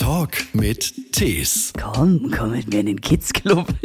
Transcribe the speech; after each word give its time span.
Talk 0.00 0.30
mit 0.54 1.12
Tees. 1.12 1.74
Komm, 1.78 2.30
komm 2.34 2.52
mit 2.52 2.72
mir 2.72 2.80
in 2.80 2.86
den 2.86 3.00
Kids 3.02 3.34
Club. 3.34 3.66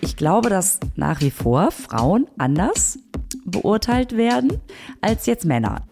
Ich 0.00 0.16
glaube, 0.16 0.50
dass 0.50 0.78
nach 0.94 1.20
wie 1.20 1.30
vor 1.30 1.72
Frauen 1.72 2.28
anders 2.38 2.98
beurteilt 3.44 4.16
werden 4.16 4.60
als 5.00 5.26
jetzt 5.26 5.44
Männer. 5.44 5.82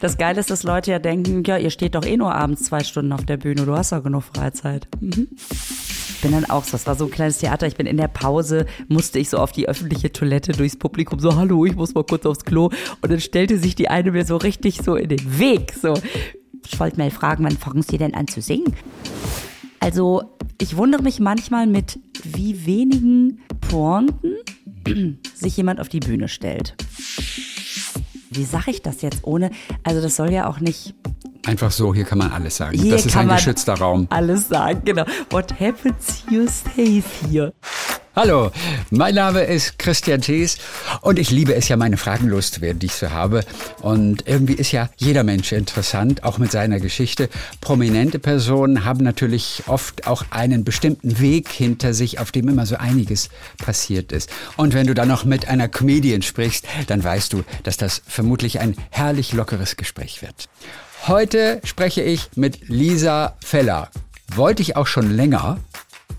Das 0.00 0.18
Geile 0.18 0.40
ist, 0.40 0.50
dass 0.50 0.64
Leute 0.64 0.90
ja 0.90 0.98
denken, 0.98 1.44
ja, 1.44 1.56
ihr 1.56 1.70
steht 1.70 1.94
doch 1.94 2.04
eh 2.04 2.16
nur 2.16 2.34
abends 2.34 2.64
zwei 2.64 2.82
Stunden 2.82 3.12
auf 3.12 3.24
der 3.24 3.36
Bühne, 3.36 3.64
du 3.64 3.76
hast 3.76 3.92
doch 3.92 4.02
genug 4.02 4.24
Freizeit. 4.24 4.88
Mhm. 5.00 5.28
Ich 5.30 6.20
bin 6.20 6.32
dann 6.32 6.46
auch 6.46 6.64
so, 6.64 6.72
das 6.72 6.86
war 6.86 6.96
so 6.96 7.04
ein 7.04 7.10
kleines 7.10 7.38
Theater, 7.38 7.66
ich 7.66 7.76
bin 7.76 7.86
in 7.86 7.96
der 7.96 8.08
Pause, 8.08 8.66
musste 8.88 9.18
ich 9.18 9.28
so 9.28 9.38
auf 9.38 9.52
die 9.52 9.68
öffentliche 9.68 10.10
Toilette 10.10 10.52
durchs 10.52 10.76
Publikum, 10.76 11.20
so, 11.20 11.36
hallo, 11.36 11.64
ich 11.64 11.76
muss 11.76 11.94
mal 11.94 12.04
kurz 12.04 12.26
aufs 12.26 12.44
Klo. 12.44 12.70
Und 13.02 13.12
dann 13.12 13.20
stellte 13.20 13.58
sich 13.58 13.74
die 13.74 13.88
eine 13.88 14.10
mir 14.10 14.24
so 14.24 14.36
richtig 14.36 14.80
so 14.82 14.96
in 14.96 15.10
den 15.10 15.38
Weg, 15.38 15.74
so. 15.80 15.94
Ich 16.66 16.78
wollte 16.80 16.98
mal 16.98 17.10
fragen, 17.10 17.44
wann 17.44 17.56
fangen 17.56 17.82
Sie 17.82 17.98
denn 17.98 18.14
an 18.14 18.28
zu 18.28 18.40
singen? 18.40 18.74
Also, 19.80 20.22
ich 20.60 20.76
wundere 20.76 21.02
mich 21.02 21.18
manchmal 21.20 21.66
mit, 21.66 21.98
wie 22.22 22.66
wenigen 22.66 23.40
Pointen 23.60 24.36
sich 25.34 25.56
jemand 25.56 25.80
auf 25.80 25.88
die 25.88 26.00
Bühne 26.00 26.28
stellt. 26.28 26.76
Wie 28.30 28.44
sage 28.44 28.70
ich 28.70 28.82
das 28.82 29.02
jetzt 29.02 29.24
ohne? 29.24 29.50
Also, 29.82 30.00
das 30.00 30.16
soll 30.16 30.32
ja 30.32 30.48
auch 30.48 30.60
nicht. 30.60 30.94
Einfach 31.44 31.72
so, 31.72 31.92
hier 31.92 32.04
kann 32.04 32.18
man 32.18 32.30
alles 32.30 32.56
sagen. 32.56 32.78
Hier 32.78 32.92
das 32.92 33.06
ist 33.06 33.16
ein 33.16 33.28
geschützter 33.28 33.74
Raum. 33.74 34.06
Alles 34.10 34.48
sagen, 34.48 34.82
genau. 34.84 35.04
What 35.30 35.58
happens, 35.58 36.22
you 36.30 36.46
stays 36.46 37.04
here. 37.28 37.52
Hallo, 38.14 38.50
mein 38.90 39.14
Name 39.14 39.40
ist 39.40 39.78
Christian 39.78 40.20
Thees 40.20 40.58
und 41.00 41.18
ich 41.18 41.30
liebe 41.30 41.54
es 41.54 41.68
ja, 41.68 41.78
meine 41.78 41.96
Fragen 41.96 42.28
loszuwerden, 42.28 42.78
die 42.78 42.86
ich 42.86 42.92
so 42.92 43.10
habe. 43.10 43.42
Und 43.80 44.28
irgendwie 44.28 44.52
ist 44.52 44.70
ja 44.70 44.90
jeder 44.98 45.24
Mensch 45.24 45.50
interessant, 45.52 46.22
auch 46.22 46.36
mit 46.36 46.52
seiner 46.52 46.78
Geschichte. 46.78 47.30
Prominente 47.62 48.18
Personen 48.18 48.84
haben 48.84 49.02
natürlich 49.02 49.62
oft 49.66 50.06
auch 50.06 50.26
einen 50.28 50.62
bestimmten 50.62 51.20
Weg 51.20 51.48
hinter 51.48 51.94
sich, 51.94 52.18
auf 52.18 52.32
dem 52.32 52.48
immer 52.48 52.66
so 52.66 52.76
einiges 52.76 53.30
passiert 53.56 54.12
ist. 54.12 54.28
Und 54.58 54.74
wenn 54.74 54.86
du 54.86 54.92
dann 54.92 55.08
noch 55.08 55.24
mit 55.24 55.48
einer 55.48 55.68
Comedian 55.68 56.20
sprichst, 56.20 56.66
dann 56.88 57.02
weißt 57.02 57.32
du, 57.32 57.44
dass 57.62 57.78
das 57.78 58.02
vermutlich 58.06 58.60
ein 58.60 58.76
herrlich 58.90 59.32
lockeres 59.32 59.78
Gespräch 59.78 60.20
wird. 60.20 60.50
Heute 61.08 61.62
spreche 61.64 62.02
ich 62.02 62.28
mit 62.36 62.68
Lisa 62.68 63.38
Feller. 63.42 63.88
Wollte 64.34 64.60
ich 64.60 64.76
auch 64.76 64.86
schon 64.86 65.10
länger, 65.10 65.60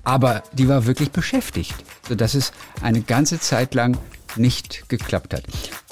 aber 0.03 0.43
die 0.53 0.67
war 0.67 0.85
wirklich 0.85 1.11
beschäftigt, 1.11 1.75
sodass 2.07 2.33
es 2.33 2.51
eine 2.81 3.01
ganze 3.01 3.39
Zeit 3.39 3.73
lang 3.73 3.97
nicht 4.35 4.89
geklappt 4.89 5.33
hat. 5.33 5.43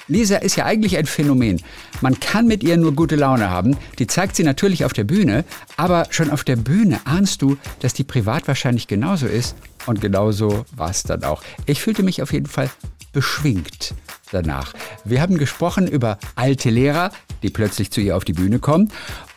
Lisa 0.08 0.38
ist 0.38 0.55
ja 0.55 0.66
eigentlich 0.66 0.97
ein 0.97 1.05
Phänomen. 1.05 1.61
Man 2.02 2.19
kann 2.19 2.47
mit 2.47 2.63
ihr 2.63 2.75
nur 2.75 2.93
gute 2.93 3.16
Laune 3.16 3.49
haben. 3.49 3.77
Die 3.99 4.08
zeigt 4.08 4.35
sie 4.35 4.43
natürlich 4.43 4.83
auf 4.83 4.93
der 4.93 5.03
Bühne, 5.03 5.45
aber 5.77 6.08
schon 6.09 6.31
auf 6.31 6.43
der 6.43 6.58
Bühne 6.58 6.99
ahnst 7.05 7.41
du, 7.41 7.58
dass 7.80 7.93
die 7.93 8.03
privat 8.03 8.47
wahrscheinlich 8.47 8.88
genauso 8.88 9.27
ist. 9.27 9.55
Und 9.85 10.02
genauso 10.02 10.65
war 10.75 10.89
es 10.89 11.03
dann 11.03 11.23
auch. 11.23 11.43
Ich 11.65 11.81
fühlte 11.81 12.03
mich 12.03 12.21
auf 12.21 12.33
jeden 12.33 12.47
Fall 12.47 12.69
beschwingt 13.13 13.93
danach. 14.31 14.73
Wir 15.03 15.21
haben 15.21 15.38
gesprochen 15.38 15.88
über 15.88 16.17
alte 16.36 16.69
Lehrer, 16.69 17.11
die 17.43 17.49
plötzlich 17.49 17.91
zu 17.91 18.02
ihr 18.02 18.15
auf 18.15 18.25
die 18.25 18.33
Bühne 18.33 18.59
kommen, 18.59 18.91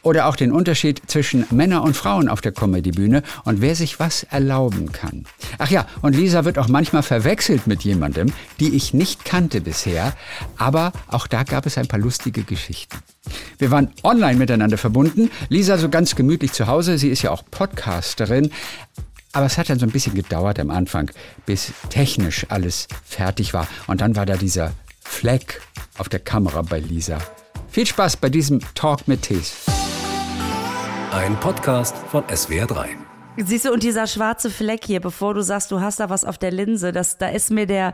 oder 0.05 0.27
auch 0.27 0.37
den 0.37 0.53
Unterschied 0.53 1.03
zwischen 1.07 1.47
Männer 1.51 1.83
und 1.83 1.97
Frauen 1.97 2.29
auf 2.29 2.41
der 2.41 2.53
Comedy-Bühne 2.53 3.23
und 3.45 3.61
wer 3.61 3.75
sich 3.75 3.99
was 3.99 4.23
erlauben 4.25 4.93
kann. 4.93 5.27
Ach 5.59 5.71
ja, 5.71 5.87
und 6.03 6.15
Lisa 6.15 6.45
wird 6.45 6.59
auch 6.59 6.69
manchmal 6.69 7.03
verwechselt 7.03 7.67
mit 7.67 7.83
jemandem, 7.83 8.33
die 8.61 8.75
ich 8.75 8.95
nicht 8.95 9.25
kannte 9.25 9.61
bisher, 9.61 10.15
aber 10.57 10.93
auch 11.09 11.27
da 11.27 11.43
gab 11.43 11.67
es 11.67 11.77
ein 11.79 11.89
paar 11.89 11.99
lustige 12.01 12.45
Geschichten. 12.45 12.97
Wir 13.59 13.71
waren 13.71 13.91
online 14.03 14.39
miteinander 14.39 14.79
verbunden. 14.79 15.31
Lisa 15.49 15.79
so 15.79 15.89
ganz 15.89 16.15
gemütlich 16.15 16.53
zu 16.53 16.67
Hause. 16.67 16.99
Sie 16.99 17.09
ist 17.09 17.23
ja 17.23 17.31
auch 17.31 17.43
Podcasterin. 17.51 18.51
Aber 19.33 19.47
es 19.47 19.59
hat 19.59 19.69
dann 19.69 19.81
so 19.81 19.87
ein 19.87 19.91
bisschen 19.91 20.15
gedauert 20.15 20.61
am 20.61 20.71
Anfang, 20.71 21.11
bis 21.45 21.73
technisch 21.91 22.47
alles 22.51 22.87
fertig 23.05 23.53
war. 23.53 23.67
Und 23.89 24.01
dann 24.01 24.15
war 24.15 24.27
da 24.27 24.37
dieser 24.37 24.73
Fleck 25.03 25.61
auf 25.99 26.09
der 26.09 26.21
Kamera 26.21 26.63
bei 26.63 26.79
Lisa. 26.79 27.19
Viel 27.69 27.87
Spaß 27.87 28.19
bei 28.19 28.29
diesem 28.29 28.61
Talk 28.75 29.09
mit 29.09 29.23
Tees. 29.23 29.74
Ein 31.15 31.39
Podcast 31.39 31.97
von 31.97 32.25
SWR3. 32.25 32.89
Siehst 33.37 33.67
du, 33.67 33.73
und 33.73 33.85
dieser 33.85 34.09
schwarze 34.09 34.51
Fleck 34.51 34.85
hier, 34.85 34.99
bevor 34.99 35.33
du 35.33 35.43
sagst, 35.43 35.71
du 35.71 35.81
hast 35.81 36.01
da 36.01 36.11
was 36.11 36.25
auf 36.25 36.39
der 36.39 36.51
Linse, 36.51 36.91
das, 36.91 37.19
da 37.19 37.29
ist 37.29 37.53
mir 37.53 37.67
der 37.67 37.93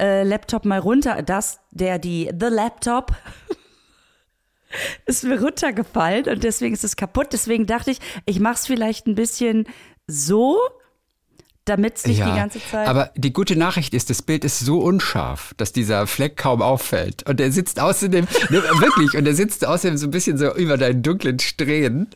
äh, 0.00 0.22
Laptop 0.22 0.64
mal 0.64 0.78
runter, 0.78 1.20
das, 1.20 1.60
der, 1.70 1.98
die, 1.98 2.30
the 2.32 2.46
Laptop, 2.46 3.12
ist 5.04 5.22
mir 5.22 5.38
runtergefallen 5.38 6.26
und 6.30 6.44
deswegen 6.44 6.72
ist 6.72 6.82
es 6.82 6.96
kaputt. 6.96 7.34
Deswegen 7.34 7.66
dachte 7.66 7.90
ich, 7.90 7.98
ich 8.24 8.40
mach's 8.40 8.66
vielleicht 8.66 9.06
ein 9.06 9.16
bisschen 9.16 9.66
so, 10.06 10.58
damit 11.64 11.96
es 11.98 12.06
nicht 12.06 12.18
die 12.20 12.24
ganze 12.24 12.60
Zeit. 12.64 12.88
Aber 12.88 13.10
die 13.14 13.32
gute 13.32 13.56
Nachricht 13.56 13.94
ist, 13.94 14.10
das 14.10 14.22
Bild 14.22 14.44
ist 14.44 14.58
so 14.60 14.80
unscharf, 14.80 15.54
dass 15.56 15.72
dieser 15.72 16.06
Fleck 16.06 16.36
kaum 16.36 16.60
auffällt. 16.62 17.28
Und 17.28 17.40
er 17.40 17.52
sitzt 17.52 17.78
außerdem, 17.80 18.26
ne, 18.50 18.62
wirklich, 18.80 19.14
und 19.16 19.26
er 19.26 19.34
sitzt 19.34 19.64
außerdem 19.66 19.96
so 19.96 20.06
ein 20.06 20.10
bisschen 20.10 20.38
so 20.38 20.52
über 20.54 20.76
deinen 20.76 21.02
dunklen 21.02 21.38
Strähnen. 21.38 22.08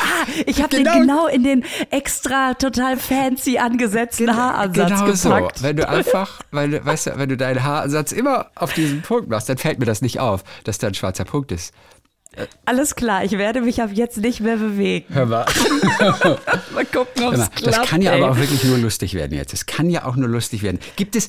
Ah, 0.00 0.26
ich 0.46 0.62
habe 0.62 0.76
Genau. 0.76 0.92
den 0.92 1.00
genau 1.02 1.26
in 1.26 1.42
den 1.42 1.64
extra 1.90 2.54
total 2.54 2.96
fancy 2.96 3.58
angesetzten 3.58 4.34
Haaransatz 4.34 4.88
genau 4.88 5.06
gepackt. 5.40 5.58
so. 5.58 5.64
Wenn 5.64 5.76
du 5.76 5.88
einfach, 5.88 6.40
weil 6.52 6.70
du, 6.70 6.84
weißt 6.84 7.08
du, 7.08 7.18
wenn 7.18 7.28
du 7.28 7.36
deinen 7.36 7.62
Haaransatz 7.64 8.12
immer 8.12 8.46
auf 8.54 8.72
diesen 8.72 9.02
Punkt 9.02 9.28
machst, 9.28 9.48
dann 9.48 9.58
fällt 9.58 9.80
mir 9.80 9.84
das 9.86 10.00
nicht 10.00 10.20
auf, 10.20 10.42
dass 10.62 10.78
da 10.78 10.86
ein 10.86 10.94
schwarzer 10.94 11.24
Punkt 11.24 11.50
ist. 11.52 11.74
Alles 12.64 12.94
klar, 12.96 13.24
ich 13.24 13.32
werde 13.32 13.60
mich 13.60 13.80
ab 13.82 13.90
jetzt 13.92 14.18
nicht 14.18 14.40
mehr 14.40 14.56
bewegen. 14.56 15.06
Hör 15.12 15.26
mal. 15.26 15.44
Mal 16.74 16.86
gucken, 16.86 17.24
ob 17.24 17.34
es 17.34 17.50
klappt. 17.50 17.66
Das 17.66 17.82
kann 17.88 18.02
ja 18.02 18.12
ey. 18.12 18.22
aber 18.22 18.32
auch 18.32 18.36
wirklich 18.38 18.64
nur 18.64 18.78
lustig 18.78 19.14
werden 19.14 19.36
jetzt. 19.36 19.52
Es 19.54 19.66
kann 19.66 19.90
ja 19.90 20.04
auch 20.04 20.16
nur 20.16 20.28
lustig 20.28 20.62
werden. 20.62 20.78
Gibt 20.96 21.16
es, 21.16 21.28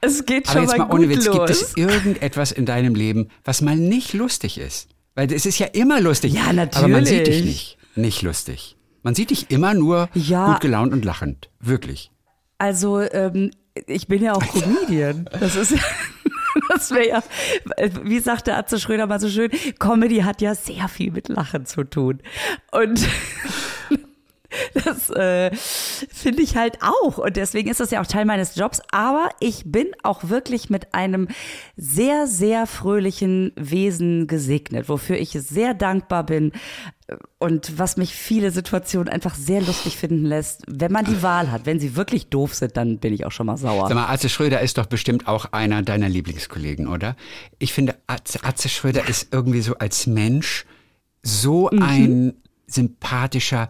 Es 0.00 0.24
geht 0.26 0.48
aber 0.48 0.52
schon 0.54 0.62
jetzt 0.62 0.78
mal, 0.78 0.86
mal 0.86 0.94
ohne 0.94 1.08
Witz, 1.08 1.26
los. 1.26 1.34
gibt 1.36 1.50
es 1.50 1.76
irgendetwas 1.76 2.52
in 2.52 2.66
deinem 2.66 2.94
Leben, 2.94 3.30
was 3.44 3.60
mal 3.62 3.76
nicht 3.76 4.12
lustig 4.12 4.58
ist? 4.58 4.88
Weil 5.14 5.32
es 5.32 5.46
ist 5.46 5.58
ja 5.58 5.66
immer 5.66 6.00
lustig. 6.00 6.32
Ja, 6.34 6.44
Aber 6.48 6.88
man 6.88 7.04
sieht 7.04 7.26
dich 7.26 7.36
natürlich. 7.36 7.44
nicht. 7.44 7.78
Nicht 7.96 8.22
lustig. 8.22 8.76
Man 9.02 9.14
sieht 9.14 9.30
dich 9.30 9.50
immer 9.50 9.74
nur 9.74 10.08
Ja. 10.14 10.46
gut 10.52 10.60
gelaunt 10.60 10.92
und 10.92 11.04
lachend. 11.04 11.50
Wirklich. 11.60 12.10
Also, 12.58 13.00
ähm, 13.00 13.50
ich 13.86 14.08
bin 14.08 14.22
ja 14.22 14.34
auch 14.34 14.42
Comedian. 14.46 15.28
Das 15.38 15.54
ist 15.56 15.74
das 16.90 16.96
wäre 16.96 17.08
ja, 17.08 17.22
wie 18.02 18.18
sagte 18.18 18.54
Atze 18.54 18.78
Schröder 18.78 19.06
mal 19.06 19.20
so 19.20 19.28
schön, 19.28 19.50
Comedy 19.78 20.20
hat 20.20 20.42
ja 20.42 20.54
sehr 20.54 20.88
viel 20.88 21.10
mit 21.10 21.28
Lachen 21.28 21.66
zu 21.66 21.84
tun. 21.84 22.20
Und 22.72 23.06
das 24.84 25.10
äh, 25.10 25.50
finde 25.54 26.42
ich 26.42 26.56
halt 26.56 26.78
auch. 26.82 27.18
Und 27.18 27.36
deswegen 27.36 27.68
ist 27.70 27.80
das 27.80 27.90
ja 27.90 28.00
auch 28.00 28.06
Teil 28.06 28.24
meines 28.24 28.56
Jobs. 28.56 28.80
Aber 28.90 29.28
ich 29.40 29.62
bin 29.66 29.88
auch 30.02 30.28
wirklich 30.28 30.70
mit 30.70 30.94
einem 30.94 31.28
sehr, 31.76 32.26
sehr 32.26 32.66
fröhlichen 32.66 33.52
Wesen 33.56 34.26
gesegnet, 34.26 34.88
wofür 34.88 35.16
ich 35.16 35.30
sehr 35.32 35.74
dankbar 35.74 36.24
bin. 36.24 36.52
Und 37.38 37.78
was 37.78 37.98
mich 37.98 38.14
viele 38.14 38.50
Situationen 38.50 39.08
einfach 39.10 39.34
sehr 39.34 39.60
lustig 39.60 39.98
finden 39.98 40.24
lässt, 40.24 40.62
wenn 40.66 40.90
man 40.90 41.04
die 41.04 41.22
Wahl 41.22 41.50
hat. 41.52 41.66
Wenn 41.66 41.78
sie 41.78 41.96
wirklich 41.96 42.28
doof 42.28 42.54
sind, 42.54 42.78
dann 42.78 42.98
bin 42.98 43.12
ich 43.12 43.26
auch 43.26 43.32
schon 43.32 43.44
mal 43.44 43.58
sauer. 43.58 43.88
Sag 43.88 43.94
mal, 43.94 44.06
Atze 44.06 44.30
Schröder 44.30 44.60
ist 44.62 44.78
doch 44.78 44.86
bestimmt 44.86 45.28
auch 45.28 45.52
einer 45.52 45.82
deiner 45.82 46.08
Lieblingskollegen, 46.08 46.88
oder? 46.88 47.14
Ich 47.58 47.74
finde, 47.74 47.96
Atze, 48.06 48.42
Atze 48.42 48.70
Schröder 48.70 49.06
ist 49.06 49.28
irgendwie 49.34 49.60
so 49.60 49.74
als 49.76 50.06
Mensch 50.06 50.64
so 51.22 51.68
Mhm. 51.70 51.82
ein 51.82 52.34
sympathischer, 52.66 53.68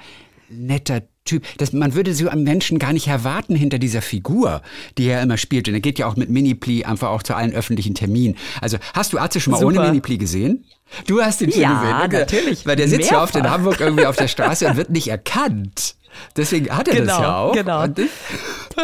netter 0.48 1.02
Typ. 1.24 1.44
Das, 1.56 1.72
man 1.72 1.94
würde 1.94 2.12
so 2.14 2.28
einen 2.28 2.42
Menschen 2.44 2.78
gar 2.78 2.92
nicht 2.92 3.06
erwarten 3.08 3.56
hinter 3.56 3.78
dieser 3.78 4.02
Figur, 4.02 4.60
die 4.98 5.06
er 5.06 5.22
immer 5.22 5.38
spielt. 5.38 5.66
Und 5.68 5.74
er 5.74 5.80
geht 5.80 5.98
ja 5.98 6.06
auch 6.06 6.16
mit 6.16 6.28
Minipli 6.28 6.84
einfach 6.84 7.08
auch 7.08 7.22
zu 7.22 7.34
allen 7.34 7.52
öffentlichen 7.54 7.94
Terminen. 7.94 8.36
Also 8.60 8.76
hast 8.92 9.14
du 9.14 9.18
Atze 9.18 9.40
schon 9.40 9.52
mal 9.52 9.64
ohne 9.64 9.76
Super. 9.76 9.88
Minipli 9.88 10.18
gesehen? 10.18 10.66
Du 11.06 11.22
hast 11.22 11.40
ihn 11.40 11.50
schon 11.50 11.62
Ja, 11.62 11.80
gesehen. 11.80 12.10
ne? 12.10 12.18
natürlich. 12.20 12.66
Weil 12.66 12.76
der 12.76 12.88
sitzt 12.88 13.10
ja 13.10 13.22
oft 13.22 13.34
in 13.34 13.40
Mehrfach. 13.40 13.56
Hamburg 13.58 13.80
irgendwie 13.80 14.04
auf 14.06 14.16
der 14.16 14.28
Straße 14.28 14.66
und 14.68 14.76
wird 14.76 14.90
nicht 14.90 15.08
erkannt. 15.08 15.94
Deswegen 16.36 16.70
hat 16.70 16.86
er 16.88 17.04
das 17.04 17.16
Genau, 17.16 17.22
ja 17.22 17.36
auch. 17.38 17.52
genau. 17.54 17.86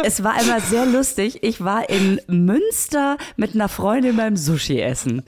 Es 0.03 0.23
war 0.23 0.33
einmal 0.33 0.61
sehr 0.61 0.85
lustig. 0.85 1.43
Ich 1.43 1.63
war 1.63 1.89
in 1.89 2.19
Münster 2.27 3.17
mit 3.37 3.55
einer 3.55 3.69
Freundin 3.69 4.17
beim 4.17 4.35
Sushi 4.35 4.81
essen. 4.81 5.23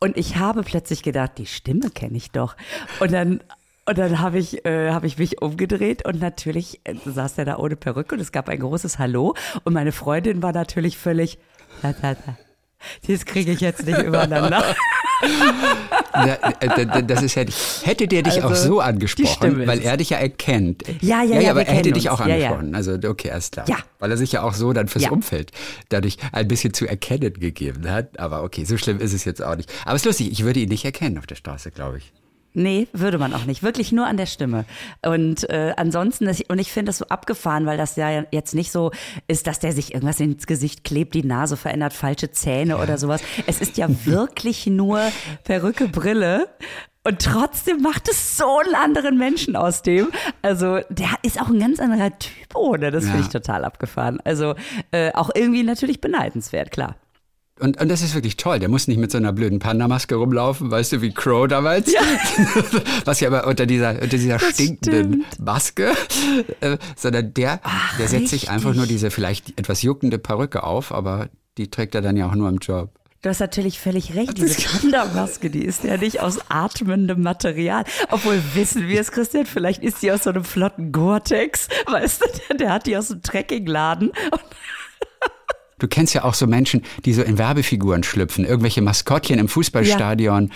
Und 0.00 0.16
ich 0.16 0.36
habe 0.36 0.62
plötzlich 0.62 1.02
gedacht, 1.02 1.32
die 1.38 1.46
Stimme 1.46 1.90
kenne 1.90 2.16
ich 2.16 2.30
doch. 2.30 2.56
Und 3.00 3.12
dann, 3.12 3.40
und 3.86 3.98
dann 3.98 4.20
habe 4.20 4.38
ich, 4.38 4.64
äh, 4.64 4.90
habe 4.90 5.06
ich 5.06 5.18
mich 5.18 5.40
umgedreht 5.42 6.06
und 6.06 6.20
natürlich 6.20 6.80
äh, 6.84 6.94
saß 7.04 7.38
er 7.38 7.44
da 7.44 7.56
ohne 7.58 7.76
Perücke 7.76 8.14
und 8.14 8.20
es 8.20 8.32
gab 8.32 8.48
ein 8.48 8.58
großes 8.60 8.98
Hallo. 8.98 9.34
Und 9.64 9.72
meine 9.74 9.92
Freundin 9.92 10.42
war 10.42 10.52
natürlich 10.52 10.96
völlig, 10.98 11.38
da, 11.82 11.92
da, 11.92 12.14
da. 12.14 12.36
Das 13.08 13.24
kriege 13.24 13.52
ich 13.52 13.60
jetzt 13.60 13.86
nicht 13.86 13.98
übereinander. 14.02 14.62
Ja, 16.14 16.34
äh, 16.60 17.02
das 17.04 17.22
ist 17.22 17.34
ja, 17.34 17.44
hätte 17.84 18.06
der 18.06 18.22
dich 18.22 18.42
auch 18.42 18.50
Also, 18.50 18.68
so 18.68 18.74
die 18.80 18.84
angesprochen, 18.84 19.66
weil 19.66 19.80
er 19.80 19.96
dich 19.96 20.10
ja 20.10 20.18
erkennt. 20.18 20.82
Ja, 21.00 21.22
ja, 21.22 21.36
ja, 21.36 21.40
ja, 21.40 21.50
aber 21.52 21.60
wir 21.60 21.66
er 21.66 21.72
hätte 21.74 21.82
kennen 21.84 21.94
dich 21.94 22.10
uns. 22.10 22.20
auch 22.20 22.26
Ja, 22.26 22.36
ja. 22.36 22.50
angesprochen. 22.50 22.74
Also 22.74 23.08
okay, 23.08 23.30
alles 23.30 23.50
klar. 23.50 23.68
Ja. 23.68 23.76
Weil 24.00 24.10
er 24.10 24.16
sich 24.16 24.32
ja 24.32 24.42
auch 24.42 24.52
so 24.54 24.72
dann 24.72 24.88
fürs 24.88 25.04
Ja. 25.04 25.10
Umfeld 25.10 25.50
dadurch 25.88 26.18
ein 26.32 26.46
bisschen 26.46 26.74
zu 26.74 26.86
erkennen 26.86 27.32
gegeben 27.34 27.90
hat. 27.90 28.18
Aber 28.20 28.42
okay, 28.42 28.64
so 28.64 28.76
schlimm 28.76 29.00
ist 29.00 29.12
es 29.14 29.24
jetzt 29.24 29.42
auch 29.42 29.56
nicht. 29.56 29.72
Aber 29.84 29.94
es 29.96 30.02
ist 30.02 30.06
lustig, 30.06 30.30
ich 30.30 30.44
würde 30.44 30.60
ihn 30.60 30.68
nicht 30.68 30.84
erkennen 30.84 31.16
auf 31.18 31.26
der 31.26 31.36
Straße, 31.36 31.70
glaube 31.70 31.98
ich. 31.98 32.12
Nee, 32.56 32.86
würde 32.92 33.18
man 33.18 33.34
auch 33.34 33.46
nicht. 33.46 33.64
Wirklich 33.64 33.90
nur 33.90 34.06
an 34.06 34.16
der 34.16 34.26
Stimme. 34.26 34.64
Und 35.04 35.48
äh, 35.50 35.74
ansonsten, 35.76 36.28
ist, 36.28 36.48
und 36.48 36.60
ich 36.60 36.70
finde 36.70 36.90
das 36.90 36.98
so 36.98 37.06
abgefahren, 37.06 37.66
weil 37.66 37.76
das 37.76 37.96
ja 37.96 38.24
jetzt 38.30 38.54
nicht 38.54 38.70
so 38.70 38.92
ist, 39.26 39.48
dass 39.48 39.58
der 39.58 39.72
sich 39.72 39.92
irgendwas 39.92 40.20
ins 40.20 40.46
Gesicht 40.46 40.84
klebt, 40.84 41.14
die 41.14 41.24
Nase 41.24 41.56
verändert, 41.56 41.92
falsche 41.92 42.30
Zähne 42.30 42.78
oder 42.78 42.96
sowas. 42.96 43.22
Es 43.48 43.60
ist 43.60 43.76
ja 43.76 43.88
wirklich 44.06 44.68
nur 44.68 45.00
Perücke, 45.42 45.88
Brille. 45.88 46.48
Und 47.02 47.22
trotzdem 47.22 47.82
macht 47.82 48.08
es 48.08 48.38
so 48.38 48.58
einen 48.64 48.76
anderen 48.76 49.18
Menschen 49.18 49.56
aus 49.56 49.82
dem. 49.82 50.08
Also 50.40 50.78
der 50.88 51.10
ist 51.22 51.40
auch 51.40 51.48
ein 51.48 51.58
ganz 51.58 51.80
anderer 51.80 52.16
Typ 52.18 52.54
ohne. 52.54 52.92
Das 52.92 53.04
ja. 53.04 53.10
finde 53.10 53.26
ich 53.26 53.32
total 53.32 53.64
abgefahren. 53.64 54.20
Also 54.24 54.54
äh, 54.92 55.12
auch 55.12 55.30
irgendwie 55.34 55.64
natürlich 55.64 56.00
beneidenswert, 56.00 56.70
klar. 56.70 56.94
Und, 57.60 57.80
und 57.80 57.88
das 57.88 58.02
ist 58.02 58.14
wirklich 58.14 58.36
toll. 58.36 58.58
Der 58.58 58.68
muss 58.68 58.88
nicht 58.88 58.98
mit 58.98 59.12
so 59.12 59.18
einer 59.18 59.32
blöden 59.32 59.60
Panda-Maske 59.60 60.16
rumlaufen, 60.16 60.72
weißt 60.72 60.92
du, 60.94 61.02
wie 61.02 61.12
Crow 61.12 61.46
damals. 61.46 61.92
Ja. 61.92 62.00
Was 63.04 63.20
ja 63.20 63.28
aber 63.28 63.46
unter 63.46 63.66
dieser, 63.66 63.90
unter 63.90 64.08
dieser 64.08 64.40
stinkenden 64.40 65.24
stimmt. 65.24 65.40
Maske, 65.40 65.92
äh, 66.60 66.78
sondern 66.96 67.32
der, 67.32 67.60
Ach, 67.62 67.96
der 67.96 68.08
setzt 68.08 68.22
richtig. 68.24 68.40
sich 68.40 68.50
einfach 68.50 68.74
nur 68.74 68.86
diese 68.86 69.10
vielleicht 69.12 69.58
etwas 69.58 69.82
juckende 69.82 70.18
Perücke 70.18 70.64
auf, 70.64 70.90
aber 70.90 71.28
die 71.56 71.70
trägt 71.70 71.94
er 71.94 72.02
dann 72.02 72.16
ja 72.16 72.28
auch 72.28 72.34
nur 72.34 72.48
im 72.48 72.58
Job. 72.58 72.90
Du 73.22 73.30
hast 73.30 73.40
natürlich 73.40 73.78
völlig 73.78 74.14
recht. 74.16 74.36
Diese 74.36 74.60
Panda-Maske, 74.80 75.48
die 75.48 75.64
ist 75.64 75.84
ja 75.84 75.96
nicht 75.96 76.20
aus 76.20 76.40
atmendem 76.50 77.22
Material. 77.22 77.84
Obwohl 78.10 78.42
wissen 78.54 78.88
wir 78.88 79.00
es, 79.00 79.12
Christian, 79.12 79.46
vielleicht 79.46 79.82
ist 79.82 80.00
sie 80.00 80.10
aus 80.12 80.24
so 80.24 80.30
einem 80.30 80.44
flotten 80.44 80.92
Gore-Tex. 80.92 81.68
Weißt 81.86 82.20
du, 82.20 82.26
der, 82.48 82.56
der 82.58 82.72
hat 82.72 82.86
die 82.86 82.96
aus 82.96 83.08
dem 83.08 83.22
Trekkingladen. 83.22 84.12
Du 85.84 85.88
kennst 85.88 86.14
ja 86.14 86.24
auch 86.24 86.32
so 86.32 86.46
Menschen, 86.46 86.80
die 87.04 87.12
so 87.12 87.20
in 87.20 87.36
Werbefiguren 87.36 88.04
schlüpfen, 88.04 88.46
irgendwelche 88.46 88.80
Maskottchen 88.80 89.38
im 89.38 89.48
Fußballstadion. 89.48 90.46
Ja. 90.46 90.54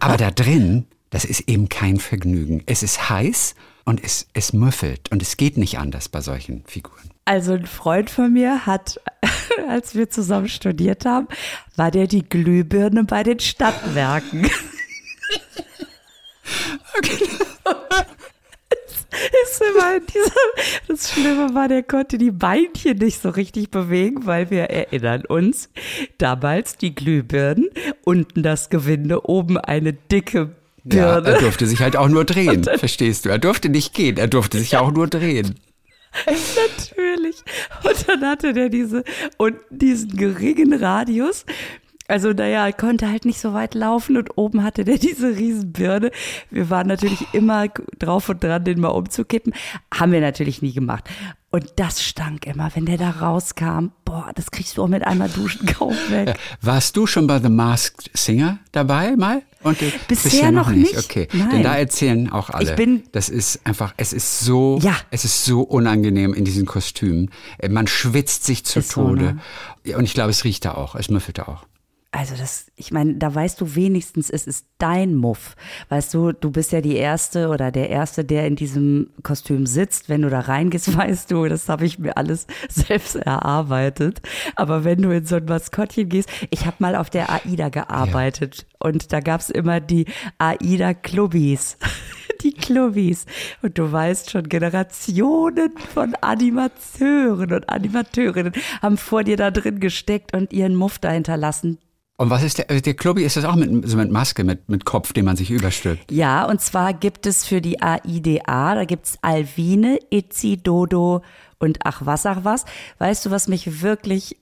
Aber 0.00 0.18
da 0.18 0.30
drin, 0.30 0.84
das 1.08 1.24
ist 1.24 1.48
eben 1.48 1.70
kein 1.70 1.98
Vergnügen. 1.98 2.62
Es 2.66 2.82
ist 2.82 3.08
heiß 3.08 3.54
und 3.86 4.04
es, 4.04 4.26
es 4.34 4.52
müffelt 4.52 5.10
und 5.10 5.22
es 5.22 5.38
geht 5.38 5.56
nicht 5.56 5.78
anders 5.78 6.10
bei 6.10 6.20
solchen 6.20 6.62
Figuren. 6.66 7.10
Also 7.24 7.54
ein 7.54 7.64
Freund 7.64 8.10
von 8.10 8.30
mir 8.34 8.66
hat, 8.66 9.00
als 9.70 9.94
wir 9.94 10.10
zusammen 10.10 10.50
studiert 10.50 11.06
haben, 11.06 11.26
war 11.76 11.90
der 11.90 12.06
die 12.06 12.28
Glühbirne 12.28 13.04
bei 13.04 13.22
den 13.22 13.40
Stadtwerken. 13.40 14.46
okay 16.98 17.28
ist 19.44 19.62
immer 19.62 20.00
dieser, 20.00 20.88
das 20.88 21.10
Schlimme 21.12 21.54
war, 21.54 21.68
der 21.68 21.82
konnte 21.82 22.18
die 22.18 22.30
Beinchen 22.30 22.98
nicht 22.98 23.20
so 23.20 23.30
richtig 23.30 23.70
bewegen, 23.70 24.26
weil 24.26 24.50
wir 24.50 24.64
erinnern 24.64 25.24
uns, 25.26 25.70
damals 26.18 26.76
die 26.76 26.94
Glühbirnen, 26.94 27.70
unten 28.04 28.42
das 28.42 28.70
Gewinde, 28.70 29.28
oben 29.28 29.58
eine 29.58 29.92
dicke 29.92 30.56
Birne. 30.84 31.28
Ja, 31.28 31.34
er 31.34 31.40
durfte 31.40 31.66
sich 31.66 31.80
halt 31.80 31.96
auch 31.96 32.08
nur 32.08 32.24
drehen, 32.24 32.62
dann, 32.62 32.78
verstehst 32.78 33.24
du? 33.24 33.28
Er 33.28 33.38
durfte 33.38 33.68
nicht 33.68 33.94
gehen, 33.94 34.16
er 34.16 34.28
durfte 34.28 34.58
sich 34.58 34.76
auch 34.76 34.92
nur 34.92 35.08
drehen. 35.08 35.58
Natürlich. 36.26 37.36
Und 37.84 38.08
dann 38.08 38.22
hatte 38.22 38.52
der 38.52 38.68
diese 38.68 39.04
und 39.36 39.56
diesen 39.70 40.16
geringen 40.16 40.72
Radius 40.72 41.44
also 42.08 42.32
naja, 42.32 42.70
konnte 42.72 43.08
halt 43.10 43.24
nicht 43.24 43.40
so 43.40 43.52
weit 43.52 43.74
laufen 43.74 44.16
und 44.16 44.36
oben 44.36 44.62
hatte 44.62 44.84
der 44.84 44.98
diese 45.06 45.36
Riesenbirne. 45.36 46.10
Wir 46.50 46.70
waren 46.70 46.86
natürlich 46.86 47.26
immer 47.32 47.68
drauf 47.98 48.28
und 48.28 48.42
dran, 48.42 48.64
den 48.64 48.80
mal 48.80 48.88
umzukippen. 48.88 49.54
Haben 49.92 50.12
wir 50.12 50.20
natürlich 50.20 50.62
nie 50.62 50.72
gemacht. 50.72 51.04
Und 51.50 51.72
das 51.76 52.02
stank 52.02 52.44
immer, 52.46 52.70
wenn 52.74 52.84
der 52.84 52.98
da 52.98 53.08
rauskam. 53.08 53.86
Boah, 54.04 54.30
das 54.34 54.50
kriegst 54.50 54.76
du 54.76 54.82
auch 54.82 54.88
mit 54.88 55.06
einmal 55.06 55.28
Duschen 55.28 55.66
kaum 55.78 55.94
weg. 56.10 56.38
Warst 56.60 56.96
du 56.96 57.06
schon 57.06 57.26
bei 57.26 57.40
The 57.40 57.48
Masked 57.48 58.10
Singer 58.12 58.58
dabei 58.72 59.16
mal? 59.16 59.42
Bisher, 59.62 59.92
bisher 60.06 60.52
noch 60.52 60.68
nicht. 60.68 60.94
nicht. 60.94 60.98
Okay, 60.98 61.28
Nein. 61.32 61.50
denn 61.50 61.62
da 61.62 61.76
erzählen 61.76 62.30
auch 62.30 62.50
alle. 62.50 62.70
Ich 62.70 62.76
bin, 62.76 63.04
das 63.12 63.28
ist 63.28 63.66
einfach, 63.66 63.94
es 63.96 64.12
ist 64.12 64.40
so, 64.40 64.78
ja. 64.80 64.94
es 65.10 65.24
ist 65.24 65.44
so 65.44 65.62
unangenehm 65.62 66.34
in 66.34 66.44
diesen 66.44 66.66
Kostümen. 66.66 67.30
Man 67.68 67.86
schwitzt 67.86 68.44
sich 68.44 68.64
zu 68.64 68.80
Tode. 68.86 69.38
So, 69.84 69.90
ne? 69.92 69.98
Und 69.98 70.04
ich 70.04 70.14
glaube, 70.14 70.30
es 70.30 70.44
riecht 70.44 70.64
da 70.66 70.74
auch, 70.74 70.94
es 70.94 71.08
müffelt 71.08 71.38
da 71.38 71.44
auch. 71.44 71.66
Also 72.16 72.34
das, 72.34 72.72
ich 72.76 72.92
meine, 72.92 73.16
da 73.16 73.34
weißt 73.34 73.60
du 73.60 73.74
wenigstens, 73.74 74.30
es 74.30 74.46
ist 74.46 74.66
dein 74.78 75.14
Muff. 75.14 75.54
Weißt 75.90 76.14
du, 76.14 76.32
du 76.32 76.50
bist 76.50 76.72
ja 76.72 76.80
die 76.80 76.96
Erste 76.96 77.48
oder 77.50 77.70
der 77.70 77.90
Erste, 77.90 78.24
der 78.24 78.46
in 78.46 78.56
diesem 78.56 79.10
Kostüm 79.22 79.66
sitzt. 79.66 80.08
Wenn 80.08 80.22
du 80.22 80.30
da 80.30 80.40
reingehst, 80.40 80.96
weißt 80.96 81.30
du, 81.30 81.44
das 81.46 81.68
habe 81.68 81.84
ich 81.84 81.98
mir 81.98 82.16
alles 82.16 82.46
selbst 82.70 83.16
erarbeitet. 83.16 84.22
Aber 84.54 84.82
wenn 84.82 85.02
du 85.02 85.10
in 85.10 85.26
so 85.26 85.36
ein 85.36 85.44
Maskottchen 85.44 86.08
gehst, 86.08 86.30
ich 86.48 86.64
habe 86.64 86.76
mal 86.78 86.96
auf 86.96 87.10
der 87.10 87.30
AIDA 87.30 87.68
gearbeitet 87.68 88.60
ja. 88.60 88.86
und 88.88 89.12
da 89.12 89.20
gab's 89.20 89.50
immer 89.50 89.80
die 89.80 90.06
AIDA-Clubbies. 90.38 91.76
die 92.42 92.54
Clubbies. 92.54 93.26
Und 93.60 93.76
du 93.76 93.92
weißt 93.92 94.30
schon, 94.30 94.48
Generationen 94.48 95.76
von 95.92 96.14
Animateuren 96.22 97.52
und 97.52 97.68
Animateurinnen 97.68 98.54
haben 98.80 98.96
vor 98.96 99.22
dir 99.22 99.36
da 99.36 99.50
drin 99.50 99.80
gesteckt 99.80 100.34
und 100.34 100.54
ihren 100.54 100.76
Muff 100.76 100.98
da 100.98 101.10
hinterlassen. 101.10 101.76
Und 102.18 102.30
was 102.30 102.42
ist 102.42 102.58
der, 102.58 102.80
der 102.80 102.94
Clubby? 102.94 103.24
Ist 103.24 103.36
das 103.36 103.44
auch 103.44 103.56
mit, 103.56 103.86
so 103.86 103.96
mit 103.96 104.10
Maske, 104.10 104.42
mit, 104.42 104.68
mit 104.68 104.86
Kopf, 104.86 105.12
den 105.12 105.26
man 105.26 105.36
sich 105.36 105.50
überstülpt? 105.50 106.10
Ja, 106.10 106.46
und 106.46 106.62
zwar 106.62 106.94
gibt 106.94 107.26
es 107.26 107.44
für 107.44 107.60
die 107.60 107.82
AIDA, 107.82 108.74
da 108.74 108.84
gibt 108.84 109.06
es 109.06 109.18
Alvine, 109.20 109.98
Itzi, 110.10 110.56
Dodo 110.56 111.22
und 111.58 111.78
ach 111.84 112.02
was, 112.04 112.24
ach 112.24 112.38
was. 112.42 112.64
Weißt 112.98 113.26
du, 113.26 113.30
was 113.30 113.48
mich 113.48 113.82
wirklich 113.82 114.38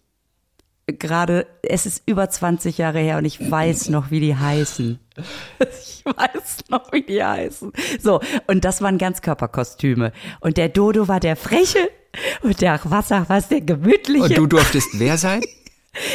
gerade, 0.87 1.47
es 1.63 1.87
ist 1.87 2.03
über 2.07 2.29
20 2.29 2.79
Jahre 2.79 3.01
her 3.01 3.19
und 3.19 3.25
ich 3.25 3.51
weiß 3.51 3.89
noch, 3.89 4.11
wie 4.11 4.21
die 4.21 4.37
heißen. 4.37 4.99
Ich 5.61 6.05
weiß 6.05 6.65
noch, 6.69 6.93
wie 6.93 7.01
die 7.01 7.25
heißen. 7.25 7.73
So, 7.99 8.21
und 8.47 8.67
das 8.67 8.83
waren 8.83 8.99
Ganzkörperkostüme. 8.99 10.13
Und 10.41 10.59
der 10.59 10.69
Dodo 10.69 11.09
war 11.09 11.19
der 11.19 11.35
Freche 11.35 11.79
und 12.43 12.61
der 12.61 12.75
ach 12.75 12.85
was, 12.91 13.11
ach 13.11 13.25
was, 13.29 13.49
der 13.49 13.63
gemütliche. 13.63 14.25
Und 14.25 14.37
du 14.37 14.47
durftest 14.47 14.99
wer 14.99 15.17
sein? 15.17 15.41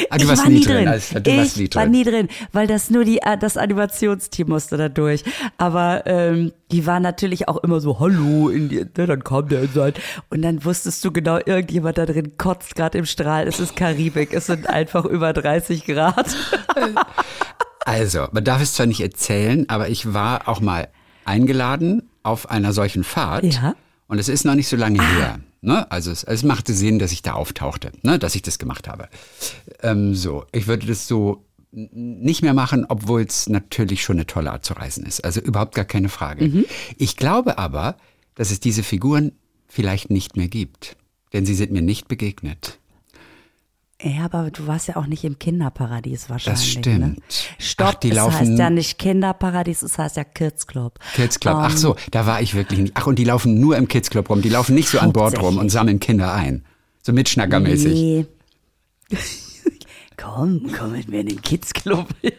Ah, 0.09 0.17
ich 0.17 0.27
war 0.27 0.49
nie 0.49 0.61
drin. 0.61 0.85
drin. 0.85 1.23
Du 1.23 1.31
ich 1.31 1.55
nie 1.55 1.69
drin. 1.69 1.81
war 1.81 1.85
nie 1.85 2.03
drin, 2.03 2.27
weil 2.51 2.67
das 2.67 2.89
nur 2.89 3.05
die, 3.05 3.19
äh, 3.19 3.37
das 3.37 3.57
Animationsteam 3.57 4.49
musste 4.49 4.77
da 4.77 4.89
durch. 4.89 5.23
Aber 5.57 6.03
ähm, 6.05 6.51
die 6.71 6.85
waren 6.85 7.03
natürlich 7.03 7.47
auch 7.47 7.57
immer 7.57 7.79
so, 7.79 7.99
hallo, 7.99 8.49
in 8.49 8.69
die, 8.69 8.77
ne, 8.77 9.07
dann 9.07 9.23
kam 9.23 9.47
der 9.47 9.63
in 9.63 9.69
sein. 9.73 9.93
Und 10.29 10.41
dann 10.41 10.63
wusstest 10.65 11.03
du 11.05 11.11
genau, 11.11 11.37
irgendjemand 11.37 11.97
da 11.97 12.05
drin 12.05 12.37
kotzt 12.37 12.75
gerade 12.75 12.97
im 12.97 13.05
Strahl. 13.05 13.47
Es 13.47 13.59
ist 13.59 13.75
Karibik, 13.75 14.33
es 14.33 14.47
sind 14.47 14.67
einfach 14.67 15.05
über 15.05 15.33
30 15.33 15.85
Grad. 15.85 16.35
also, 17.85 18.27
man 18.31 18.43
darf 18.43 18.61
es 18.61 18.73
zwar 18.73 18.85
nicht 18.85 19.01
erzählen, 19.01 19.67
aber 19.69 19.89
ich 19.89 20.13
war 20.13 20.47
auch 20.47 20.61
mal 20.61 20.89
eingeladen 21.25 22.09
auf 22.23 22.49
einer 22.49 22.73
solchen 22.73 23.03
Fahrt. 23.03 23.45
Ja. 23.45 23.75
Und 24.07 24.19
es 24.19 24.27
ist 24.27 24.43
noch 24.45 24.55
nicht 24.55 24.67
so 24.67 24.75
lange 24.75 24.99
ah. 24.99 25.17
her. 25.17 25.39
Ne? 25.61 25.89
Also 25.91 26.11
es, 26.11 26.23
es, 26.23 26.43
machte 26.43 26.73
Sinn, 26.73 26.99
dass 26.99 27.11
ich 27.11 27.21
da 27.21 27.33
auftauchte, 27.33 27.91
ne? 28.01 28.17
dass 28.17 28.35
ich 28.35 28.41
das 28.41 28.59
gemacht 28.59 28.87
habe. 28.87 29.09
Ähm, 29.81 30.15
so, 30.15 30.45
ich 30.51 30.67
würde 30.67 30.87
das 30.87 31.07
so 31.07 31.45
nicht 31.71 32.41
mehr 32.41 32.53
machen, 32.53 32.85
obwohl 32.87 33.21
es 33.21 33.47
natürlich 33.47 34.03
schon 34.03 34.17
eine 34.17 34.25
tolle 34.25 34.51
Art 34.51 34.65
zu 34.65 34.73
reisen 34.73 35.05
ist. 35.05 35.23
Also 35.23 35.39
überhaupt 35.39 35.75
gar 35.75 35.85
keine 35.85 36.09
Frage. 36.09 36.47
Mhm. 36.47 36.65
Ich 36.97 37.15
glaube 37.15 37.57
aber, 37.57 37.95
dass 38.35 38.51
es 38.51 38.59
diese 38.59 38.83
Figuren 38.83 39.33
vielleicht 39.67 40.09
nicht 40.09 40.35
mehr 40.35 40.47
gibt, 40.47 40.97
denn 41.33 41.45
sie 41.45 41.53
sind 41.53 41.71
mir 41.71 41.81
nicht 41.81 42.07
begegnet. 42.07 42.78
Ja, 44.01 44.23
aber 44.25 44.49
du 44.49 44.65
warst 44.65 44.87
ja 44.87 44.95
auch 44.95 45.07
nicht 45.07 45.25
im 45.25 45.39
Kinderparadies 45.39 46.29
wahrscheinlich. 46.29 46.61
Das 46.61 46.69
stimmt. 46.69 46.99
Ne? 46.99 47.15
Stopp, 47.57 47.87
Ach, 47.87 47.95
die 47.95 48.09
es 48.09 48.15
laufen, 48.15 48.33
heißt 48.33 48.57
ja 48.57 48.69
nicht 48.69 48.97
Kinderparadies, 48.97 49.81
es 49.81 49.97
heißt 49.97 50.15
ja 50.15 50.23
Kids 50.23 50.67
Club. 50.67 50.99
Kids 51.15 51.37
Club, 51.39 51.55
um, 51.55 51.61
ach 51.61 51.75
so, 51.75 51.97
da 52.11 52.25
war 52.25 52.41
ich 52.41 52.55
wirklich 52.55 52.79
nicht. 52.79 52.93
Ach, 52.95 53.07
und 53.07 53.19
die 53.19 53.25
laufen 53.25 53.59
nur 53.59 53.75
im 53.75 53.89
Kids 53.89 54.09
Club 54.09 54.29
rum, 54.29 54.41
die 54.41 54.47
laufen 54.47 54.73
nicht 54.73 54.87
so 54.87 54.99
an 54.99 55.11
Bord 55.11 55.41
rum 55.41 55.57
und 55.57 55.69
sammeln 55.69 55.99
Kinder 55.99 56.33
ein. 56.33 56.63
So 57.01 57.11
mitschnackermäßig. 57.11 57.93
Nee. 57.93 58.25
komm, 60.17 60.71
komm 60.77 60.93
mit 60.93 61.09
mir 61.09 61.19
in 61.19 61.27
den 61.27 61.41
Kids 61.41 61.73
Club. 61.73 62.07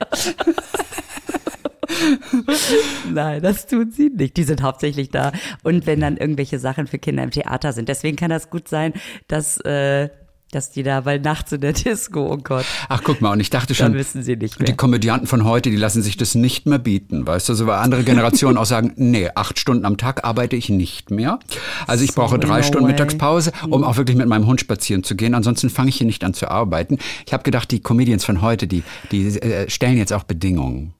Nein, 3.13 3.43
das 3.43 3.67
tun 3.67 3.91
sie 3.91 4.09
nicht. 4.09 4.39
Die 4.39 4.45
sind 4.45 4.63
hauptsächlich 4.63 5.11
da. 5.11 5.33
Und 5.63 5.87
wenn 5.87 6.01
dann 6.01 6.17
irgendwelche 6.17 6.59
Sachen 6.59 6.87
für 6.87 6.99
Kinder 6.99 7.23
im 7.23 7.31
Theater 7.31 7.75
sind. 7.75 7.91
Deswegen 7.91 8.17
kann 8.17 8.31
das 8.31 8.49
gut 8.49 8.69
sein, 8.69 8.95
dass 9.29 9.59
äh, 9.59 10.09
dass 10.51 10.71
die 10.71 10.83
da, 10.83 11.05
weil 11.05 11.21
nachts 11.21 11.53
in 11.53 11.61
der 11.61 11.73
Disco, 11.73 12.33
oh 12.33 12.37
Gott. 12.37 12.65
Ach, 12.89 13.03
guck 13.05 13.21
mal, 13.21 13.33
und 13.33 13.41
ich 13.41 13.51
dachte 13.51 13.75
schon, 13.75 13.95
wissen 13.95 14.23
sie 14.23 14.37
nicht 14.37 14.59
mehr. 14.59 14.67
die 14.67 14.77
Komödianten 14.77 15.27
von 15.27 15.45
heute, 15.45 15.71
die 15.71 15.77
lassen 15.77 16.03
sich 16.03 16.17
das 16.17 16.35
nicht 16.35 16.67
mehr 16.67 16.79
bieten, 16.79 17.27
weißt 17.27 17.49
du, 17.49 17.55
so 17.55 17.67
weil 17.67 17.79
andere 17.79 18.03
Generationen 18.03 18.59
auch 18.59 18.65
sagen, 18.65 18.93
nee, 18.97 19.29
acht 19.35 19.59
Stunden 19.59 19.85
am 19.85 19.97
Tag 19.97 20.25
arbeite 20.25 20.57
ich 20.57 20.69
nicht 20.69 21.11
mehr. 21.11 21.39
Also 21.87 22.05
ich 22.05 22.13
so 22.13 22.21
brauche 22.21 22.39
drei 22.39 22.63
Stunden 22.63 22.87
way. 22.87 22.93
Mittagspause, 22.93 23.53
um 23.69 23.85
auch 23.85 23.97
wirklich 23.97 24.17
mit 24.17 24.27
meinem 24.27 24.47
Hund 24.47 24.61
spazieren 24.61 25.05
zu 25.05 25.15
gehen, 25.15 25.35
ansonsten 25.35 25.71
fange 25.71 25.91
ich 25.91 25.97
hier 25.97 26.07
nicht 26.07 26.25
an 26.25 26.35
zu 26.35 26.51
arbeiten. 26.51 26.99
Ich 27.27 27.33
habe 27.33 27.43
gedacht, 27.43 27.71
die 27.71 27.81
Comedians 27.81 28.25
von 28.25 28.43
heute, 28.43 28.67
die, 28.67 28.83
die 29.13 29.27
äh, 29.41 29.71
stellen 29.71 29.97
jetzt 29.97 30.13
auch 30.13 30.25
Bedingungen. 30.25 30.95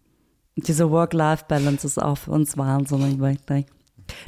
Diese 0.57 0.91
Work-Life-Balance 0.91 1.87
ist 1.87 2.01
auch 2.01 2.19
für 2.19 2.33
uns 2.33 2.57
wahnsinnig 2.57 3.21
wichtig. 3.21 3.67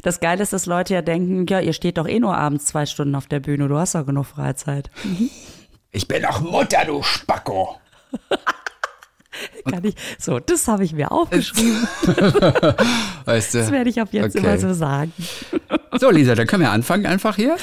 Das 0.02 0.20
Geile 0.20 0.42
ist, 0.42 0.52
dass 0.52 0.66
Leute 0.66 0.94
ja 0.94 1.02
denken, 1.02 1.46
ja, 1.48 1.60
ihr 1.60 1.72
steht 1.72 1.98
doch 1.98 2.06
eh 2.08 2.18
nur 2.20 2.36
abends 2.36 2.66
zwei 2.66 2.86
Stunden 2.86 3.14
auf 3.14 3.26
der 3.26 3.40
Bühne, 3.40 3.68
du 3.68 3.76
hast 3.78 3.94
doch 3.94 4.06
genug 4.06 4.26
Freizeit. 4.26 4.90
Ich 5.94 6.08
bin 6.08 6.22
doch 6.22 6.40
Mutter, 6.40 6.86
du 6.86 7.02
Spacko. 7.02 7.76
Kann 9.70 9.84
ich, 9.84 9.94
so, 10.18 10.38
das 10.38 10.66
habe 10.66 10.84
ich 10.84 10.94
mir 10.94 11.12
aufgeschrieben. 11.12 11.86
Weißt 13.26 13.52
du? 13.52 13.58
Das 13.58 13.70
werde 13.70 13.90
ich 13.90 14.00
ab 14.00 14.08
jetzt 14.12 14.34
Okay. 14.36 14.46
immer 14.46 14.58
so 14.58 14.72
sagen. 14.72 15.12
So, 16.00 16.10
Lisa, 16.10 16.34
dann 16.34 16.46
können 16.46 16.62
wir 16.62 16.70
anfangen 16.70 17.04
einfach 17.04 17.36
hier. 17.36 17.56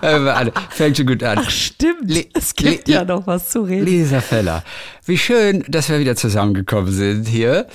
Äh, 0.00 0.50
Fängt 0.70 0.96
schon 0.96 1.06
gut 1.06 1.22
an. 1.22 1.38
Ach, 1.40 1.50
stimmt. 1.50 2.10
Le- 2.10 2.26
es 2.34 2.54
gibt 2.54 2.88
Le- 2.88 2.94
ja 2.94 3.04
noch 3.04 3.26
was 3.26 3.50
zu 3.50 3.62
reden. 3.62 3.84
Lisa 3.86 4.20
Feller, 4.20 4.64
wie 5.04 5.18
schön, 5.18 5.64
dass 5.68 5.88
wir 5.88 5.98
wieder 6.00 6.16
zusammengekommen 6.16 6.92
sind 6.92 7.28
hier. 7.28 7.66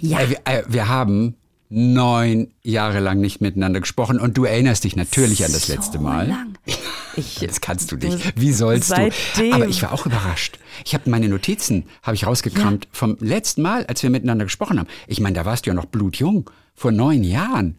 Ja. 0.00 0.20
Äh, 0.20 0.30
wir, 0.30 0.38
äh, 0.44 0.62
wir 0.68 0.88
haben 0.88 1.36
neun 1.72 2.52
Jahre 2.62 2.98
lang 2.98 3.20
nicht 3.20 3.40
miteinander 3.40 3.80
gesprochen 3.80 4.18
und 4.18 4.36
du 4.36 4.44
erinnerst 4.44 4.82
dich 4.84 4.96
natürlich 4.96 5.44
an 5.44 5.52
das 5.52 5.68
letzte 5.68 5.98
so 5.98 6.04
Mal. 6.04 6.28
Lang. 6.28 6.58
Ich, 7.16 7.40
Das 7.40 7.60
kannst 7.60 7.90
du 7.90 7.96
nicht. 7.96 8.40
Wie 8.40 8.52
sollst 8.52 8.90
du? 8.92 8.94
Seitdem. 8.94 9.52
Aber 9.52 9.66
ich 9.66 9.82
war 9.82 9.92
auch 9.92 10.06
überrascht. 10.06 10.60
Ich 10.84 10.94
habe 10.94 11.10
meine 11.10 11.28
Notizen 11.28 11.84
habe 12.04 12.14
ich 12.14 12.24
rausgekramt 12.24 12.86
vom 12.92 13.16
letzten 13.18 13.62
Mal, 13.62 13.84
als 13.86 14.04
wir 14.04 14.10
miteinander 14.10 14.44
gesprochen 14.44 14.78
haben. 14.78 14.86
Ich 15.08 15.20
meine, 15.20 15.34
da 15.34 15.44
warst 15.44 15.66
du 15.66 15.70
ja 15.70 15.74
noch 15.74 15.86
blutjung, 15.86 16.48
vor 16.76 16.92
neun 16.92 17.24
Jahren. 17.24 17.78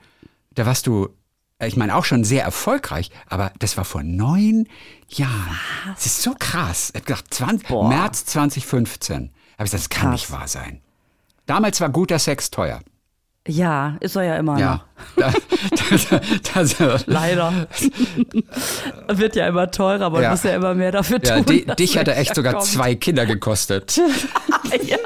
Da 0.53 0.65
warst 0.65 0.85
du, 0.85 1.09
äh, 1.59 1.67
ich 1.69 1.77
meine, 1.77 1.95
auch 1.95 2.03
schon 2.03 2.25
sehr 2.25 2.43
erfolgreich, 2.43 3.09
aber 3.25 3.53
das 3.57 3.77
war 3.77 3.85
vor 3.85 4.03
neun 4.03 4.67
Jahren. 5.07 5.57
Das 5.95 6.05
ist 6.05 6.21
so 6.21 6.35
krass. 6.37 6.89
Ich 6.89 6.95
habe 6.95 7.05
gedacht, 7.05 7.33
20, 7.33 7.67
Boah. 7.69 7.87
März 7.87 8.25
2015. 8.25 9.15
Habe 9.17 9.29
ich 9.59 9.71
gesagt, 9.71 9.73
das 9.83 9.89
kann 9.89 10.09
Krass. 10.09 10.11
nicht 10.11 10.31
wahr 10.31 10.47
sein. 10.49 10.81
Damals 11.51 11.81
war 11.81 11.89
guter 11.89 12.17
Sex 12.17 12.49
teuer. 12.49 12.79
ja, 13.45 13.97
ist 13.99 14.15
er 14.15 14.23
ja 14.23 14.35
immer. 14.37 14.57
Ja. 14.57 14.85
Da, 15.21 15.33
da, 16.53 16.63
da, 16.63 16.97
Leider. 17.07 17.67
Wird 19.09 19.35
ja 19.35 19.47
immer 19.47 19.69
teurer, 19.69 20.05
aber 20.05 20.21
Ja. 20.21 20.29
man 20.29 20.37
muss 20.37 20.43
ja 20.43 20.55
immer 20.55 20.73
mehr 20.75 20.91
dafür 20.93 21.19
ja, 21.21 21.37
tun. 21.37 21.45
di, 21.45 21.65
dass 21.65 21.75
dich 21.75 21.97
hat 21.97 22.07
er 22.07 22.17
echt 22.17 22.35
sogar 22.35 22.53
kommt. 22.53 22.65
zwei 22.65 22.95
Kinder 22.95 23.25
gekostet. 23.25 23.97
ja. 24.87 24.97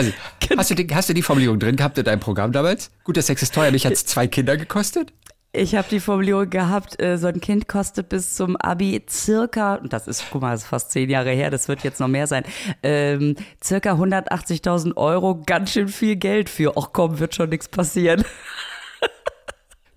Ich, 0.00 0.14
hast, 0.56 0.70
du 0.70 0.74
die, 0.76 0.94
hast 0.94 1.08
du 1.08 1.14
die 1.14 1.22
Formulierung 1.22 1.58
drin 1.58 1.74
gehabt 1.76 1.98
in 1.98 2.04
deinem 2.04 2.20
Programm 2.20 2.52
damals? 2.52 2.90
Guter 3.02 3.22
Sex 3.22 3.42
ist 3.42 3.54
teuer, 3.54 3.72
mich 3.72 3.86
hat 3.86 3.92
es 3.94 4.06
zwei 4.06 4.26
Kinder 4.28 4.56
gekostet? 4.56 5.12
Ich 5.56 5.76
habe 5.76 5.86
die 5.88 6.00
Formulierung 6.00 6.50
gehabt, 6.50 7.00
äh, 7.00 7.16
so 7.16 7.28
ein 7.28 7.40
Kind 7.40 7.68
kostet 7.68 8.08
bis 8.08 8.34
zum 8.34 8.56
Abi 8.56 9.00
circa, 9.08 9.76
und 9.76 9.92
das 9.92 10.08
ist, 10.08 10.24
guck 10.32 10.42
mal, 10.42 10.50
das 10.50 10.62
ist 10.62 10.68
fast 10.68 10.90
zehn 10.90 11.08
Jahre 11.08 11.30
her, 11.30 11.48
das 11.48 11.68
wird 11.68 11.84
jetzt 11.84 12.00
noch 12.00 12.08
mehr 12.08 12.26
sein, 12.26 12.42
ähm, 12.82 13.36
circa 13.62 13.92
180.000 13.92 14.96
Euro, 14.96 15.40
ganz 15.46 15.70
schön 15.70 15.86
viel 15.86 16.16
Geld 16.16 16.50
für, 16.50 16.76
ach 16.76 16.88
komm, 16.92 17.20
wird 17.20 17.36
schon 17.36 17.50
nichts 17.50 17.68
passieren. 17.68 18.24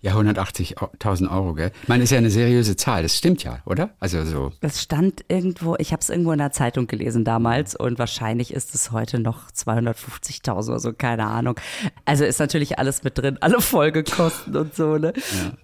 Ja, 0.08 0.14
180.000 0.14 1.30
Euro, 1.30 1.54
gell? 1.54 1.72
Ich 1.82 1.90
meine, 1.90 2.06
ist 2.06 2.12
ja 2.12 2.18
eine 2.18 2.30
seriöse 2.30 2.78
Zahl, 2.78 3.04
das 3.04 3.18
stimmt 3.18 3.44
ja, 3.44 3.60
oder? 3.66 3.90
Also 4.00 4.24
so. 4.24 4.54
Das 4.62 4.82
stand 4.82 5.26
irgendwo, 5.28 5.76
ich 5.80 5.92
habe 5.92 6.00
es 6.00 6.10
irgendwo 6.10 6.32
in 6.32 6.38
der 6.38 6.54
Zeitung 6.54 6.88
gelesen 6.88 7.26
damals 7.26 7.76
und 7.76 8.00
wahrscheinlich 8.00 8.54
ist 8.54 8.74
es 8.74 8.94
heute 8.94 9.20
noch 9.20 9.52
250.000 9.52 10.70
oder 10.70 10.80
so, 10.80 10.94
keine 10.94 11.26
Ahnung. 11.26 11.60
Also 12.06 12.24
ist 12.24 12.40
natürlich 12.40 12.80
alles 12.80 13.04
mit 13.04 13.18
drin, 13.18 13.38
alle 13.42 13.60
Folgekosten 13.60 14.56
und 14.56 14.74
so, 14.74 14.98
ne? 14.98 15.12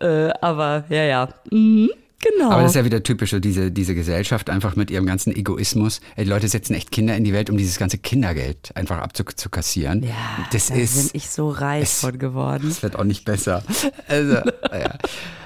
Äh, 0.02 0.32
aber 0.42 0.84
ja, 0.90 1.04
ja, 1.06 1.30
mhm, 1.50 1.90
genau. 2.32 2.52
Aber 2.52 2.62
das 2.62 2.72
ist 2.72 2.76
ja 2.76 2.86
wieder 2.86 3.04
typisch, 3.04 3.32
so 3.32 3.40
diese, 3.40 3.72
diese 3.72 3.94
Gesellschaft 3.96 4.50
einfach 4.50 4.76
mit 4.76 4.90
ihrem 4.92 5.06
ganzen 5.06 5.36
Egoismus. 5.36 6.02
Die 6.18 6.24
Leute 6.24 6.48
setzen 6.48 6.74
echt 6.74 6.92
Kinder 6.92 7.16
in 7.16 7.24
die 7.24 7.34
Welt, 7.34 7.50
um 7.50 7.58
dieses 7.58 7.78
ganze 7.78 7.98
Kindergeld 7.98 8.72
einfach 8.76 8.98
abzukassieren. 9.00 10.04
ja, 10.04 10.14
das 10.52 10.68
da 10.68 10.76
ist. 10.76 10.96
bin 10.96 11.10
ich 11.14 11.30
so 11.30 11.50
reich 11.50 11.84
es- 11.84 12.00
von 12.02 12.18
geworden. 12.18 12.70
Es 12.70 12.82
wird 12.84 12.96
auch 12.98 13.04
nicht 13.04 13.26
besser. 13.26 13.64
Also, 14.08 14.34
ja. 14.72 14.98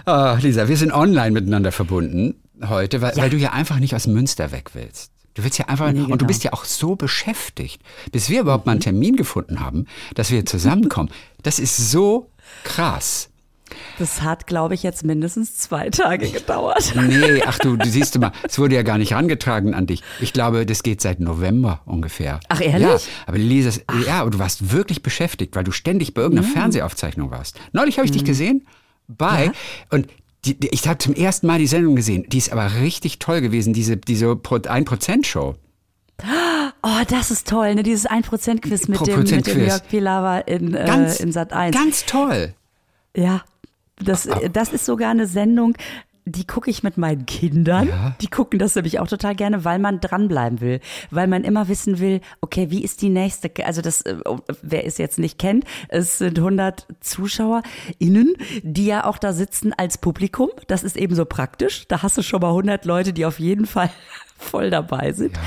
Ah, 0.06 0.38
Lisa, 0.42 0.68
wir 0.68 0.78
sind 0.78 0.92
online 0.94 1.32
miteinander 1.32 1.72
verbunden 1.72 2.36
heute, 2.68 3.02
weil, 3.02 3.16
weil 3.18 3.30
du 3.30 3.38
ja 3.38 3.52
einfach 3.54 3.80
nicht 3.80 3.94
aus 3.96 4.08
Münster 4.08 4.52
weg 4.52 4.72
willst. 4.74 5.12
Du 5.34 5.44
willst 5.44 5.60
ja 5.60 5.66
einfach, 5.68 5.92
Nee, 5.92 6.00
und 6.02 6.10
du 6.14 6.18
genau. 6.18 6.28
bist 6.28 6.44
ja 6.44 6.54
auch 6.54 6.66
so 6.66 6.96
beschäftigt, 6.96 7.82
bis 8.12 8.28
wir 8.30 8.42
überhaupt 8.42 8.66
mal 8.66 8.72
einen 8.72 8.82
Termin 8.82 9.16
gefunden 9.16 9.60
haben, 9.60 9.86
dass 10.16 10.32
wir 10.32 10.46
zusammenkommen. 10.48 11.10
Das 11.44 11.60
ist 11.60 11.92
so 11.92 12.32
krass. 12.64 13.30
Das 14.00 14.22
hat, 14.22 14.48
glaube 14.48 14.74
ich, 14.74 14.84
jetzt 14.84 15.04
mindestens 15.04 15.58
zwei 15.58 15.90
Tage 15.90 16.30
gedauert. 16.30 16.94
Nee, 16.96 17.44
ach 17.46 17.60
du, 17.60 17.76
du 17.78 17.86
siehst 17.90 18.16
du 18.16 18.20
mal, 18.20 18.32
es 18.48 18.60
wurde 18.60 18.76
ja 18.76 18.84
gar 18.84 18.98
nicht 18.98 19.12
herangetragen 19.12 19.74
an 19.74 19.88
dich. 19.88 20.04
Ich 20.20 20.34
glaube, 20.34 20.66
das 20.66 20.84
geht 20.84 21.02
seit 21.02 21.20
November 21.20 21.82
ungefähr. 21.86 22.40
Ach, 22.50 22.62
ehrlich? 22.62 22.82
Ja, 22.82 22.98
aber 23.26 23.38
Lisa, 23.38 23.80
ja, 24.06 24.22
aber 24.22 24.32
du 24.32 24.40
warst 24.40 24.72
wirklich 24.72 25.04
beschäftigt, 25.04 25.56
weil 25.56 25.64
du 25.64 25.72
ständig 25.72 26.14
bei 26.14 26.22
irgendeiner 26.22 26.48
Fernsehaufzeichnung 26.48 27.32
warst. 27.32 27.60
Neulich 27.72 27.98
habe 27.98 28.06
ich 28.06 28.12
dich 28.12 28.26
gesehen 28.26 28.68
bei 29.08 29.52
und 29.90 30.08
die, 30.46 30.60
die, 30.60 30.70
ich 30.70 30.88
habe 30.88 30.98
zum 30.98 31.14
ersten 31.14 31.48
Mal 31.48 31.60
die 31.60 31.68
Sendung 31.68 31.96
gesehen. 31.96 32.26
Die 32.28 32.38
ist 32.38 32.52
aber 32.52 32.82
richtig 32.82 33.20
toll 33.20 33.42
gewesen, 33.42 33.74
diese, 33.74 33.98
diese 33.98 34.28
1%-Show. 34.28 35.56
Oh, 36.84 37.04
das 37.10 37.32
ist 37.32 37.48
toll, 37.48 37.76
ne? 37.76 37.84
Dieses 37.84 38.10
1%-Quiz 38.10 38.88
mit, 38.88 39.06
dem, 39.06 39.20
mit 39.20 39.32
dem 39.32 39.40
1%-Quiz. 39.40 39.68
Jörg 39.68 39.88
Pilawa 39.90 40.40
in, 40.40 40.74
äh, 40.74 40.86
Ganz, 40.86 41.20
in 41.20 41.32
Sat 41.32 41.54
1. 41.54 41.76
ganz 41.76 42.06
toll. 42.06 42.54
Ja, 43.16 43.42
das, 44.00 44.30
das 44.52 44.74
ist 44.74 44.86
sogar 44.86 45.12
eine 45.12 45.28
Sendung, 45.28 45.76
die 46.28 46.46
gucke 46.46 46.70
ich 46.70 46.84
mit 46.84 46.98
meinen 46.98 47.26
Kindern. 47.26 47.88
Ja. 47.88 48.16
Die 48.20 48.28
gucken 48.28 48.60
das 48.60 48.76
nämlich 48.76 49.00
auch 49.00 49.08
total 49.08 49.34
gerne, 49.34 49.64
weil 49.64 49.80
man 49.80 50.02
dranbleiben 50.02 50.60
will. 50.60 50.82
Weil 51.10 51.28
man 51.28 51.44
immer 51.44 51.70
wissen 51.70 52.00
will, 52.00 52.22
okay, 52.42 52.70
wie 52.70 52.84
ist 52.84 53.02
die 53.02 53.10
nächste? 53.10 53.50
Also 53.66 53.82
das, 53.82 54.02
äh, 54.02 54.18
wer 54.62 54.86
es 54.86 54.98
jetzt 54.98 55.20
nicht 55.20 55.40
kennt, 55.40 55.64
es 55.88 56.18
sind 56.18 56.38
100 56.38 56.86
ZuschauerInnen, 57.00 58.36
die 58.62 58.86
ja 58.86 59.06
auch 59.06 59.18
da 59.18 59.32
sitzen 59.32 59.74
als 59.74 59.98
Publikum. 59.98 60.50
Das 60.68 60.84
ist 60.84 60.98
eben 60.98 61.16
so 61.16 61.26
praktisch. 61.26 61.88
Da 61.88 62.04
hast 62.04 62.18
du 62.18 62.22
schon 62.22 62.42
mal 62.42 62.50
100 62.50 62.86
Leute, 62.86 63.14
die 63.14 63.26
auf 63.26 63.40
jeden 63.40 63.66
Fall 63.66 63.90
voll 64.38 64.70
dabei 64.70 65.12
sind. 65.14 65.38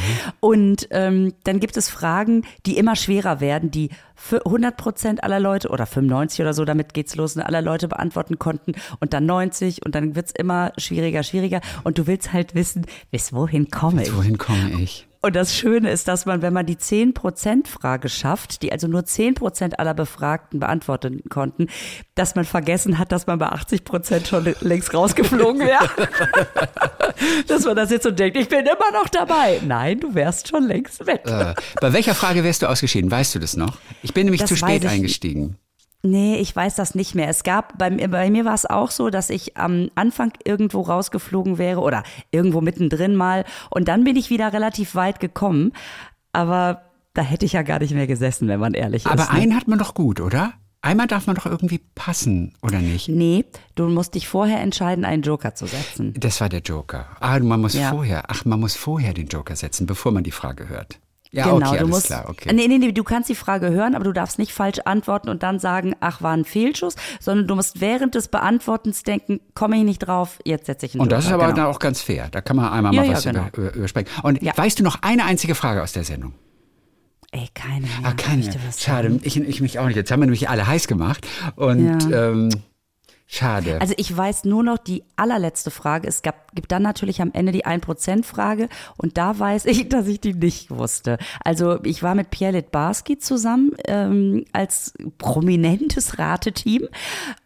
Und 0.41 0.89
ähm, 0.91 1.35
dann 1.45 1.61
gibt 1.61 1.77
es 1.77 1.89
Fragen, 1.89 2.43
die 2.67 2.77
immer 2.77 2.97
schwerer 2.97 3.41
werden, 3.41 3.71
die 3.71 3.91
für 4.15 4.45
100 4.45 4.77
Prozent 4.77 5.25
aller 5.25 5.41
Leute 5.41 5.69
oder 5.69 5.87
95 5.87 6.41
oder 6.43 6.53
so, 6.53 6.65
damit 6.65 6.93
geht's 6.93 7.17
los, 7.17 7.37
ne, 7.37 7.47
aller 7.47 7.63
Leute 7.63 7.89
beantworten 7.89 8.39
konnten 8.39 8.75
und 9.01 9.15
dann 9.15 9.27
90 9.27 9.85
und 9.85 9.95
dann 9.95 10.15
wird's 10.15 10.33
immer 10.33 10.73
schwieriger, 10.77 11.23
schwieriger 11.23 11.61
und 11.85 11.99
du 11.99 12.07
willst 12.07 12.33
halt 12.33 12.55
wissen, 12.55 12.87
bis 13.11 13.33
wohin 13.33 13.71
komme 13.71 14.03
ich? 14.03 14.15
Wohin 14.15 14.37
komme 14.37 14.83
ich? 14.83 15.07
Und 15.23 15.37
das 15.37 15.55
Schöne 15.55 15.91
ist, 15.91 16.09
dass 16.09 16.25
man, 16.25 16.41
wenn 16.41 16.55
man 16.55 16.65
die 16.65 16.77
10%-Frage 16.77 18.09
schafft, 18.09 18.63
die 18.63 18.73
also 18.73 18.89
nur 18.89 19.03
10% 19.03 19.75
aller 19.75 19.93
Befragten 19.93 20.61
beantworten 20.61 21.23
konnten, 21.29 21.69
dass 22.15 22.35
man 22.37 22.47
vergessen 22.47 22.99
hat, 22.99 23.13
dass 23.13 23.27
man 23.27 23.39
bei 23.39 23.49
80% 23.49 24.27
schon 24.27 24.55
längst 24.61 24.95
rausgeflogen 24.95 25.61
wäre. 25.61 25.89
dass 27.47 27.65
man 27.67 27.77
da 27.77 27.85
sitzt 27.87 28.07
und 28.07 28.19
denkt, 28.19 28.39
ich 28.39 28.49
bin 28.49 28.61
immer 28.61 28.93
noch 28.93 29.09
dabei. 29.11 29.61
Nein, 29.63 30.01
du 30.01 30.15
wärst 30.15 30.49
schon 30.49 30.65
längst 30.65 31.07
weg. 31.07 31.23
Äh, 31.27 31.55
bei 31.81 31.93
welcher 31.93 32.15
Frage 32.15 32.43
wärst 32.43 32.63
du 32.63 32.67
ausgeschieden? 32.69 33.11
Weißt 33.11 33.35
du 33.35 33.39
das 33.39 33.57
noch? 33.57 33.77
Ich 34.03 34.15
bin 34.15 34.25
nämlich 34.25 34.41
Das 34.41 34.49
zu 34.49 34.57
spät 34.57 34.87
eingestiegen. 34.87 35.59
Nee, 36.03 36.37
ich 36.37 36.55
weiß 36.57 36.77
das 36.77 36.95
nicht 36.95 37.15
mehr. 37.15 37.29
Es 37.29 37.43
gab, 37.43 37.77
bei, 37.77 37.91
mir- 37.91 38.09
bei 38.09 38.31
mir 38.31 38.45
war 38.47 38.55
es 38.55 38.65
auch 38.65 38.91
so, 38.91 39.11
dass 39.11 39.29
ich 39.29 39.57
am 39.59 39.91
Anfang 39.95 40.33
irgendwo 40.45 40.81
rausgeflogen 40.81 41.59
wäre 41.59 41.81
oder 41.81 42.03
irgendwo 42.31 42.61
mittendrin 42.63 43.15
mal 43.15 43.45
und 43.69 43.89
dann 43.89 44.05
bin 44.05 44.17
ich 44.17 44.31
wieder 44.31 44.53
relativ 44.53 44.95
weit 44.95 45.21
gekommen. 45.21 45.73
Aber 46.33 46.83
da 47.13 47.23
hätte 47.23 47.45
ich 47.45 47.53
ja 47.53 47.63
gar 47.63 47.81
nicht 47.81 47.93
mehr 47.93 48.07
gesessen, 48.07 48.49
wenn 48.49 48.61
man 48.61 48.75
ehrlich 48.75 49.07
Aber 49.07 49.23
ist. 49.25 49.33
ne? 49.33 49.39
einen 49.39 49.57
hat 49.57 49.69
man 49.69 49.79
doch 49.79 49.95
gut, 49.95 50.21
oder? 50.21 50.53
Einmal 50.83 51.07
darf 51.09 51.27
man 51.27 51.37
doch 51.37 51.45
irgendwie 51.45 51.83
passen, 51.95 52.55
oder 52.63 52.79
nicht? 52.79 53.09
Nee, 53.11 53.45
du 53.75 53.87
musst 53.89 54.15
dich 54.15 54.27
vorher 54.29 54.61
entscheiden, 54.61 55.05
einen 55.05 55.23
Joker 55.23 55.55
zu 55.55 55.67
setzen. 55.67 56.15
Das 56.17 56.41
war 56.41 56.49
der 56.49 56.61
Joker. 56.61 57.05
Ah, 57.21 57.39
man 57.41 57.61
muss 57.61 57.75
Ja. 57.75 57.91
vorher, 57.91 58.25
ach, 58.29 58.47
man 58.47 58.59
muss 58.61 58.77
vorher 58.77 59.13
den 59.13 59.27
Joker 59.27 59.57
setzen, 59.57 59.87
bevor 59.87 60.13
man 60.13 60.25
die 60.25 60.31
Frage 60.31 60.71
hört. 60.71 60.99
Ja, 61.33 61.45
genau, 61.53 61.69
okay, 61.71 61.79
du 61.79 61.87
musst. 61.87 62.07
klar, 62.07 62.25
okay. 62.29 62.53
Nee, 62.53 62.67
nee, 62.67 62.79
nee, 62.79 62.91
du 62.93 63.05
kannst 63.05 63.29
die 63.29 63.35
Frage 63.37 63.71
hören, 63.71 63.95
aber 63.95 64.03
du 64.05 64.13
darfst 64.13 64.39
nicht 64.39 64.53
falsch 64.53 64.81
antworten 64.85 65.29
und 65.29 65.43
dann 65.45 65.61
sagen, 65.61 65.95
ach, 66.01 66.23
war 66.23 66.33
ein 66.33 66.45
Fehlschuss, 66.45 66.97
sondern 67.21 67.47
du 67.47 67.55
musst 67.55 67.81
während 67.81 68.17
des 68.17 68.27
Beantwortens 68.29 69.05
denken, 69.05 69.41
komme 69.55 69.77
ich 69.77 69.85
nicht 69.85 69.99
drauf, 70.01 70.39
jetzt 70.45 70.67
setze 70.67 70.87
ich 70.87 70.95
einen 70.95 71.03
Und 71.03 71.13
das 71.13 71.25
ist 71.27 71.31
Joker. 71.31 71.45
aber 71.45 71.53
genau. 71.53 71.67
dann 71.67 71.75
auch 71.75 71.79
ganz 71.79 72.01
fair. 72.01 72.29
Da 72.33 72.41
kann 72.41 72.57
man 72.57 72.73
einmal 72.73 72.93
Ja, 72.95 73.03
mal 73.03 73.07
ja, 73.09 73.13
was 73.15 73.23
genau. 73.25 73.47
über, 73.53 73.63
über, 73.69 73.75
übersprechen. 73.75 74.09
Und 74.25 74.43
Ja. 74.43 74.53
weißt 74.57 74.81
du 74.81 74.83
noch 74.83 75.03
eine 75.03 75.25
einzige 75.25 75.55
Frage 75.55 75.83
aus 75.83 75.93
der 75.93 76.03
Sendung? 76.05 76.35
Ey, 77.33 77.49
keine 77.55 77.83
mehr. 77.83 77.91
Ah, 78.03 78.13
keine. 78.13 78.43
Schade, 78.77 79.21
ich, 79.23 79.37
ich 79.37 79.61
mich 79.61 79.79
auch 79.79 79.87
nicht. 79.87 79.95
Jetzt 79.95 80.11
haben 80.11 80.19
wir 80.19 80.27
nämlich 80.27 80.49
alle 80.49 80.67
heiß 80.67 80.89
gemacht. 80.89 81.25
Und 81.55 82.11
ähm, 82.13 82.49
schade. 83.31 83.81
Also 83.81 83.95
ich 83.97 84.15
weiß 84.17 84.45
nur 84.45 84.63
noch 84.63 84.79
die 84.79 85.05
allerletzte 85.17 85.71
Frage. 85.71 86.09
Es 86.09 86.23
gab, 86.23 86.55
gibt 86.55 86.73
dann 86.73 86.83
natürlich 86.83 87.23
am 87.23 87.31
Ende 87.33 87.53
die 87.53 87.65
1%-Frage 87.65 88.69
und 88.97 89.17
da 89.19 89.39
weiß 89.39 89.67
ich, 89.67 89.89
dass 89.89 90.07
ich 90.07 90.21
die 90.21 90.35
nicht 90.35 90.71
wusste. 90.71 91.19
Also 91.45 91.83
ich 91.85 92.03
war 92.03 92.15
mit 92.15 92.31
Pierre 92.31 92.53
Litbarski 92.53 93.19
zusammen 93.19 93.73
ähm, 93.87 94.45
als 94.53 94.93
prominentes 95.19 96.19
Rateteam 96.19 96.89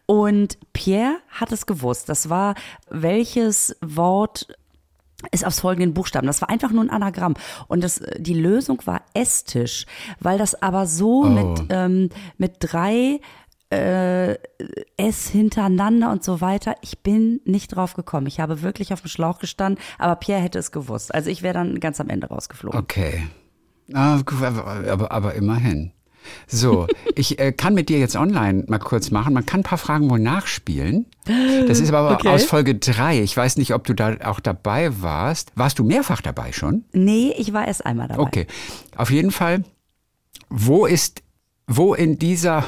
und 0.07 0.57
Pierre 0.73 1.17
hat 1.29 1.51
es 1.51 1.65
gewusst. 1.65 2.09
Das 2.09 2.29
war 2.29 2.55
welches 2.89 3.75
Wort 3.81 4.47
ist 5.31 5.45
aus 5.45 5.59
folgenden 5.61 5.93
Buchstaben. 5.93 6.27
Das 6.27 6.41
war 6.41 6.49
einfach 6.49 6.71
nur 6.71 6.83
ein 6.83 6.89
Anagramm. 6.89 7.33
Und 7.67 7.83
das, 7.83 8.01
die 8.17 8.33
Lösung 8.35 8.81
war 8.85 9.01
Esstisch, 9.13 9.85
weil 10.19 10.37
das 10.37 10.61
aber 10.61 10.85
so 10.85 11.23
Oh. 11.23 11.29
mit, 11.29 11.65
ähm, 11.69 12.09
mit 12.37 12.57
drei 12.59 13.21
äh, 13.69 14.35
S 14.97 15.27
hintereinander 15.27 16.11
und 16.11 16.23
so 16.23 16.41
weiter. 16.41 16.75
Ich 16.81 16.99
bin 16.99 17.41
nicht 17.45 17.75
drauf 17.75 17.93
gekommen. 17.95 18.27
Ich 18.27 18.39
habe 18.39 18.61
wirklich 18.61 18.93
auf 18.93 19.01
dem 19.01 19.09
Schlauch 19.09 19.39
gestanden, 19.39 19.83
aber 19.97 20.15
Pierre 20.15 20.41
hätte 20.41 20.59
es 20.59 20.71
gewusst. 20.71 21.13
Also 21.13 21.29
ich 21.29 21.41
wäre 21.41 21.55
dann 21.55 21.79
ganz 21.79 21.99
am 21.99 22.09
Ende 22.09 22.27
rausgeflogen. 22.27 22.79
Okay. 22.79 23.27
Ah, 23.93 24.19
aber, 24.87 25.11
aber, 25.11 25.33
immerhin. 25.35 25.91
So, 26.47 26.87
ich 27.15 27.37
äh, 27.39 27.51
kann 27.51 27.75
mit 27.75 27.89
dir 27.89 27.99
jetzt 27.99 28.15
online 28.15 28.63
mal 28.67 28.79
kurz 28.79 29.11
machen. 29.11 29.33
Man 29.33 29.45
kann 29.45 29.59
ein 29.59 29.63
paar 29.63 29.77
Fragen 29.77 30.09
wohl 30.09 30.19
nachspielen. 30.19 31.05
Das 31.67 31.79
ist 31.79 31.93
aber 31.93 32.11
Okay. 32.13 32.29
aus 32.29 32.45
Folge 32.45 32.75
drei. 32.75 33.21
Ich 33.21 33.35
weiß 33.35 33.57
nicht, 33.57 33.73
ob 33.73 33.83
du 33.83 33.93
da 33.93 34.15
auch 34.23 34.39
dabei 34.39 35.01
warst. 35.01 35.51
Warst 35.55 35.77
du 35.77 35.83
mehrfach 35.83 36.21
dabei 36.21 36.51
schon? 36.51 36.85
Nee, 36.93 37.33
ich 37.37 37.53
war 37.53 37.67
erst 37.67 37.85
einmal 37.85 38.07
dabei. 38.07 38.23
Okay. 38.23 38.47
Auf 38.95 39.11
jeden 39.11 39.31
Fall, 39.31 39.63
wo 40.49 40.85
ist, 40.87 41.21
wo 41.67 41.93
in 41.93 42.17
dieser, 42.19 42.65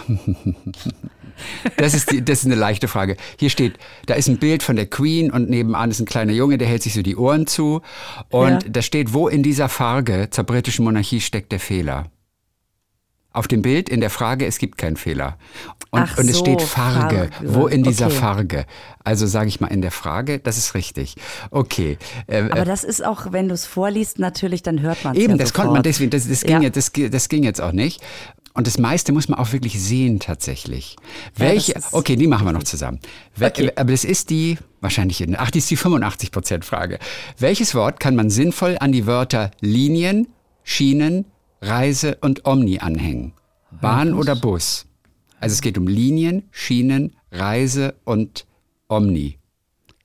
das 1.78 1.94
ist, 1.94 2.12
die, 2.12 2.24
das 2.24 2.40
ist 2.40 2.46
eine 2.46 2.56
leichte 2.56 2.88
Frage. 2.88 3.16
Hier 3.40 3.50
steht, 3.50 3.78
da 4.08 4.16
ist 4.16 4.28
ein 4.28 4.38
Bild 4.38 4.64
von 4.64 4.76
der 4.76 4.88
Queen 4.88 5.32
und 5.32 5.50
nebenan 5.50 5.92
ist 5.92 6.00
ein 6.00 6.06
kleiner 6.06 6.34
Junge, 6.34 6.58
der 6.58 6.68
hält 6.68 6.84
sich 6.84 6.94
so 6.94 7.02
die 7.02 7.16
Ohren 7.16 7.48
zu. 7.48 7.82
Und 8.30 8.64
Ja. 8.64 8.70
da 8.70 8.82
steht, 8.82 9.14
wo 9.14 9.28
in 9.28 9.44
dieser 9.44 9.70
Frage 9.70 10.30
zur 10.32 10.44
britischen 10.46 10.84
Monarchie 10.86 11.22
steckt 11.22 11.52
der 11.52 11.60
Fehler? 11.60 12.06
Auf 13.34 13.48
dem 13.48 13.62
Bild 13.62 13.88
in 13.88 14.00
der 14.02 14.10
Frage, 14.10 14.48
es 14.48 14.58
gibt 14.58 14.80
keinen 14.80 14.98
Fehler. 14.98 15.38
Und, 15.92 16.02
Ach 16.02 16.18
und 16.18 16.28
es 16.28 16.38
so, 16.38 16.44
steht 16.44 16.60
Farge. 16.60 17.30
Farge. 17.32 17.54
Wo 17.54 17.68
in 17.68 17.84
dieser 17.84 18.08
Okay. 18.08 18.16
Farge? 18.16 18.66
Also 19.04 19.28
sage 19.28 19.48
ich 19.48 19.60
mal 19.60 19.68
in 19.68 19.84
der 19.84 19.92
Frage, 19.92 20.40
das 20.40 20.58
ist 20.58 20.74
richtig. 20.74 21.16
Okay. 21.52 22.00
Äh, 22.26 22.50
Aber 22.50 22.66
das 22.66 22.84
ist 22.84 23.06
auch, 23.06 23.32
wenn 23.32 23.48
du 23.48 23.54
es 23.54 23.68
vorliest, 23.68 24.18
natürlich, 24.18 24.64
dann 24.64 24.82
hört 24.82 25.04
man 25.04 25.16
es 25.16 25.22
Eben, 25.22 25.34
ja 25.34 25.38
das 25.38 25.50
sofort. 25.50 25.66
konnte 25.66 25.74
man 25.74 25.84
deswegen, 25.84 26.10
das, 26.10 26.28
das, 26.28 26.42
ging 26.42 26.56
Ja. 26.56 26.62
jetzt, 26.64 26.78
das, 26.78 26.92
das 27.12 27.30
ging 27.30 27.44
jetzt 27.44 27.62
auch 27.62 27.74
nicht. 27.74 28.02
Und 28.58 28.66
das 28.66 28.80
meiste 28.80 29.12
muss 29.12 29.30
man 29.30 29.38
auch 29.38 29.54
wirklich 29.54 29.80
sehen 29.80 30.20
tatsächlich. 30.20 30.96
Ja, 31.38 31.46
Welche, 31.46 31.74
ist 31.74 31.94
okay, 31.94 32.16
die 32.16 32.26
machen 32.26 32.46
wir 32.46 32.54
noch 32.54 32.64
zusammen. 32.64 33.00
Okay. 33.40 33.72
Aber 33.76 33.92
das 33.92 34.04
ist 34.04 34.32
die, 34.32 34.58
wahrscheinlich, 34.82 35.24
ach, 35.38 35.52
die 35.52 35.60
ist 35.60 35.70
die 35.70 35.76
85 35.78 36.32
Prozent 36.32 36.66
Frage. 36.66 36.98
Welches 37.38 37.76
Wort 37.76 38.00
kann 38.00 38.16
man 38.16 38.32
sinnvoll 38.32 38.76
an 38.80 38.92
die 38.92 39.06
Wörter 39.06 39.52
Linien, 39.62 40.28
Schienen, 40.64 41.26
Reise 41.62 42.18
und 42.22 42.46
Omni 42.46 42.80
anhängen? 42.80 43.34
Bahn 43.80 44.16
oder 44.16 44.36
Bus? 44.36 44.88
Also 45.40 45.54
es 45.54 45.62
geht 45.62 45.78
um 45.78 45.88
Linien, 45.88 46.44
Schienen, 46.50 47.16
Reise 47.32 47.94
und 48.06 48.48
Omni. 48.88 49.38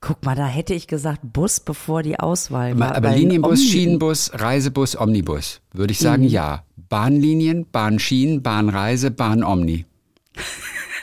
Guck 0.02 0.24
mal, 0.26 0.34
da 0.34 0.46
hätte 0.46 0.74
ich 0.74 0.88
gesagt 0.88 1.20
Bus, 1.22 1.60
bevor 1.60 2.02
die 2.02 2.18
Auswahl 2.18 2.78
war. 2.78 2.96
Aber 2.96 3.12
Linienbus, 3.14 3.60
Omni- 3.60 3.70
Schienenbus, 3.70 4.30
Reisebus, 4.34 4.94
Omnibus. 5.00 5.60
Würde 5.72 5.92
ich 5.92 6.00
sagen, 6.00 6.24
ja. 6.24 6.64
Bahnlinien, 6.92 7.64
Bahnschienen, 7.72 8.42
Bahnreise, 8.42 9.10
Bahn-Omni. 9.10 9.86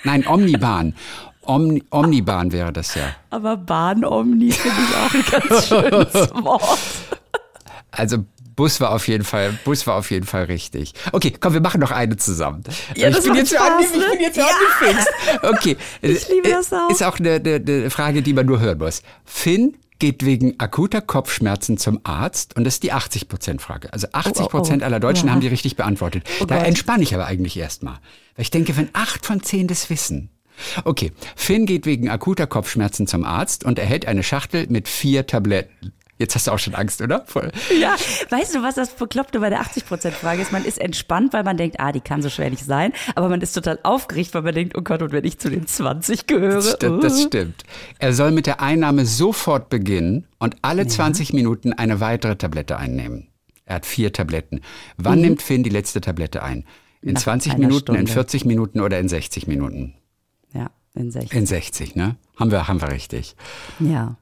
Nein, 0.03 0.23
Omnibahn. 0.27 0.93
Omni, 1.41 1.83
Omnibahn 1.89 2.51
wäre 2.51 2.71
das 2.71 2.93
ja. 2.93 3.15
Aber 3.31 3.57
Bahn-Omni 3.57 4.51
finde 4.51 4.77
ich 4.83 4.95
auch 4.95 5.13
ein 5.15 5.49
ganz 5.49 5.67
schönes 5.67 6.13
Wort. 6.43 6.79
Also 7.89 8.23
Bus 8.55 8.79
war 8.79 8.91
auf 8.91 9.07
jeden 9.07 9.23
Fall, 9.23 9.57
Bus 9.65 9.87
war 9.87 9.95
auf 9.95 10.11
jeden 10.11 10.27
Fall 10.27 10.43
richtig. 10.43 10.93
Okay, 11.11 11.33
komm, 11.39 11.53
wir 11.53 11.61
machen 11.61 11.81
noch 11.81 11.89
eine 11.89 12.17
zusammen. 12.17 12.63
Ja, 12.95 13.07
ich 13.07 13.15
das 13.15 13.23
bin 13.23 13.33
jetzt 13.33 13.51
Spaß, 13.55 13.85
ich 13.91 13.97
ne? 13.99 14.05
bin 14.11 14.19
jetzt 14.21 14.35
so 14.35 14.41
Ja. 14.41 14.47
angefixt. 14.47 15.09
Okay. 15.41 15.77
Ich 16.03 16.29
liebe 16.29 16.49
das 16.51 16.71
auch. 16.71 16.91
Ist 16.91 17.01
auch 17.03 17.17
eine, 17.17 17.31
eine, 17.43 17.55
eine 17.55 17.89
Frage, 17.89 18.21
die 18.21 18.33
man 18.33 18.45
nur 18.45 18.59
hören 18.59 18.77
muss. 18.77 19.01
Finn 19.25 19.75
geht 19.99 20.25
wegen 20.25 20.59
akuter 20.59 21.01
Kopfschmerzen 21.01 21.77
zum 21.77 21.99
Arzt 22.03 22.55
und 22.55 22.63
das 22.63 22.75
ist 22.75 22.83
die 22.83 22.93
80-Prozent-Frage. 22.93 23.93
Also 23.93 24.07
80 24.11 24.47
Prozent 24.47 24.81
oh. 24.81 24.85
aller 24.85 24.99
Deutschen 24.99 25.27
Ja. 25.27 25.33
haben 25.33 25.41
die 25.41 25.47
richtig 25.47 25.75
beantwortet. 25.75 26.23
da 26.47 26.57
Gott. 26.57 26.67
entspanne 26.67 27.03
ich 27.03 27.13
aber 27.13 27.25
eigentlich 27.25 27.57
erstmal. 27.57 27.95
Weil 28.35 28.43
ich 28.43 28.51
denke, 28.51 28.75
wenn 28.77 28.89
acht 28.93 29.25
von 29.25 29.43
zehn 29.43 29.67
das 29.67 29.89
wissen. 29.89 30.29
Okay, 30.83 31.11
Finn 31.35 31.65
geht 31.65 31.85
wegen 31.85 32.09
akuter 32.09 32.47
Kopfschmerzen 32.47 33.07
zum 33.07 33.23
Arzt 33.23 33.63
und 33.63 33.79
erhält 33.79 34.05
eine 34.05 34.23
Schachtel 34.23 34.67
mit 34.69 34.87
vier 34.87 35.25
Tabletten. 35.25 35.93
Jetzt 36.19 36.35
hast 36.35 36.47
du 36.47 36.51
auch 36.51 36.59
schon 36.59 36.75
Angst, 36.75 37.01
oder? 37.01 37.23
Voll. 37.27 37.49
Ja, 37.79 37.95
weißt 38.29 38.53
du, 38.53 38.61
was 38.61 38.75
das 38.75 38.89
Bekloppte 38.91 39.39
bei 39.39 39.49
der 39.49 39.61
80%-Frage 39.61 40.41
ist? 40.41 40.51
Man 40.51 40.65
ist 40.65 40.77
entspannt, 40.77 41.31
weil 41.31 41.43
man 41.43 41.55
denkt, 41.55 41.79
ah, 41.79 41.93
die 41.93 42.01
kann 42.01 42.21
so 42.21 42.29
schwer 42.29 42.49
nicht 42.49 42.65
sein. 42.65 42.91
Aber 43.15 43.29
man 43.29 43.39
ist 43.39 43.53
total 43.53 43.79
aufgeregt, 43.83 44.33
weil 44.33 44.41
man 44.41 44.53
denkt, 44.53 44.77
oh 44.77 44.81
Gott, 44.81 45.01
und 45.01 45.13
wenn 45.13 45.23
ich 45.23 45.39
zu 45.39 45.49
den 45.49 45.65
20 45.65 46.27
gehöre. 46.27 46.55
Das, 46.55 46.75
sti- 46.77 46.99
das 47.01 47.19
uh. 47.19 47.27
stimmt. 47.27 47.63
Er 47.99 48.13
soll 48.13 48.31
mit 48.31 48.47
der 48.47 48.59
Einnahme 48.61 49.05
sofort 49.05 49.69
beginnen 49.69 50.27
und 50.39 50.57
alle 50.61 50.85
20 50.85 51.31
Minuten 51.31 51.71
eine 51.71 52.01
weitere 52.01 52.35
Tablette 52.35 52.77
einnehmen. 52.77 53.29
Er 53.65 53.75
hat 53.75 53.85
vier 53.85 54.11
Tabletten. 54.11 54.59
Wann 54.97 55.21
nimmt 55.21 55.41
Finn 55.41 55.63
die 55.63 55.69
letzte 55.69 56.01
Tablette 56.01 56.43
ein? 56.43 56.65
In 57.01 57.09
Mhm. 57.09 57.13
Nach 57.13 57.21
20 57.21 57.51
einer 57.53 57.59
Minuten, 57.61 57.91
in 57.91 57.97
Stunde. 58.07 58.11
40 58.11 58.43
Minuten 58.45 58.81
oder 58.81 58.99
in 58.99 59.07
60 59.07 59.47
Minuten? 59.47 59.93
Ja, 60.53 60.69
in 60.95 61.11
60. 61.11 61.31
In 61.33 61.45
60, 61.45 61.95
ne? 61.95 62.17
Haben 62.35 62.51
wir, 62.51 62.67
haben 62.67 62.81
wir 62.81 62.91
richtig. 62.91 63.37
Ja. 63.79 64.17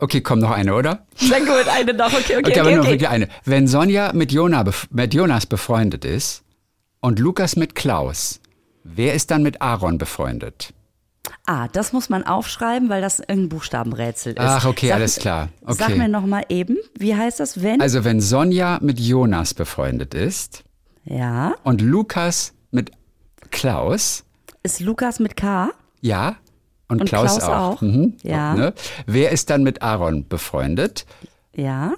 Okay, 0.00 0.20
komm 0.22 0.38
noch 0.38 0.50
eine, 0.50 0.74
oder? 0.74 1.06
Sehr 1.16 1.40
gut, 1.40 1.68
eine 1.68 1.92
noch. 1.94 2.06
Okay, 2.06 2.18
okay, 2.18 2.36
Okay, 2.38 2.50
okay. 2.50 2.60
aber 2.60 2.70
nur 2.70 2.80
okay. 2.80 2.90
wirklich 2.92 3.08
eine. 3.08 3.28
Wenn 3.44 3.68
Sonja 3.68 4.12
mit, 4.14 4.32
Jona, 4.32 4.64
mit 4.90 5.14
Jonas 5.14 5.46
befreundet 5.46 6.04
ist 6.04 6.42
und 7.00 7.18
Lukas 7.18 7.56
mit 7.56 7.74
Klaus, 7.74 8.40
wer 8.82 9.14
ist 9.14 9.30
dann 9.30 9.42
mit 9.42 9.60
Aaron 9.60 9.98
befreundet? 9.98 10.72
Ah, 11.46 11.68
das 11.68 11.92
muss 11.92 12.08
man 12.08 12.24
aufschreiben, 12.24 12.88
weil 12.88 13.02
das 13.02 13.18
irgendein 13.18 13.50
Buchstabenrätsel 13.50 14.32
ist. 14.32 14.40
Ach, 14.40 14.64
okay, 14.64 14.92
alles 14.92 15.16
klar. 15.16 15.50
Sag 15.66 15.88
Okay. 15.90 15.98
mir 15.98 16.08
noch 16.08 16.24
mal 16.24 16.44
eben, 16.48 16.76
wie 16.98 17.14
heißt 17.14 17.40
das, 17.40 17.62
wenn? 17.62 17.80
Also 17.80 18.04
wenn 18.04 18.20
Sonja 18.20 18.78
mit 18.80 18.98
Jonas 18.98 19.52
befreundet 19.54 20.14
ist 20.14 20.64
ja. 21.04 21.54
und 21.62 21.82
Lukas 21.82 22.54
mit 22.70 22.90
Klaus, 23.50 24.24
Ist 24.62 24.80
Lukas 24.80 25.18
mit 25.20 25.36
K? 25.36 25.70
ja, 26.00 26.36
und, 26.90 27.00
Und 27.00 27.06
Klaus, 27.08 27.38
Klaus 27.38 27.42
auch. 27.44 27.76
auch. 27.76 27.80
Mhm. 27.82 28.16
Ja. 28.22 28.54
Ne? 28.54 28.74
Wer 29.06 29.30
ist 29.32 29.50
dann 29.50 29.62
mit 29.62 29.82
Aaron 29.82 30.26
befreundet? 30.28 31.06
Ja. 31.54 31.94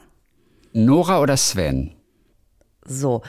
Nora 0.72 1.20
oder 1.20 1.36
Sven? 1.36 1.92
So, 2.84 3.22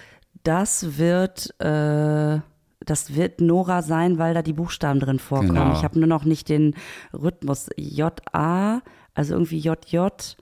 das 0.43 0.97
wird, 0.97 1.59
äh, 1.59 2.39
das 2.79 3.15
wird 3.15 3.39
Nora 3.41 3.81
sein, 3.81 4.17
weil 4.17 4.33
da 4.33 4.41
die 4.41 4.53
Buchstaben 4.53 4.99
drin 4.99 5.19
vorkommen. 5.19 5.53
Genau. 5.55 5.73
Ich 5.73 5.83
habe 5.83 5.99
nur 5.99 6.07
noch 6.07 6.25
nicht 6.25 6.49
den 6.49 6.75
Rhythmus. 7.13 7.69
J-A, 7.77 8.81
also 9.13 9.33
irgendwie 9.33 9.59
J-J. 9.59 10.37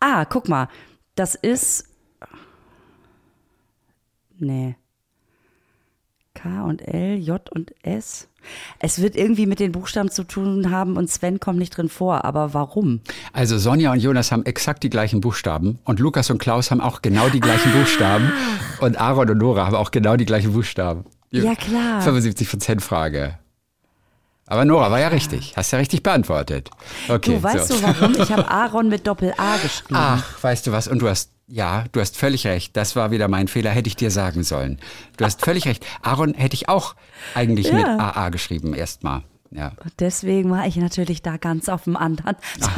Ah, 0.00 0.24
guck 0.24 0.48
mal, 0.48 0.68
das 1.14 1.34
ist. 1.34 1.88
Nee. 4.38 4.76
K 6.34 6.62
und 6.64 6.82
L, 6.82 7.16
J 7.16 7.50
und 7.50 7.74
S. 7.84 8.27
Es 8.78 9.02
wird 9.02 9.16
irgendwie 9.16 9.46
mit 9.46 9.60
den 9.60 9.72
Buchstaben 9.72 10.10
zu 10.10 10.24
tun 10.24 10.70
haben 10.70 10.96
und 10.96 11.10
Sven 11.10 11.40
kommt 11.40 11.58
nicht 11.58 11.76
drin 11.76 11.88
vor. 11.88 12.24
Aber 12.24 12.54
warum? 12.54 13.00
Also 13.32 13.58
Sonja 13.58 13.92
und 13.92 14.00
Jonas 14.00 14.32
haben 14.32 14.44
exakt 14.44 14.82
die 14.82 14.90
gleichen 14.90 15.20
Buchstaben 15.20 15.78
und 15.84 16.00
Lukas 16.00 16.30
und 16.30 16.38
Klaus 16.38 16.70
haben 16.70 16.80
auch 16.80 17.02
genau 17.02 17.28
die 17.28 17.40
gleichen 17.40 17.72
Buchstaben 17.72 18.32
und 18.80 19.00
Aaron 19.00 19.30
und 19.30 19.38
Nora 19.38 19.66
haben 19.66 19.76
auch 19.76 19.90
genau 19.90 20.16
die 20.16 20.26
gleichen 20.26 20.52
Buchstaben. 20.52 21.04
Ja, 21.30 21.54
klar. 21.54 22.00
75 22.00 22.48
Prozent 22.48 22.82
Frage. 22.82 23.38
Aber 24.46 24.64
Nora 24.64 24.90
war 24.90 24.98
ja 24.98 25.08
richtig. 25.08 25.54
Hast 25.56 25.72
ja 25.72 25.78
richtig 25.78 26.02
beantwortet. 26.02 26.70
Okay. 27.06 27.34
Du 27.34 27.42
weißt 27.42 27.68
so. 27.68 27.74
du 27.74 27.82
warum? 27.82 28.14
Ich 28.14 28.32
habe 28.32 28.48
Aaron 28.50 28.88
mit 28.88 29.06
Doppel-A 29.06 29.56
geschrieben. 29.58 29.94
Ach, 29.94 30.42
weißt 30.42 30.66
du 30.66 30.72
was? 30.72 30.88
Und 30.88 31.00
du 31.00 31.08
hast, 31.08 31.32
ja, 31.48 31.84
du 31.92 32.00
hast 32.00 32.16
völlig 32.16 32.46
recht. 32.46 32.76
Das 32.76 32.94
war 32.94 33.10
wieder 33.10 33.28
mein 33.28 33.48
Fehler, 33.48 33.70
hätte 33.70 33.88
ich 33.88 33.96
dir 33.96 34.10
sagen 34.10 34.42
sollen. 34.42 34.78
Du 35.16 35.24
hast 35.24 35.42
völlig 35.44 35.66
recht. 35.66 35.84
Aaron 36.02 36.34
hätte 36.34 36.54
ich 36.54 36.68
auch 36.68 36.94
eigentlich 37.34 37.72
mit 37.72 37.82
Ja. 37.82 37.98
AA 37.98 38.28
geschrieben 38.28 38.74
erstmal. 38.74 39.22
Ja. 39.50 39.72
Deswegen 39.98 40.50
war 40.50 40.66
ich 40.66 40.76
natürlich 40.76 41.22
da 41.22 41.38
ganz 41.38 41.70
auf 41.70 41.84
dem 41.84 41.96
anderen. 41.96 42.36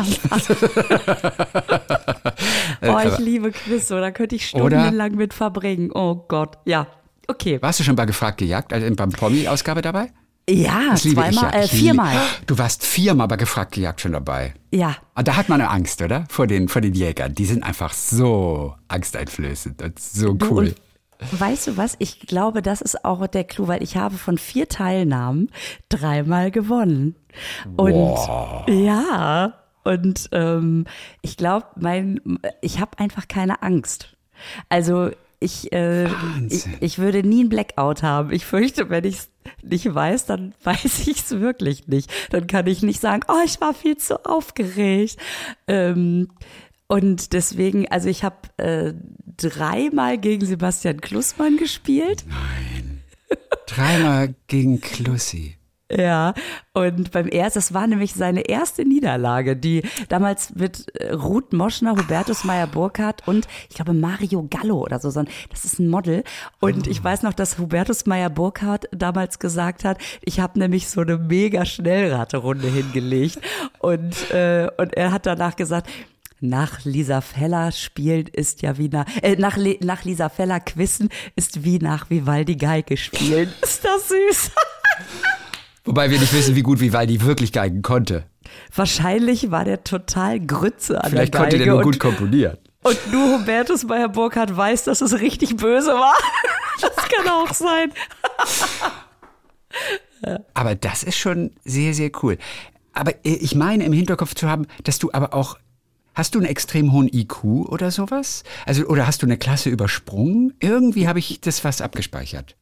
oh, 2.83 2.99
ich 3.05 3.19
liebe 3.19 3.51
Quiz, 3.51 3.89
so 3.89 3.99
da 3.99 4.13
könnte 4.13 4.37
ich 4.37 4.47
stundenlang 4.47 5.17
mit 5.17 5.35
verbringen. 5.35 5.91
Oh 5.93 6.15
Gott, 6.29 6.59
ja. 6.65 6.87
Okay. 7.27 7.61
Warst 7.61 7.81
du 7.81 7.85
schon 7.85 7.97
bei 7.97 8.07
Gefragt 8.07 8.39
gejagt, 8.39 8.73
also 8.73 8.89
beim 8.95 9.11
Promi-Ausgabe 9.11 9.83
dabei? 9.83 10.13
Ja, 10.49 10.95
zweimal, 10.97 11.33
ja. 11.33 11.61
äh, 11.61 11.69
viermal. 11.69 12.17
Du 12.47 12.59
warst 12.59 12.85
viermal 12.85 13.29
bei 13.29 13.37
Gefragt 13.37 13.73
gejagt 13.73 14.01
schon 14.01 14.13
dabei. 14.13 14.55
Ja. 14.73 14.97
Und 15.15 15.29
da 15.29 15.37
hat 15.37 15.49
man 15.49 15.61
eine 15.61 15.71
Angst, 15.71 16.03
oder? 16.03 16.25
Vor 16.29 16.47
den, 16.47 16.69
vor 16.69 16.83
den 16.83 16.95
Jägern. 16.95 17.35
Die 17.35 17.45
sind 17.45 17.63
einfach 17.63 17.93
so 17.93 18.75
angsteinflößend 18.89 19.83
und 19.83 19.99
so 19.99 20.37
cool. 20.51 20.75
Und 21.21 21.41
weißt 21.41 21.69
du 21.69 21.77
was? 21.77 21.95
Ich 21.99 22.21
glaube, 22.21 22.63
das 22.63 22.81
ist 22.81 23.05
auch 23.05 23.27
der 23.27 23.45
Clou, 23.45 23.69
weil 23.69 23.83
ich 23.83 23.97
habe 23.97 24.17
von 24.17 24.39
vier 24.39 24.69
Teilnahmen 24.69 25.51
dreimal 25.89 26.51
gewonnen. 26.51 27.15
Und 27.77 28.19
ja, 28.69 29.55
und 29.85 30.29
ähm, 30.33 30.87
ich 31.23 31.37
glaube, 31.37 31.67
mein, 31.77 32.21
ich 32.61 32.81
habe 32.81 32.99
einfach 32.99 33.29
keine 33.29 33.63
Angst. 33.63 34.17
Also 34.69 35.11
ich, 35.41 35.73
äh, 35.73 36.07
ich, 36.49 36.67
ich 36.81 36.99
würde 36.99 37.23
nie 37.23 37.41
einen 37.41 37.49
Blackout 37.49 38.03
haben. 38.03 38.31
Ich 38.31 38.45
fürchte, 38.45 38.91
wenn 38.91 39.05
ich 39.05 39.17
es 39.17 39.31
nicht 39.63 39.93
weiß, 39.93 40.27
dann 40.27 40.55
weiß 40.63 41.09
ich 41.09 41.21
es 41.21 41.31
wirklich 41.41 41.89
nicht. 41.89 42.11
Dann 42.31 42.47
kann 42.47 42.67
ich 42.67 42.83
nicht 42.83 43.01
sagen, 43.01 43.23
oh, 43.29 43.43
ich 43.45 43.61
war 43.61 43.75
viel 43.75 43.97
zu 43.97 44.25
aufgeregt. 44.25 45.17
Ähm, 45.67 46.29
und 46.87 47.33
deswegen, 47.33 47.89
also 47.89 48.09
ich 48.09 48.23
habe 48.25 48.37
äh, 48.59 48.93
dreimal 49.37 50.19
gegen 50.19 50.45
Sebastian 50.45 51.01
Klussmann 51.01 51.57
gespielt. 51.57 52.25
Dreimal 53.67 54.35
gegen 54.49 54.81
Klussi. 54.81 55.57
Ja, 55.91 56.35
und 56.73 57.11
beim 57.11 57.27
ersten, 57.27 57.59
das 57.59 57.75
war 57.75 57.87
nämlich 57.87 58.15
seine 58.15 58.43
erste 58.43 58.85
Niederlage, 58.85 59.57
die 59.57 59.83
damals 60.09 60.55
mit 60.55 60.89
äh, 60.95 61.13
Ruth 61.13 61.53
Moschner, 61.53 61.93
Hubertus 61.93 62.45
Meyer-Burkhardt 62.45 63.27
und 63.27 63.49
ich 63.69 63.75
glaube 63.75 63.93
Mario 63.93 64.47
Gallo 64.49 64.79
oder 64.79 65.01
so, 65.01 65.11
das 65.11 65.65
ist 65.65 65.81
ein 65.81 65.89
Model. 65.89 66.23
Und 66.61 66.87
ich 66.87 67.03
weiß 67.03 67.23
noch, 67.23 67.35
dass 67.35 67.59
Hubertus 67.59 68.07
Meyer-Burkhardt 68.07 68.89
damals 68.93 69.41
gesagt 69.41 69.85
hat, 69.85 69.99
ich 70.23 70.39
habe 70.39 70.61
nämlich 70.61 70.89
so 70.89 71.01
eine 71.01 71.19
mega 71.19 71.65
Schnellraterunde 71.65 72.69
hingelegt. 72.69 73.41
Und, 73.81 74.31
äh, 74.31 74.69
und 74.79 74.95
er 74.95 75.11
hat 75.11 75.27
danach 75.27 75.57
gesagt, 75.57 75.89
nach 76.41 76.85
Lisa 76.85 77.21
Feller 77.21 77.73
spielen 77.73 78.27
ist 78.33 78.63
ja 78.63 78.79
wie 78.79 78.89
nach, 78.89 79.07
äh, 79.23 79.37
nach, 79.37 79.59
nach 79.81 80.05
Lisa 80.05 80.29
Feller 80.29 80.61
quissen 80.61 81.11
ist 81.37 81.65
wie 81.65 81.79
nach 81.79 82.09
Vivaldi 82.11 82.57
Geige 82.57 82.97
spielen. 82.97 83.53
Ist 83.61 83.85
das 83.85 84.09
süß? 84.09 84.51
Wobei 85.85 86.11
wir 86.11 86.19
nicht 86.21 86.33
wissen, 86.33 86.57
wie 86.57 86.63
gut 86.63 86.81
Vivaldi 86.81 87.23
wirklich 87.23 87.53
geigen 87.53 87.83
konnte. 87.83 88.25
Wahrscheinlich 88.75 89.51
war 89.51 89.65
der 89.65 89.85
total 89.85 90.39
Grütze 90.41 91.03
an 91.03 91.11
Vielleicht 91.11 91.35
der 91.35 91.41
Geige. 91.41 91.53
konnte 91.57 91.65
der 91.65 91.75
nur 91.75 91.83
gut 91.83 91.99
komponieren. 91.99 92.59
Und 92.83 93.13
nur 93.13 93.39
Hubertus 93.39 93.85
Meyer 93.85 94.09
Burkhardt 94.09 94.57
weiß, 94.57 94.85
dass 94.85 95.01
es 95.01 95.21
richtig 95.21 95.57
böse 95.57 95.93
war. 95.93 96.15
Das 96.81 96.97
kann 96.97 97.29
auch 97.29 97.53
sein. 97.53 97.93
Aber 100.55 100.75
das 100.75 101.03
ist 101.03 101.19
schon 101.19 101.51
sehr, 101.63 101.93
sehr 101.93 102.11
cool. 102.23 102.39
Aber 102.95 103.13
ich 103.23 103.55
meine 103.55 103.85
im 103.85 103.93
Hinterkopf 103.93 104.35
zu 104.35 104.49
haben, 104.49 104.67
dass 104.85 104.99
du 104.99 105.11
aber 105.13 105.35
auch 105.35 105.59
Hast 106.15 106.35
du 106.35 106.39
einen 106.41 106.49
extrem 106.49 106.93
hohen 106.93 107.09
IQ 107.13 107.45
oder 107.45 107.91
sowas? 107.91 108.43
Also, 108.67 108.85
oder 108.87 109.07
hast 109.07 109.23
du 109.23 109.27
eine 109.27 109.39
Klasse 109.39 109.71
übersprungen? 109.71 110.53
Irgendwie 110.59 111.07
habe 111.07 111.21
ich 111.21 111.41
das 111.41 111.63
was 111.65 111.81
abgespeichert. 111.81 112.57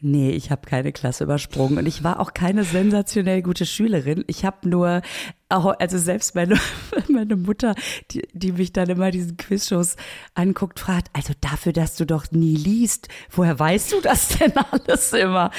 Nee, 0.00 0.30
ich 0.30 0.50
habe 0.50 0.66
keine 0.66 0.92
Klasse 0.92 1.24
übersprungen 1.24 1.78
und 1.78 1.86
ich 1.86 2.02
war 2.02 2.20
auch 2.20 2.34
keine 2.34 2.64
sensationell 2.64 3.42
gute 3.42 3.66
Schülerin. 3.66 4.24
Ich 4.26 4.44
habe 4.44 4.68
nur, 4.68 5.02
also 5.48 5.98
selbst 5.98 6.34
meine, 6.34 6.58
meine 7.08 7.36
Mutter, 7.36 7.74
die, 8.10 8.26
die 8.32 8.52
mich 8.52 8.72
dann 8.72 8.90
immer 8.90 9.10
diesen 9.10 9.36
Quizshows 9.36 9.96
anguckt, 10.34 10.80
fragt, 10.80 11.08
also 11.12 11.32
dafür, 11.40 11.72
dass 11.72 11.96
du 11.96 12.04
doch 12.04 12.30
nie 12.32 12.56
liest, 12.56 13.08
woher 13.30 13.58
weißt 13.58 13.92
du 13.92 14.00
das 14.00 14.28
denn 14.28 14.52
alles 14.56 15.12
immer? 15.12 15.50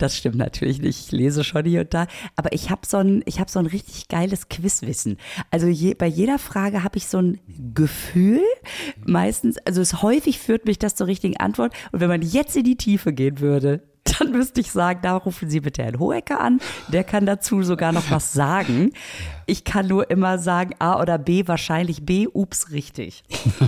Das 0.00 0.16
stimmt 0.16 0.36
natürlich 0.36 0.80
nicht. 0.80 0.98
Ich 0.98 1.12
lese 1.12 1.44
schon 1.44 1.66
hier 1.66 1.82
und 1.82 1.92
da. 1.92 2.06
Aber 2.34 2.54
ich 2.54 2.70
habe 2.70 2.80
so 2.86 2.96
ein, 2.96 3.22
ich 3.26 3.38
habe 3.38 3.50
so 3.50 3.58
ein 3.58 3.66
richtig 3.66 4.08
geiles 4.08 4.48
Quizwissen. 4.48 5.18
Also 5.50 5.66
je, 5.66 5.92
bei 5.92 6.06
jeder 6.06 6.38
Frage 6.38 6.82
habe 6.82 6.96
ich 6.96 7.06
so 7.06 7.18
ein 7.18 7.38
Gefühl. 7.74 8.40
Meistens, 9.04 9.58
also 9.66 9.82
es 9.82 10.00
häufig 10.00 10.38
führt 10.38 10.64
mich 10.64 10.78
das 10.78 10.94
zur 10.94 11.06
richtigen 11.06 11.36
Antwort. 11.36 11.74
Und 11.92 12.00
wenn 12.00 12.08
man 12.08 12.22
jetzt 12.22 12.56
in 12.56 12.64
die 12.64 12.76
Tiefe 12.76 13.12
gehen 13.12 13.40
würde, 13.40 13.82
dann 14.18 14.32
müsste 14.32 14.60
ich 14.60 14.70
sagen, 14.70 15.00
da 15.02 15.16
rufen 15.16 15.50
Sie 15.50 15.60
bitte 15.60 15.82
Herrn 15.82 15.98
Hohecker 15.98 16.40
an. 16.40 16.60
Der 16.88 17.04
kann 17.04 17.26
dazu 17.26 17.62
sogar 17.62 17.92
noch 17.92 18.10
was 18.10 18.32
sagen. 18.32 18.92
Ich 19.46 19.64
kann 19.64 19.88
nur 19.88 20.10
immer 20.10 20.38
sagen 20.38 20.74
A 20.78 21.00
oder 21.00 21.18
B, 21.18 21.46
wahrscheinlich 21.46 22.06
B, 22.06 22.28
ups, 22.32 22.70
richtig. 22.70 23.24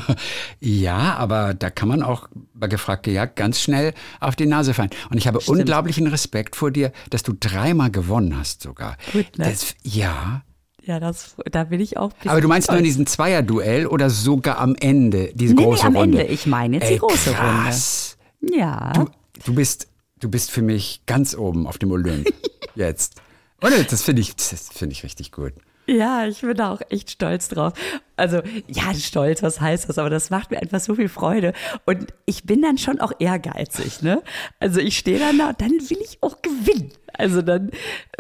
ja, 0.61 1.15
aber 1.15 1.55
da 1.55 1.71
kann 1.71 1.89
man 1.89 2.03
auch 2.03 2.29
bei 2.55 2.69
gefragt 2.69 3.03
gejagt 3.03 3.37
ganz 3.37 3.61
schnell 3.61 3.93
auf 4.21 4.37
die 4.37 4.47
Nase 4.47 4.75
fallen. 4.75 4.91
Und 5.11 5.19
ich 5.19 5.27
habe 5.27 5.41
Stimmt. 5.41 5.61
unglaublichen 5.61 6.07
Respekt 6.07 6.57
vor 6.57 6.71
dir, 6.71 6.93
dass 7.11 7.23
du 7.23 7.33
dreimal 7.39 7.91
gewonnen 7.91 8.39
hast 8.39 8.63
sogar. 8.63 8.97
Gut, 9.13 9.39
ne? 9.39 9.47
Das, 9.47 9.75
ja. 9.83 10.43
Ja, 10.85 10.99
das, 10.99 11.37
da 11.51 11.65
bin 11.65 11.81
ich 11.81 11.97
auch. 11.97 12.11
Aber 12.27 12.41
du 12.41 12.49
meinst 12.49 12.67
stolz. 12.67 12.75
nur 12.75 12.79
in 12.79 12.85
diesem 12.85 13.07
Zweierduell 13.07 13.87
oder 13.87 14.11
sogar 14.11 14.59
am 14.59 14.75
Ende, 14.75 15.31
diese 15.35 15.55
nee, 15.55 15.63
große 15.63 15.83
nee, 15.83 15.89
am 15.89 15.97
Runde? 15.97 16.21
Ende. 16.21 16.33
Ich 16.33 16.47
meine 16.47 16.77
jetzt 16.77 16.87
Ey, 16.87 16.95
die 16.95 16.99
große 16.99 17.33
krass. 17.33 18.17
Runde. 18.41 18.59
Ja. 18.59 18.93
Du, 18.93 19.07
du 19.45 19.55
bist 19.55 19.92
Du 20.23 20.31
bist 20.31 20.53
für 20.53 20.63
mich 20.63 21.03
ganz 21.07 21.35
oben 21.35 21.67
auf 21.67 21.79
dem 21.79 21.91
Olymp 21.91 22.33
jetzt. 22.77 23.21
Und 23.61 23.73
das 23.91 24.03
finde 24.05 24.23
ich, 24.23 24.37
das 24.37 24.69
finde 24.73 24.93
ich 24.93 25.03
richtig 25.03 25.33
gut. 25.33 25.53
Ja, 25.89 26.27
ich 26.27 26.43
bin 26.43 26.55
da 26.55 26.73
auch 26.73 26.81
echt 26.91 27.11
stolz 27.11 27.49
drauf. 27.49 27.73
Also, 28.15 28.41
ja, 28.69 28.95
stolz, 28.95 29.43
was 29.43 29.61
heißt 29.61 29.89
das? 29.89 29.99
Aber 29.99 30.11
das 30.11 30.31
macht 30.31 30.53
mir 30.53 30.63
einfach 30.63 30.79
so 30.79 30.95
viel 30.95 31.09
Freude. 31.09 31.55
Und 31.87 32.15
ich 32.25 32.45
bin 32.45 32.63
dann 32.63 32.79
schon 32.79 33.01
auch 33.01 33.11
ehrgeizig, 33.19 34.03
ne? 34.03 34.23
Also, 34.61 34.79
ich 34.79 34.97
stehe 34.97 35.19
dann 35.19 35.39
da 35.39 35.49
und 35.49 35.61
dann 35.61 35.73
will 35.73 35.99
ich 36.01 36.19
auch 36.21 36.41
gewinnen. 36.41 36.93
Also 37.15 37.43
dann, 37.43 37.71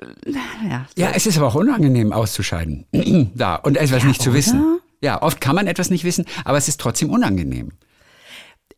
äh, 0.01 0.33
ja. 0.69 0.87
So. 0.97 1.03
Ja, 1.03 1.13
es 1.15 1.27
ist 1.27 1.39
aber 1.39 1.47
auch 1.47 1.55
unangenehm 1.55 2.13
auszuscheiden. 2.13 2.85
da 3.37 3.55
und 3.55 3.77
etwas 3.77 4.03
ja, 4.03 4.09
nicht 4.09 4.23
zu 4.23 4.35
wissen. 4.35 4.81
Ja, 5.01 5.23
oft 5.23 5.41
kann 5.41 5.55
man 5.55 5.69
etwas 5.69 5.89
nicht 5.89 6.03
wissen, 6.03 6.25
aber 6.45 6.59
es 6.59 6.67
ist 6.67 6.81
trotzdem 6.81 7.11
unangenehm. 7.11 7.71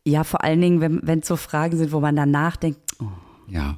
Ja, 0.07 0.23
vor 0.23 0.43
allen 0.43 0.61
Dingen, 0.61 1.01
wenn 1.01 1.19
es 1.19 1.27
so 1.27 1.35
Fragen 1.35 1.77
sind, 1.77 1.91
wo 1.91 1.99
man 1.99 2.15
dann 2.15 2.29
nachdenkt, 2.29 2.79
ja. 3.47 3.77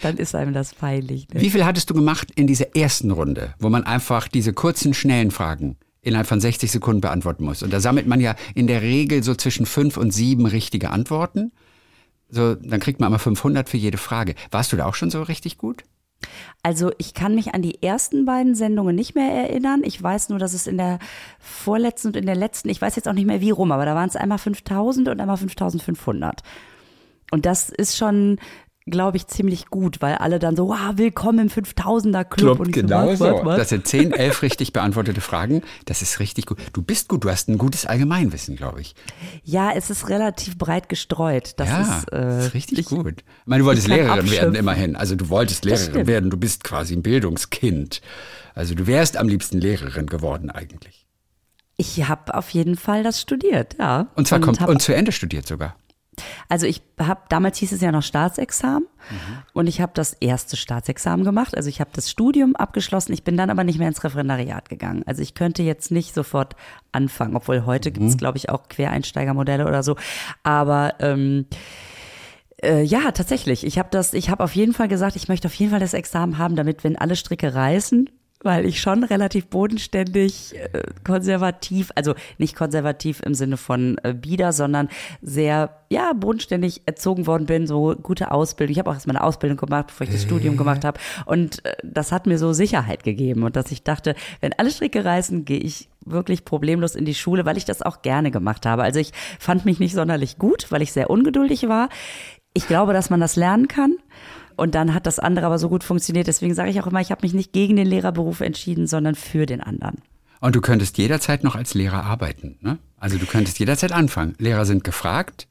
Dann 0.00 0.16
ist 0.16 0.34
einem 0.34 0.52
das 0.52 0.74
peinlich. 0.74 1.28
Ne? 1.28 1.40
Wie 1.40 1.50
viel 1.50 1.64
hattest 1.64 1.88
du 1.88 1.94
gemacht 1.94 2.28
in 2.34 2.46
dieser 2.46 2.74
ersten 2.74 3.10
Runde, 3.10 3.54
wo 3.58 3.68
man 3.68 3.84
einfach 3.84 4.26
diese 4.26 4.52
kurzen, 4.52 4.94
schnellen 4.94 5.30
Fragen 5.30 5.76
innerhalb 6.00 6.26
von 6.26 6.40
60 6.40 6.72
Sekunden 6.72 7.00
beantworten 7.00 7.44
muss? 7.44 7.62
Und 7.62 7.72
da 7.72 7.78
sammelt 7.78 8.06
man 8.08 8.20
ja 8.20 8.34
in 8.54 8.66
der 8.66 8.82
Regel 8.82 9.22
so 9.22 9.34
zwischen 9.34 9.64
fünf 9.64 9.96
und 9.96 10.10
sieben 10.10 10.46
richtige 10.46 10.90
Antworten. 10.90 11.52
So, 12.28 12.54
dann 12.56 12.80
kriegt 12.80 12.98
man 12.98 13.08
immer 13.08 13.18
500 13.18 13.68
für 13.68 13.76
jede 13.76 13.98
Frage. 13.98 14.34
Warst 14.50 14.72
du 14.72 14.76
da 14.76 14.86
auch 14.86 14.94
schon 14.94 15.10
so 15.10 15.22
richtig 15.22 15.58
gut? 15.58 15.84
Also 16.62 16.92
ich 16.98 17.14
kann 17.14 17.34
mich 17.34 17.54
an 17.54 17.62
die 17.62 17.82
ersten 17.82 18.24
beiden 18.24 18.54
Sendungen 18.54 18.94
nicht 18.94 19.14
mehr 19.14 19.30
erinnern. 19.30 19.82
Ich 19.84 20.00
weiß 20.02 20.28
nur, 20.28 20.38
dass 20.38 20.54
es 20.54 20.66
in 20.66 20.78
der 20.78 20.98
vorletzten 21.40 22.08
und 22.08 22.16
in 22.16 22.26
der 22.26 22.36
letzten, 22.36 22.68
ich 22.68 22.80
weiß 22.80 22.96
jetzt 22.96 23.08
auch 23.08 23.12
nicht 23.12 23.26
mehr 23.26 23.40
wie 23.40 23.50
rum, 23.50 23.72
aber 23.72 23.84
da 23.84 23.94
waren 23.94 24.08
es 24.08 24.16
einmal 24.16 24.38
5000 24.38 25.08
und 25.08 25.20
einmal 25.20 25.36
5500. 25.36 26.42
Und 27.30 27.46
das 27.46 27.68
ist 27.70 27.96
schon 27.96 28.38
glaube 28.86 29.16
ich, 29.16 29.26
ziemlich 29.26 29.66
gut, 29.66 30.00
weil 30.00 30.16
alle 30.16 30.38
dann 30.38 30.56
so, 30.56 30.68
wow, 30.68 30.96
willkommen 30.96 31.38
im 31.38 31.48
5000er 31.48 32.24
Club. 32.24 32.26
Club 32.26 32.60
und 32.60 32.72
genau 32.72 33.14
so. 33.14 33.24
Was, 33.24 33.44
was? 33.44 33.56
Das 33.58 33.68
sind 33.68 33.86
10, 33.86 34.12
11 34.12 34.42
richtig 34.42 34.72
beantwortete 34.72 35.20
Fragen. 35.20 35.62
Das 35.84 36.02
ist 36.02 36.18
richtig 36.18 36.46
gut. 36.46 36.58
Du 36.72 36.82
bist 36.82 37.08
gut, 37.08 37.24
du 37.24 37.30
hast 37.30 37.48
ein 37.48 37.58
gutes 37.58 37.86
Allgemeinwissen, 37.86 38.56
glaube 38.56 38.80
ich. 38.80 38.94
Ja, 39.44 39.72
es 39.72 39.90
ist 39.90 40.08
relativ 40.08 40.58
breit 40.58 40.88
gestreut. 40.88 41.54
Das 41.58 41.68
ja, 41.68 41.82
ist, 41.82 42.12
äh, 42.12 42.46
ist 42.46 42.54
richtig 42.54 42.78
ich, 42.80 42.86
gut. 42.86 43.20
Ich 43.20 43.46
meine, 43.46 43.62
du 43.62 43.66
wolltest 43.66 43.86
Lehrerin 43.86 44.30
werden, 44.30 44.54
immerhin. 44.54 44.96
Also 44.96 45.14
du 45.14 45.28
wolltest 45.28 45.64
Lehrerin 45.64 46.06
werden. 46.06 46.30
Du 46.30 46.36
bist 46.36 46.64
quasi 46.64 46.94
ein 46.94 47.02
Bildungskind. 47.02 48.00
Also 48.54 48.74
du 48.74 48.86
wärst 48.86 49.16
am 49.16 49.28
liebsten 49.28 49.58
Lehrerin 49.58 50.06
geworden 50.06 50.50
eigentlich. 50.50 51.06
Ich 51.76 52.06
habe 52.06 52.34
auf 52.34 52.50
jeden 52.50 52.76
Fall 52.76 53.02
das 53.02 53.20
studiert, 53.20 53.76
ja. 53.78 54.08
Und 54.14 54.28
zwar 54.28 54.38
und, 54.38 54.44
kommt, 54.44 54.68
und 54.68 54.82
zu 54.82 54.94
Ende 54.94 55.10
studiert 55.10 55.46
sogar. 55.46 55.74
Also 56.48 56.66
ich 56.66 56.82
habe, 56.98 57.20
damals 57.28 57.58
hieß 57.58 57.72
es 57.72 57.80
ja 57.80 57.92
noch 57.92 58.02
Staatsexamen 58.02 58.82
mhm. 58.82 59.16
und 59.52 59.66
ich 59.66 59.80
habe 59.80 59.92
das 59.94 60.12
erste 60.14 60.56
Staatsexamen 60.56 61.24
gemacht. 61.24 61.56
Also 61.56 61.68
ich 61.68 61.80
habe 61.80 61.90
das 61.92 62.10
Studium 62.10 62.56
abgeschlossen, 62.56 63.12
ich 63.12 63.24
bin 63.24 63.36
dann 63.36 63.50
aber 63.50 63.64
nicht 63.64 63.78
mehr 63.78 63.88
ins 63.88 64.02
Referendariat 64.04 64.68
gegangen. 64.68 65.02
Also 65.06 65.22
ich 65.22 65.34
könnte 65.34 65.62
jetzt 65.62 65.90
nicht 65.90 66.14
sofort 66.14 66.56
anfangen, 66.92 67.36
obwohl 67.36 67.64
heute 67.66 67.90
mhm. 67.90 67.94
gibt 67.94 68.06
es, 68.08 68.16
glaube 68.16 68.38
ich, 68.38 68.50
auch 68.50 68.68
Quereinsteigermodelle 68.68 69.66
oder 69.66 69.82
so. 69.82 69.96
Aber 70.42 70.94
ähm, 71.00 71.46
äh, 72.62 72.82
ja, 72.82 73.10
tatsächlich. 73.10 73.66
Ich 73.66 73.78
habe 73.78 73.88
das, 73.90 74.14
ich 74.14 74.30
habe 74.30 74.44
auf 74.44 74.54
jeden 74.54 74.72
Fall 74.72 74.88
gesagt, 74.88 75.16
ich 75.16 75.28
möchte 75.28 75.48
auf 75.48 75.54
jeden 75.54 75.70
Fall 75.70 75.80
das 75.80 75.94
Examen 75.94 76.38
haben, 76.38 76.56
damit, 76.56 76.84
wenn 76.84 76.96
alle 76.96 77.16
Stricke 77.16 77.54
reißen, 77.54 78.08
weil 78.42 78.66
ich 78.66 78.80
schon 78.80 79.04
relativ 79.04 79.46
bodenständig, 79.46 80.54
äh, 80.56 80.82
konservativ, 81.04 81.90
also 81.94 82.14
nicht 82.38 82.56
konservativ 82.56 83.20
im 83.20 83.34
Sinne 83.34 83.56
von 83.56 83.98
äh, 84.02 84.14
bieder, 84.14 84.52
sondern 84.52 84.88
sehr, 85.20 85.70
ja, 85.90 86.12
bodenständig 86.12 86.82
erzogen 86.86 87.26
worden 87.26 87.46
bin, 87.46 87.66
so 87.66 87.94
gute 87.94 88.30
Ausbildung. 88.30 88.72
Ich 88.72 88.78
habe 88.78 88.90
auch 88.90 88.94
erst 88.94 89.06
meine 89.06 89.22
Ausbildung 89.22 89.58
gemacht, 89.58 89.88
bevor 89.88 90.06
ich 90.06 90.12
das 90.12 90.22
Studium 90.22 90.56
gemacht 90.56 90.84
habe. 90.84 90.98
Und 91.26 91.64
äh, 91.64 91.74
das 91.82 92.12
hat 92.12 92.26
mir 92.26 92.38
so 92.38 92.52
Sicherheit 92.52 93.04
gegeben 93.04 93.42
und 93.42 93.56
dass 93.56 93.70
ich 93.70 93.82
dachte, 93.82 94.14
wenn 94.40 94.52
alle 94.54 94.70
Stricke 94.70 95.04
reißen, 95.04 95.44
gehe 95.44 95.60
ich 95.60 95.88
wirklich 96.04 96.44
problemlos 96.44 96.94
in 96.94 97.04
die 97.04 97.14
Schule, 97.14 97.44
weil 97.44 97.56
ich 97.56 97.64
das 97.64 97.82
auch 97.82 98.02
gerne 98.02 98.30
gemacht 98.30 98.66
habe. 98.66 98.82
Also 98.82 98.98
ich 98.98 99.12
fand 99.38 99.64
mich 99.64 99.78
nicht 99.78 99.94
sonderlich 99.94 100.38
gut, 100.38 100.66
weil 100.70 100.82
ich 100.82 100.92
sehr 100.92 101.10
ungeduldig 101.10 101.68
war. 101.68 101.88
Ich 102.54 102.66
glaube, 102.66 102.92
dass 102.92 103.08
man 103.08 103.20
das 103.20 103.36
lernen 103.36 103.68
kann. 103.68 103.96
Und 104.56 104.74
dann 104.74 104.94
hat 104.94 105.06
das 105.06 105.18
andere 105.18 105.46
aber 105.46 105.58
so 105.58 105.68
gut 105.68 105.84
funktioniert. 105.84 106.26
Deswegen 106.26 106.54
sage 106.54 106.70
ich 106.70 106.80
auch 106.80 106.86
immer, 106.86 107.00
ich 107.00 107.10
habe 107.10 107.22
mich 107.22 107.34
nicht 107.34 107.52
gegen 107.52 107.76
den 107.76 107.86
Lehrerberuf 107.86 108.40
entschieden, 108.40 108.86
sondern 108.86 109.14
für 109.14 109.46
den 109.46 109.60
anderen. 109.60 110.02
Und 110.40 110.56
du 110.56 110.60
könntest 110.60 110.98
jederzeit 110.98 111.44
noch 111.44 111.54
als 111.54 111.74
Lehrer 111.74 112.04
arbeiten. 112.04 112.58
Ne? 112.60 112.78
Also 112.98 113.16
du 113.16 113.26
könntest 113.26 113.58
jederzeit 113.58 113.92
anfangen. 113.92 114.34
Lehrer 114.38 114.64
sind 114.64 114.82
gefragt 114.82 115.46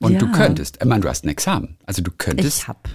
und 0.00 0.14
ja. 0.14 0.18
du 0.18 0.30
könntest. 0.32 0.78
Ich 0.80 0.88
meine, 0.88 1.02
du 1.02 1.08
hast 1.08 1.24
ein 1.24 1.28
Examen. 1.28 1.76
Also 1.86 2.02
du 2.02 2.10
könntest. 2.16 2.62
Ich 2.62 2.68
hab. 2.68 2.88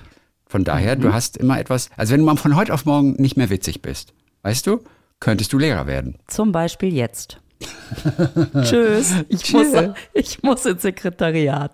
Von 0.46 0.64
daher, 0.64 0.98
mhm. 0.98 1.02
du 1.02 1.14
hast 1.14 1.38
immer 1.38 1.60
etwas. 1.60 1.90
Also 1.96 2.14
wenn 2.14 2.20
du 2.20 2.26
mal 2.26 2.36
von 2.36 2.56
heute 2.56 2.74
auf 2.74 2.86
morgen 2.86 3.14
nicht 3.14 3.38
mehr 3.38 3.50
witzig 3.50 3.82
bist, 3.82 4.14
weißt 4.42 4.68
du, 4.68 4.84
könntest 5.20 5.54
du 5.54 5.58
Lehrer 5.60 5.88
werden. 5.88 6.18
Zum 6.28 6.52
Beispiel 6.52 6.94
jetzt. 6.94 7.40
Tschüss. 8.62 9.14
Ich, 9.28 9.44
Tschüss. 9.44 9.74
Muss, 9.74 9.96
ich 10.14 10.44
muss 10.44 10.66
ins 10.66 10.82
Sekretariat. 10.82 11.74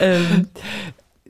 ähm, 0.00 0.48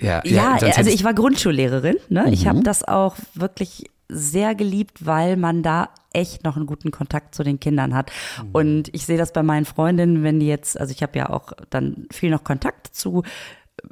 ja, 0.00 0.22
ja, 0.24 0.59
ja 0.59 0.72
also 0.76 0.90
ich 0.90 1.04
war 1.04 1.14
Grundschullehrerin. 1.14 1.96
Ne? 2.09 2.24
Mhm. 2.26 2.33
Ich 2.33 2.46
habe 2.46 2.62
das 2.62 2.87
auch 2.87 3.16
wirklich 3.35 3.90
sehr 4.09 4.54
geliebt, 4.54 5.07
weil 5.07 5.37
man 5.37 5.62
da 5.62 5.88
echt 6.12 6.44
noch 6.44 6.57
einen 6.57 6.66
guten 6.66 6.90
Kontakt 6.90 7.35
zu 7.35 7.42
den 7.42 7.59
Kindern 7.59 7.94
hat. 7.94 8.11
Mhm. 8.42 8.50
Und 8.52 8.94
ich 8.94 9.07
sehe 9.07 9.18
das 9.18 9.33
bei 9.33 9.42
meinen 9.42 9.64
Freundinnen, 9.64 10.22
wenn 10.22 10.40
die 10.40 10.46
jetzt, 10.46 10.78
also 10.78 10.92
ich 10.92 11.02
habe 11.02 11.18
ja 11.18 11.30
auch 11.30 11.52
dann 11.70 12.07
viel 12.11 12.30
noch 12.30 12.44
Kontakt 12.44 12.94
zu 12.94 13.22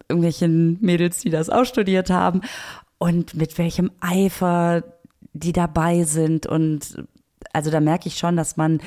irgendwelchen 0.09 0.79
Mädels, 0.81 1.19
die 1.19 1.31
das 1.31 1.51
auch 1.51 1.65
studiert 1.65 2.11
haben 2.11 2.43
und 2.99 3.35
mit 3.35 3.59
welchem 3.59 3.91
Eifer 4.01 4.85
die 5.33 5.53
dabei 5.53 6.05
sind. 6.05 6.47
Und 6.47 7.05
also 7.53 7.71
da 7.71 7.81
merke 7.81 8.09
ich 8.09 8.19
schon, 8.19 8.37
dass 8.37 8.57
man, 8.57 8.81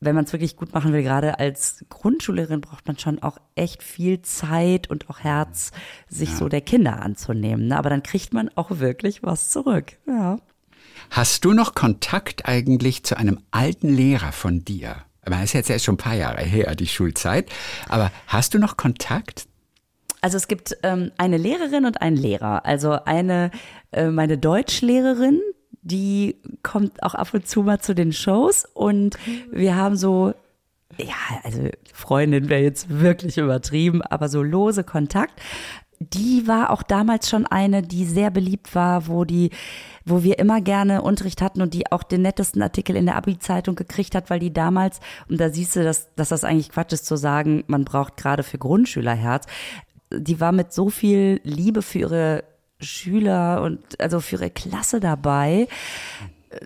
wenn 0.00 0.14
man 0.14 0.24
es 0.24 0.32
wirklich 0.32 0.56
gut 0.56 0.72
machen 0.72 0.92
will, 0.92 1.02
gerade 1.02 1.38
als 1.38 1.84
Grundschullehrerin 1.88 2.60
braucht 2.60 2.86
man 2.86 2.98
schon 2.98 3.22
auch 3.22 3.38
echt 3.54 3.82
viel 3.82 4.22
Zeit 4.22 4.88
und 4.90 5.10
auch 5.10 5.20
Herz, 5.20 5.72
sich 6.08 6.30
ja. 6.30 6.36
so 6.36 6.48
der 6.48 6.60
Kinder 6.60 7.02
anzunehmen. 7.02 7.68
Ne? 7.68 7.78
Aber 7.78 7.90
dann 7.90 8.02
kriegt 8.02 8.32
man 8.32 8.50
auch 8.54 8.78
wirklich 8.78 9.22
was 9.22 9.50
zurück. 9.50 9.98
Ja. 10.06 10.38
Hast 11.10 11.44
du 11.44 11.52
noch 11.52 11.74
Kontakt 11.74 12.46
eigentlich 12.46 13.04
zu 13.04 13.16
einem 13.16 13.40
alten 13.50 13.88
Lehrer 13.88 14.32
von 14.32 14.64
dir? 14.64 14.96
Man 15.28 15.42
ist 15.42 15.52
jetzt 15.52 15.70
erst 15.70 15.84
schon 15.84 15.94
ein 15.94 15.98
paar 15.98 16.14
Jahre 16.14 16.42
her, 16.42 16.74
die 16.74 16.86
Schulzeit. 16.86 17.50
Aber 17.88 18.10
hast 18.26 18.54
du 18.54 18.58
noch 18.58 18.76
Kontakt? 18.76 19.46
Also 20.20 20.36
es 20.36 20.48
gibt 20.48 20.76
ähm, 20.82 21.12
eine 21.16 21.36
Lehrerin 21.36 21.86
und 21.86 22.00
einen 22.00 22.16
Lehrer. 22.16 22.64
Also 22.66 22.92
eine, 23.04 23.50
äh, 23.92 24.08
meine 24.08 24.38
Deutschlehrerin, 24.38 25.40
die 25.82 26.36
kommt 26.62 27.02
auch 27.02 27.14
ab 27.14 27.32
und 27.32 27.46
zu 27.46 27.62
mal 27.62 27.80
zu 27.80 27.94
den 27.94 28.12
Shows 28.12 28.64
und 28.74 29.16
wir 29.50 29.76
haben 29.76 29.96
so 29.96 30.34
ja, 30.96 31.14
also 31.44 31.68
Freundin 31.92 32.48
wäre 32.48 32.62
jetzt 32.62 32.88
wirklich 32.88 33.38
übertrieben, 33.38 34.02
aber 34.02 34.28
so 34.28 34.42
lose 34.42 34.84
Kontakt. 34.84 35.40
Die 36.00 36.46
war 36.46 36.70
auch 36.70 36.82
damals 36.82 37.28
schon 37.28 37.44
eine, 37.44 37.82
die 37.82 38.04
sehr 38.04 38.30
beliebt 38.30 38.74
war, 38.74 39.08
wo 39.08 39.24
die, 39.24 39.50
wo 40.04 40.22
wir 40.22 40.38
immer 40.38 40.60
gerne 40.60 41.02
Unterricht 41.02 41.42
hatten 41.42 41.60
und 41.60 41.74
die 41.74 41.90
auch 41.90 42.04
den 42.04 42.22
nettesten 42.22 42.62
Artikel 42.62 42.94
in 42.94 43.06
der 43.06 43.16
Abi-Zeitung 43.16 43.74
gekriegt 43.74 44.14
hat, 44.14 44.30
weil 44.30 44.38
die 44.38 44.52
damals, 44.52 45.00
und 45.28 45.40
da 45.40 45.50
siehst 45.50 45.74
du, 45.74 45.82
dass, 45.82 46.14
dass 46.14 46.28
das 46.28 46.44
eigentlich 46.44 46.70
Quatsch 46.70 46.92
ist 46.92 47.06
zu 47.06 47.16
sagen, 47.16 47.64
man 47.66 47.84
braucht 47.84 48.16
gerade 48.16 48.44
für 48.44 48.58
Grundschülerherz, 48.58 49.46
die 50.12 50.40
war 50.40 50.52
mit 50.52 50.72
so 50.72 50.88
viel 50.88 51.40
Liebe 51.42 51.82
für 51.82 51.98
ihre 51.98 52.44
Schüler 52.80 53.62
und 53.62 54.00
also 54.00 54.20
für 54.20 54.36
ihre 54.36 54.50
Klasse 54.50 55.00
dabei. 55.00 55.66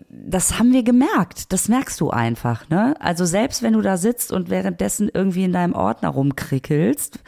Das 0.08 0.58
haben 0.58 0.72
wir 0.72 0.84
gemerkt. 0.84 1.52
Das 1.52 1.68
merkst 1.68 2.00
du 2.00 2.10
einfach, 2.10 2.68
ne? 2.68 2.94
Also 3.00 3.24
selbst 3.24 3.62
wenn 3.62 3.72
du 3.72 3.80
da 3.80 3.96
sitzt 3.96 4.30
und 4.30 4.48
währenddessen 4.48 5.10
irgendwie 5.12 5.44
in 5.44 5.52
deinem 5.52 5.74
Ordner 5.74 6.10
rumkrickelst 6.10 7.18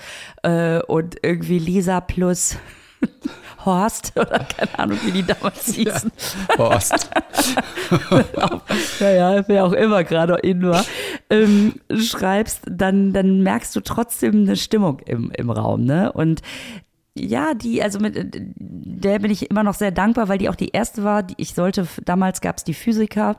äh, 0.43 0.81
und 0.83 1.17
irgendwie 1.23 1.59
Lisa 1.59 2.01
plus 2.01 2.57
Horst 3.65 4.13
oder 4.19 4.41
keine 4.41 4.79
Ahnung, 4.79 4.99
wie 5.05 5.13
die 5.13 5.23
damals 5.25 5.67
hießen. 5.75 6.13
Ja, 6.51 6.59
Horst. 6.59 7.11
naja, 9.01 9.45
wer 9.47 9.65
auch 9.65 9.73
immer 9.73 10.05
gerade 10.05 10.35
in 10.35 10.63
war, 10.63 10.85
ähm, 11.31 11.75
schreibst, 11.95 12.63
dann, 12.71 13.13
dann 13.13 13.43
merkst 13.43 13.75
du 13.75 13.81
trotzdem 13.81 14.43
eine 14.43 14.57
Stimmung 14.57 15.01
im, 15.01 15.31
im 15.33 15.51
Raum. 15.51 15.85
Ne? 15.85 16.13
Und 16.13 16.43
ja, 17.17 17.55
die, 17.55 17.83
also 17.83 18.01
mit 18.01 18.35
der 18.35 19.19
bin 19.21 19.31
ich 19.31 19.51
immer 19.51 19.63
noch 19.63 19.75
sehr 19.75 19.93
dankbar, 19.93 20.29
weil 20.29 20.39
die 20.39 20.49
auch 20.49 20.57
die 20.57 20.71
erste 20.71 21.05
war. 21.05 21.23
Die 21.23 21.35
ich 21.37 21.55
sollte, 21.55 21.87
damals 22.05 22.41
gab 22.41 22.57
es 22.57 22.65
die 22.65 22.75
Physiker 22.75 23.39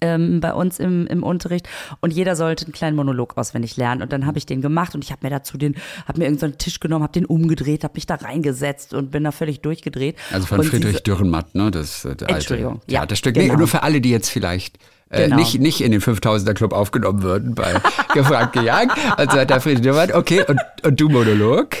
ähm, 0.00 0.40
bei 0.40 0.54
uns 0.54 0.78
im, 0.78 1.06
im 1.06 1.22
Unterricht 1.22 1.68
und 2.00 2.12
jeder 2.12 2.36
sollte 2.36 2.64
einen 2.64 2.72
kleinen 2.72 2.96
Monolog 2.96 3.36
auswendig 3.36 3.76
lernen 3.76 4.00
und 4.00 4.12
dann 4.12 4.26
habe 4.26 4.38
ich 4.38 4.46
den 4.46 4.62
gemacht 4.62 4.94
und 4.94 5.04
ich 5.04 5.10
habe 5.10 5.20
mir 5.26 5.30
dazu 5.30 5.58
den, 5.58 5.74
habe 6.06 6.18
mir 6.18 6.24
irgendeinen 6.24 6.52
so 6.52 6.58
Tisch 6.58 6.80
genommen, 6.80 7.02
habe 7.02 7.12
den 7.12 7.26
umgedreht, 7.26 7.84
habe 7.84 7.94
mich 7.94 8.06
da 8.06 8.14
reingesetzt 8.14 8.94
und 8.94 9.10
bin 9.10 9.24
da 9.24 9.32
völlig 9.32 9.60
durchgedreht. 9.60 10.16
Also 10.32 10.46
von 10.46 10.60
und 10.60 10.66
Friedrich 10.66 10.92
diese, 10.92 11.02
Dürrenmatt, 11.02 11.54
ne? 11.54 11.70
Das 11.70 12.04
äh, 12.04 12.10
alte 12.10 12.28
Entschuldigung, 12.28 12.80
Theaterstück. 12.86 13.36
Ja, 13.36 13.42
genau. 13.42 13.54
nee, 13.54 13.58
nur 13.58 13.68
für 13.68 13.82
alle, 13.82 14.00
die 14.00 14.10
jetzt 14.10 14.30
vielleicht 14.30 14.78
äh, 15.10 15.24
genau. 15.24 15.36
nicht, 15.36 15.60
nicht 15.60 15.82
in 15.82 15.92
den 15.92 16.00
5000er 16.00 16.54
Club 16.54 16.72
aufgenommen 16.72 17.22
würden 17.22 17.54
bei 17.54 17.74
Gefragt 18.14 18.54
gejagt. 18.54 18.96
Also 19.16 19.38
hat 19.38 19.50
der 19.50 19.60
Friedrich 19.60 19.82
Dürrenmatt, 19.82 20.14
okay, 20.14 20.42
und, 20.48 20.60
und 20.84 21.00
du 21.00 21.08
Monolog? 21.08 21.76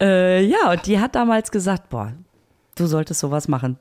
Äh, 0.00 0.44
ja, 0.44 0.70
und 0.70 0.86
die 0.86 0.98
hat 0.98 1.14
damals 1.14 1.50
gesagt, 1.50 1.90
boah, 1.90 2.12
du 2.74 2.86
solltest 2.86 3.20
sowas 3.20 3.48
machen. 3.48 3.78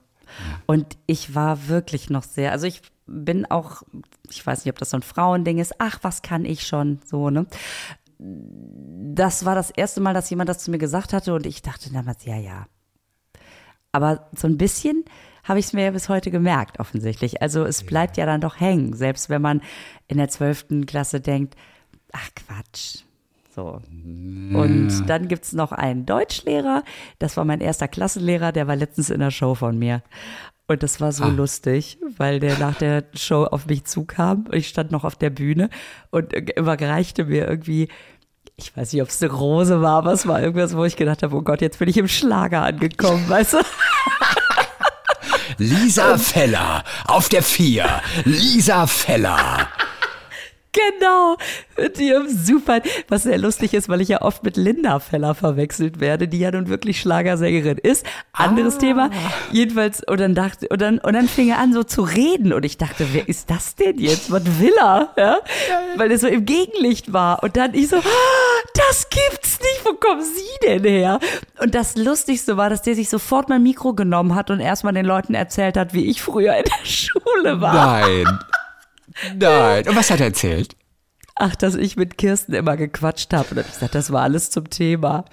Und 0.66 0.98
ich 1.08 1.34
war 1.34 1.68
wirklich 1.68 2.10
noch 2.10 2.24
sehr, 2.24 2.52
also 2.52 2.68
ich 2.68 2.82
bin 3.08 3.50
auch, 3.50 3.82
ich 4.30 4.46
weiß 4.46 4.64
nicht, 4.64 4.72
ob 4.72 4.78
das 4.78 4.92
so 4.92 4.98
ein 4.98 5.04
Frauending 5.04 5.58
ist, 5.58 5.76
ach, 5.80 6.00
was 6.04 6.22
kann 6.22 6.46
ich 6.46 6.68
schon, 6.68 7.00
so, 7.06 7.30
ne? 7.30 7.48
Das 8.20 9.46
war 9.46 9.56
das 9.56 9.72
erste 9.72 10.02
Mal, 10.02 10.14
dass 10.14 10.30
jemand 10.30 10.50
das 10.50 10.60
zu 10.60 10.72
mir 10.72 10.78
gesagt 10.78 11.14
hatte 11.14 11.34
und 11.34 11.46
ich 11.46 11.62
dachte 11.62 11.92
damals, 11.92 12.26
ja, 12.26 12.36
ja. 12.36 12.68
Aber 13.92 14.30
so 14.36 14.48
ein 14.48 14.58
bisschen 14.58 15.06
habe 15.44 15.60
ich 15.60 15.68
es 15.68 15.74
mir 15.74 15.86
ja 15.86 15.92
bis 15.92 16.10
heute 16.10 16.30
gemerkt, 16.30 16.80
offensichtlich. 16.80 17.42
Also 17.42 17.64
es 17.64 17.84
bleibt 17.84 18.18
ja 18.18 18.26
dann 18.26 18.42
doch 18.42 18.60
hängen, 18.60 18.94
selbst 18.94 19.30
wenn 19.30 19.42
man 19.42 19.62
in 20.08 20.18
der 20.18 20.30
zwölften 20.30 20.86
Klasse 20.86 21.22
denkt, 21.22 21.56
ach 22.12 22.30
Quatsch, 22.36 23.04
so. 23.56 23.82
Und 23.92 25.04
dann 25.08 25.28
gibt 25.28 25.46
es 25.46 25.54
noch 25.54 25.72
einen 25.72 26.06
Deutschlehrer, 26.06 26.84
das 27.20 27.38
war 27.38 27.46
mein 27.46 27.62
erster 27.62 27.88
Klassenlehrer, 27.88 28.52
der 28.52 28.68
war 28.68 28.76
letztens 28.76 29.10
in 29.10 29.20
der 29.20 29.32
Show 29.32 29.56
von 29.56 29.78
mir. 29.78 30.02
Und 30.68 30.84
das 30.84 31.02
war 31.02 31.12
so 31.12 31.24
ah. 31.24 31.30
lustig, 31.30 31.98
weil 32.18 32.40
der 32.40 32.60
nach 32.60 32.76
der 32.76 33.06
Show 33.16 33.44
auf 33.44 33.66
mich 33.66 33.86
zukam 33.86 34.46
und 34.46 34.56
ich 34.56 34.68
stand 34.68 34.92
noch 34.92 35.04
auf 35.04 35.16
der 35.16 35.32
Bühne 35.32 35.70
und 36.12 36.32
überreichte 36.34 37.26
mir 37.26 37.48
irgendwie, 37.48 37.88
ich 38.56 38.78
weiß 38.78 38.94
nicht, 38.94 39.02
ob 39.02 39.10
es 39.10 39.22
eine 39.22 39.32
Rose 39.32 39.82
war, 39.82 39.98
aber 39.98 40.14
es 40.14 40.28
war 40.28 40.40
irgendwas, 40.42 40.76
wo 40.76 40.86
ich 40.86 40.96
gedacht 40.96 41.24
habe, 41.24 41.36
oh 41.36 41.42
Gott, 41.42 41.62
jetzt 41.62 41.80
bin 41.80 41.90
ich 41.90 41.98
im 41.98 42.08
Schlager 42.08 42.62
angekommen, 42.62 43.24
weißt 43.30 43.54
du? 43.54 43.58
Lisa 45.58 46.18
Feller 46.18 46.84
auf 47.06 47.30
der 47.30 47.42
Vier. 47.44 48.02
Lisa 48.24 48.86
Feller. 48.86 49.68
Genau, 50.72 51.36
mit 51.78 52.00
ihrem 52.00 52.28
super, 52.30 52.82
was 53.08 53.24
sehr 53.24 53.40
lustig 53.40 53.74
ist, 53.74 53.90
weil 53.90 54.02
ich 54.02 54.10
ja 54.10 54.22
oft 54.22 54.44
mit 54.44 54.56
Linda 54.56 55.00
Feller 55.00 55.34
verwechselt 55.34 56.00
werde, 56.00 56.28
die 56.28 56.38
ja 56.38 56.52
nun 56.52 56.70
wirklich 56.70 57.00
Schlagersängerin 57.00 57.80
ist. 57.80 58.06
Anderes 58.34 58.76
ah. 58.76 58.80
Thema. 58.80 59.10
Jedenfalls, 59.52 60.04
und 60.08 60.20
dann 60.20 60.36
dachte, 60.36 60.68
und 60.70 60.80
dann, 60.80 61.00
und 61.00 61.14
dann 61.14 61.28
fing 61.28 61.50
er 61.50 61.58
an 61.58 61.74
so 61.74 61.84
zu 61.84 62.04
reden 62.04 62.54
und 62.54 62.64
ich 62.66 62.78
dachte, 62.78 63.08
wer 63.14 63.28
ist 63.28 63.50
das 63.50 63.76
denn 63.76 63.98
jetzt? 63.98 64.32
Was 64.32 64.44
will 64.60 64.74
er? 64.80 65.12
Ja? 65.18 65.40
Weil 65.96 66.12
er 66.12 66.20
so 66.20 66.28
im 66.28 66.46
Gegenlicht 66.46 67.14
war. 67.14 67.42
Und 67.42 67.58
dann 67.58 67.74
ich 67.74 67.88
so, 67.88 67.98
ah, 67.98 68.68
das 68.76 69.10
gibt's 69.10 69.60
nicht, 69.60 69.86
wo 69.86 69.94
kommen 69.94 70.24
Sie 70.24 70.68
denn 70.68 70.84
her? 70.84 71.20
Und 71.60 71.74
das 71.74 71.96
Lustigste 71.96 72.58
war, 72.58 72.70
dass 72.70 72.84
der 72.84 72.94
sich 72.94 73.10
sofort 73.10 73.50
mein 73.50 73.64
Mikro 73.64 73.94
genommen 73.94 74.36
hat 74.36 74.52
und 74.52 74.60
erstmal 74.60 74.94
den 74.94 75.06
Leuten 75.06 75.34
erzählt 75.34 75.78
hat, 75.78 75.94
wie 75.96 76.06
ich 76.06 76.22
früher 76.22 76.56
in 76.56 76.66
der 76.66 76.86
Schule 76.86 77.60
war. 77.60 77.74
Nein. 77.74 78.40
Nein. 79.38 79.88
Und 79.88 79.96
was 79.96 80.12
hat 80.12 80.20
er 80.20 80.28
erzählt? 80.28 80.76
Ach, 81.36 81.56
dass 81.56 81.76
ich 81.76 81.96
mit 81.96 82.18
Kirsten 82.18 82.54
immer 82.54 82.76
gequatscht 82.76 83.32
habe. 83.34 83.50
Und 83.50 83.58
dann 83.58 83.64
habe 83.64 83.70
ich 83.70 83.76
gesagt, 83.76 83.96
das 83.96 84.12
war 84.12 84.24
alles 84.24 84.50
zum 84.50 84.70
Thema. 84.70 85.26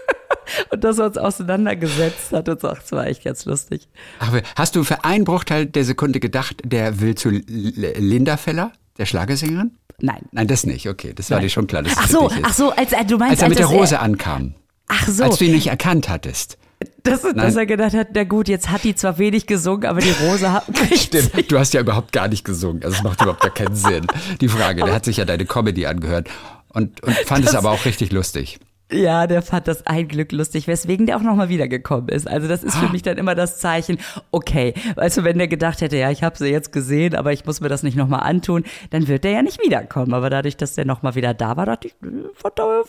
und 0.70 0.82
dass 0.82 0.98
er 0.98 1.06
uns 1.06 1.18
auseinandergesetzt 1.18 2.32
hat 2.32 2.48
und 2.48 2.60
so. 2.60 2.68
Das 2.68 2.90
war 2.92 3.06
echt 3.06 3.24
ganz 3.24 3.44
lustig. 3.44 3.88
Aber 4.18 4.42
hast 4.56 4.74
du 4.76 4.84
für 4.84 5.04
einen 5.04 5.24
Bruchteil 5.24 5.66
der 5.66 5.84
Sekunde 5.84 6.20
gedacht, 6.20 6.56
der 6.64 7.00
will 7.00 7.14
zu 7.14 7.30
Linda 7.30 8.36
Feller, 8.36 8.72
der 8.98 9.06
Schlagersängerin? 9.06 9.76
Nein. 10.00 10.22
Nein, 10.32 10.48
das 10.48 10.64
nicht. 10.64 10.88
Okay, 10.88 11.12
das 11.14 11.30
war 11.30 11.36
Nein. 11.36 11.44
dir 11.46 11.50
schon 11.50 11.66
klar. 11.66 11.82
Ach 11.94 12.08
so, 12.08 12.30
ach 12.42 12.54
so, 12.54 12.70
als 12.70 12.90
du 13.06 13.18
meinst, 13.18 13.32
als 13.32 13.42
er 13.42 13.48
mit 13.50 13.58
der 13.58 13.66
Rose 13.66 13.96
er, 13.96 14.02
ankam. 14.02 14.54
Ach 14.88 15.06
so. 15.06 15.24
Als 15.24 15.36
du 15.38 15.44
ihn 15.44 15.52
nicht 15.52 15.68
erkannt 15.68 16.08
hattest. 16.08 16.58
Das, 17.02 17.22
dass 17.22 17.56
er 17.56 17.66
gedacht 17.66 17.94
hat, 17.94 18.08
na 18.14 18.24
gut, 18.24 18.48
jetzt 18.48 18.70
hat 18.70 18.84
die 18.84 18.94
zwar 18.94 19.18
wenig 19.18 19.46
gesungen, 19.46 19.86
aber 19.86 20.00
die 20.00 20.10
Rose 20.10 20.52
hat. 20.52 20.64
Stimmt, 20.94 21.50
du 21.50 21.58
hast 21.58 21.72
ja 21.72 21.80
überhaupt 21.80 22.12
gar 22.12 22.28
nicht 22.28 22.44
gesungen. 22.44 22.82
Also 22.82 22.96
es 22.96 23.02
macht 23.02 23.20
überhaupt 23.20 23.40
gar 23.40 23.54
keinen 23.54 23.74
Sinn. 23.74 24.06
Die 24.40 24.48
Frage, 24.48 24.84
der 24.84 24.94
hat 24.94 25.04
sich 25.04 25.18
ja 25.18 25.24
deine 25.24 25.44
Comedy 25.44 25.86
angehört 25.86 26.28
und, 26.68 27.02
und 27.02 27.14
fand 27.26 27.44
das, 27.44 27.52
es 27.52 27.56
aber 27.56 27.70
auch 27.70 27.84
richtig 27.84 28.12
lustig. 28.12 28.58
Ja, 28.92 29.28
der 29.28 29.42
fand 29.42 29.68
das 29.68 29.86
ein 29.86 30.08
Glück 30.08 30.32
lustig, 30.32 30.66
weswegen 30.66 31.06
der 31.06 31.16
auch 31.16 31.22
nochmal 31.22 31.48
wiedergekommen 31.48 32.08
ist. 32.08 32.26
Also 32.26 32.48
das 32.48 32.64
ist 32.64 32.76
für 32.76 32.86
ah. 32.86 32.92
mich 32.92 33.02
dann 33.02 33.18
immer 33.18 33.36
das 33.36 33.58
Zeichen, 33.58 33.98
okay, 34.32 34.74
weißt 34.96 35.18
du, 35.18 35.24
wenn 35.24 35.38
der 35.38 35.46
gedacht 35.46 35.80
hätte, 35.80 35.96
ja, 35.96 36.10
ich 36.10 36.24
habe 36.24 36.36
sie 36.36 36.48
jetzt 36.48 36.72
gesehen, 36.72 37.14
aber 37.14 37.32
ich 37.32 37.44
muss 37.44 37.60
mir 37.60 37.68
das 37.68 37.84
nicht 37.84 37.96
nochmal 37.96 38.20
antun, 38.20 38.64
dann 38.90 39.06
wird 39.06 39.22
der 39.22 39.30
ja 39.30 39.42
nicht 39.42 39.62
wiederkommen. 39.62 40.12
Aber 40.12 40.28
dadurch, 40.28 40.56
dass 40.56 40.74
der 40.74 40.86
nochmal 40.86 41.14
wieder 41.14 41.34
da 41.34 41.56
war, 41.56 41.66
dachte 41.66 41.88
ich, 41.88 41.94
fand 42.34 42.58
er 42.58 42.84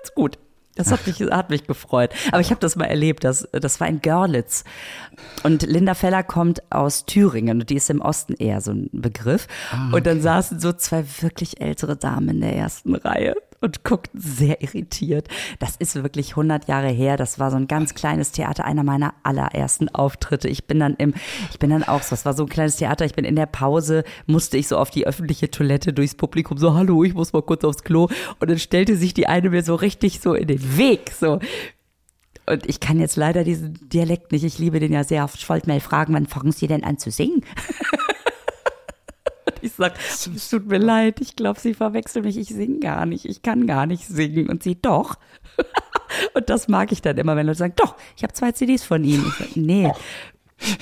ganz 0.00 0.14
gut. 0.14 0.38
Das 0.76 0.90
hat 0.90 1.06
mich, 1.06 1.20
hat 1.20 1.50
mich 1.50 1.66
gefreut. 1.66 2.10
Aber 2.32 2.40
ich 2.40 2.50
habe 2.50 2.60
das 2.60 2.76
mal 2.76 2.86
erlebt. 2.86 3.24
Das, 3.24 3.48
das 3.52 3.80
war 3.80 3.88
in 3.88 4.00
Görlitz. 4.00 4.64
Und 5.42 5.62
Linda 5.62 5.94
Feller 5.94 6.22
kommt 6.22 6.62
aus 6.70 7.06
Thüringen 7.06 7.60
und 7.60 7.70
die 7.70 7.76
ist 7.76 7.90
im 7.90 8.00
Osten 8.00 8.34
eher 8.34 8.60
so 8.60 8.72
ein 8.72 8.90
Begriff. 8.92 9.46
Ah, 9.70 9.86
okay. 9.86 9.96
Und 9.96 10.06
dann 10.06 10.20
saßen 10.20 10.58
so 10.58 10.72
zwei 10.72 11.04
wirklich 11.20 11.60
ältere 11.60 11.96
Damen 11.96 12.28
in 12.30 12.40
der 12.40 12.56
ersten 12.56 12.94
Reihe 12.94 13.34
und 13.64 13.82
guckten 13.82 14.20
sehr 14.20 14.62
irritiert. 14.62 15.26
Das 15.58 15.76
ist 15.76 15.94
wirklich 15.96 16.30
100 16.30 16.68
Jahre 16.68 16.88
her. 16.88 17.16
Das 17.16 17.38
war 17.38 17.50
so 17.50 17.56
ein 17.56 17.66
ganz 17.66 17.94
kleines 17.94 18.30
Theater, 18.30 18.64
einer 18.66 18.84
meiner 18.84 19.14
allerersten 19.22 19.88
Auftritte. 19.88 20.48
Ich 20.48 20.66
bin 20.66 20.78
dann 20.78 20.94
im, 20.96 21.14
ich 21.50 21.58
bin 21.58 21.70
dann 21.70 21.82
auch 21.82 22.02
so, 22.02 22.10
das 22.10 22.26
war 22.26 22.34
so 22.34 22.44
ein 22.44 22.48
kleines 22.48 22.76
Theater. 22.76 23.06
Ich 23.06 23.14
bin 23.14 23.24
in 23.24 23.36
der 23.36 23.46
Pause, 23.46 24.04
musste 24.26 24.58
ich 24.58 24.68
so 24.68 24.76
auf 24.76 24.90
die 24.90 25.06
öffentliche 25.06 25.50
Toilette 25.50 25.94
durchs 25.94 26.14
Publikum 26.14 26.58
so, 26.58 26.74
hallo, 26.74 27.02
ich 27.04 27.14
muss 27.14 27.32
mal 27.32 27.42
kurz 27.42 27.64
aufs 27.64 27.82
Klo. 27.82 28.08
Und 28.38 28.50
dann 28.50 28.58
stellte 28.58 28.96
sich 28.96 29.14
die 29.14 29.26
eine 29.26 29.48
mir 29.48 29.62
so 29.62 29.74
richtig 29.74 30.20
so 30.20 30.34
in 30.34 30.46
den 30.46 30.76
Weg, 30.76 31.12
so. 31.18 31.40
Und 32.46 32.68
ich 32.68 32.80
kann 32.80 33.00
jetzt 33.00 33.16
leider 33.16 33.42
diesen 33.42 33.88
Dialekt 33.88 34.30
nicht. 34.30 34.44
Ich 34.44 34.58
liebe 34.58 34.78
den 34.78 34.92
ja 34.92 35.02
sehr. 35.02 35.26
Ich 35.34 35.48
wollte 35.48 35.66
mal 35.66 35.80
fragen, 35.80 36.12
wann 36.12 36.26
fangen 36.26 36.52
Sie 36.52 36.66
denn 36.66 36.84
an 36.84 36.98
zu 36.98 37.10
singen? 37.10 37.42
Ich 39.64 39.72
sag, 39.72 39.94
es 39.98 40.50
tut 40.50 40.66
mir 40.66 40.78
leid, 40.78 41.20
ich 41.20 41.36
glaube, 41.36 41.58
sie 41.58 41.72
verwechseln 41.72 42.24
mich, 42.26 42.36
ich 42.36 42.48
singe 42.48 42.80
gar 42.80 43.06
nicht, 43.06 43.24
ich 43.24 43.40
kann 43.40 43.66
gar 43.66 43.86
nicht 43.86 44.06
singen. 44.06 44.50
Und 44.50 44.62
sie 44.62 44.80
doch. 44.80 45.14
Und 46.34 46.50
das 46.50 46.68
mag 46.68 46.92
ich 46.92 47.00
dann 47.00 47.16
immer, 47.16 47.34
wenn 47.34 47.46
Leute 47.46 47.58
sagen, 47.58 47.72
doch, 47.76 47.96
ich 48.16 48.22
habe 48.22 48.34
zwei 48.34 48.52
CDs 48.52 48.84
von 48.84 49.02
ihm. 49.04 49.24
Ich 49.26 49.34
sag, 49.34 49.56
nee. 49.56 49.90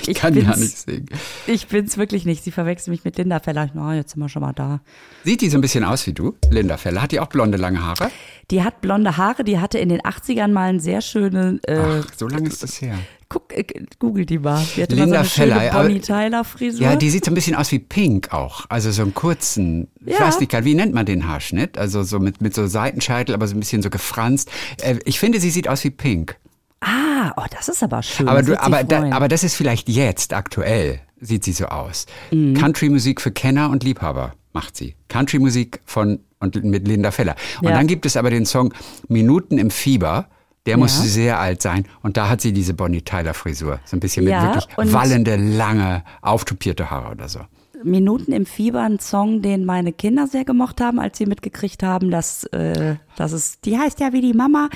Ich, 0.01 0.09
ich 0.09 0.16
kann 0.16 0.35
ja 0.37 0.57
nicht 0.57 0.79
singen. 0.79 1.07
Ich 1.47 1.66
bin's 1.68 1.97
wirklich 1.97 2.25
nicht. 2.25 2.45
Sie 2.45 2.51
verwechseln 2.53 2.92
mich 2.92 3.05
mit 3.05 3.16
Linda 3.18 3.40
Feller. 3.40 3.68
Oh, 3.77 3.90
jetzt 3.92 4.12
sind 4.12 4.21
wir 4.21 4.29
schon 4.29 4.42
mal 4.42 4.53
da. 4.53 4.81
Sieht 5.25 5.40
die 5.40 5.49
so 5.49 5.59
ein 5.59 5.61
bisschen 5.61 5.85
aus 5.85 6.07
wie 6.07 6.12
du, 6.12 6.35
Linda 6.51 6.77
Feller? 6.77 7.03
Hat 7.03 7.12
die 7.12 7.21
auch 7.21 7.27
blonde, 7.29 7.59
lange 7.59 7.83
Haare? 7.85 8.11
Die 8.51 8.62
hat 8.62 8.81
blonde 8.81 9.16
Haare. 9.16 9.45
Die 9.45 9.59
hatte 9.59 9.79
in 9.79 9.88
den 9.88 10.01
80ern 10.01 10.49
mal 10.49 10.68
einen 10.68 10.81
sehr 10.81 11.01
schönen. 11.01 11.61
Äh, 11.64 11.77
Ach, 11.79 12.07
so 12.16 12.29
lange 12.29 12.49
ist 12.49 12.62
das 12.62 12.81
her. 12.81 12.99
Guck, 13.29 13.57
äh, 13.57 13.64
google 13.99 14.27
die 14.27 14.38
mal. 14.38 14.62
Die 14.77 14.83
hatte 14.83 14.95
Linda 14.95 15.18
mal 15.21 15.25
so 15.25 15.42
eine 15.42 15.53
Feller, 15.55 15.61
schöne 15.71 15.83
Bonnie 15.88 16.01
Tyler 16.01 16.45
Frisur. 16.45 16.83
Ja, 16.83 16.97
die 16.97 17.09
sieht 17.11 17.25
so 17.25 17.31
ein 17.31 17.35
bisschen 17.35 17.57
aus 17.57 17.73
wie 17.73 17.79
Pink 17.79 18.33
auch. 18.35 18.66
Also 18.68 18.90
so 18.90 19.03
einen 19.03 19.14
kurzen, 19.14 19.88
ich 20.05 20.12
Ja. 20.18 20.21
weiß 20.27 20.40
nicht, 20.40 20.53
wie 20.64 20.75
nennt 20.75 20.92
man 20.92 21.07
den 21.07 21.27
Haarschnitt? 21.27 21.79
Also 21.79 22.03
so 22.03 22.18
mit, 22.21 22.40
mit 22.42 22.55
so 22.55 22.66
Seitenscheitel, 22.66 23.35
aber 23.35 23.47
so 23.49 23.55
ein 23.57 23.61
bisschen 23.61 23.83
so 23.83 23.88
gefranst. 23.90 24.51
Äh, 24.83 24.97
Ich 25.07 25.18
finde, 25.18 25.40
sie 25.40 25.51
sieht 25.51 25.66
aus 25.68 25.83
wie 25.85 25.90
Pink. 25.90 26.37
Ah, 26.85 27.33
oh, 27.37 27.45
das 27.51 27.68
ist 27.68 27.83
aber 27.83 28.03
schön. 28.03 28.29
Aber, 28.29 28.40
Das 28.42 28.47
du, 28.47 28.61
aber, 28.61 28.83
da, 28.85 29.11
aber 29.12 29.29
das 29.29 29.45
ist 29.45 29.55
vielleicht 29.55 29.88
jetzt, 29.88 30.35
aktuell, 30.35 31.01
sieht 31.21 31.45
sie 31.45 31.53
so 31.53 31.66
aus. 31.66 32.07
Mhm. 32.33 32.55
Country-Musik 32.55 33.21
für 33.21 33.31
Kenner 33.31 33.71
und 33.71 33.85
Liebhaber 33.85 34.35
macht 34.53 34.77
sie. 34.77 34.97
Country-Musik 35.09 35.81
von 35.87 36.21
und 36.40 36.62
mit 36.64 36.88
Linda 36.88 37.12
Feller. 37.12 37.37
Und 37.61 37.68
Ja. 37.68 37.75
dann 37.77 37.87
gibt 37.87 38.05
es 38.05 38.16
aber 38.16 38.31
den 38.31 38.45
Song 38.47 38.75
Minuten 39.07 39.59
im 39.59 39.71
Fieber. 39.71 40.27
Der 40.66 40.77
muss 40.77 40.99
Ja. 40.99 41.05
sehr 41.05 41.38
alt 41.40 41.62
sein. 41.62 41.87
Und 42.03 42.16
da 42.16 42.29
hat 42.29 42.40
sie 42.40 42.53
diese 42.53 42.75
Bonnie 42.75 43.03
Tyler-Frisur. 43.03 43.79
So 43.85 43.97
ein 43.97 44.01
bisschen 44.01 44.25
mit 44.25 44.33
Ja, 44.33 44.55
wirklich 44.55 44.92
wallende, 44.92 45.37
lange, 45.37 46.03
auftupierte 46.21 46.90
Haare 46.90 47.12
oder 47.12 47.29
so. 47.29 47.40
Minuten 47.85 48.33
im 48.33 48.47
Fieber, 48.47 48.83
ein 48.83 48.99
Song, 48.99 49.42
den 49.42 49.64
meine 49.64 49.92
Kinder 49.92 50.27
sehr 50.27 50.45
gemocht 50.45 50.81
haben, 50.81 50.99
als 50.99 51.18
sie 51.18 51.27
mitgekriegt 51.27 51.83
haben, 51.83 52.11
dass, 52.11 52.45
äh, 52.45 52.97
dass 53.16 53.33
es, 53.33 53.61
die 53.61 53.79
heißt 53.79 54.01
ja 54.01 54.12
wie 54.12 54.21
die 54.21 54.35
Mama, 54.35 54.68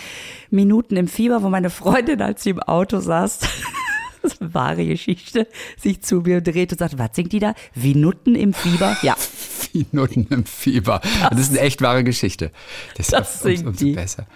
Minuten 0.51 0.97
im 0.97 1.09
Fieber, 1.09 1.43
wo 1.43 1.49
meine 1.49 1.71
Freundin, 1.71 2.23
als 2.23 2.43
sie 2.43 2.51
im 2.51 2.61
Auto 2.61 3.01
saß, 3.01 3.39
das 4.23 4.33
ist 4.33 4.43
eine 4.43 4.55
wahre 4.55 4.87
Geschichte, 4.87 5.47
sich 5.79 6.03
zu 6.03 6.17
mir 6.17 6.41
dreht 6.41 6.73
und 6.73 6.79
sagt, 6.79 6.99
was 6.99 7.11
singt 7.15 7.33
die 7.33 7.39
da? 7.39 7.55
Minuten 7.75 8.35
im 8.35 8.53
Fieber? 8.53 8.97
Ja. 9.03 9.17
Minuten 9.73 10.27
im 10.31 10.45
Fieber. 10.45 11.01
Das, 11.31 11.41
ist 11.41 11.51
eine 11.51 11.61
echt 11.61 11.83
wahre 11.83 12.03
Geschichte. 12.05 12.51
Das, 12.97 13.09
Das 13.09 13.35
ist 13.37 13.43
singt 13.43 13.67
umso 13.67 13.85
die. 13.85 13.93
besser. 13.93 14.27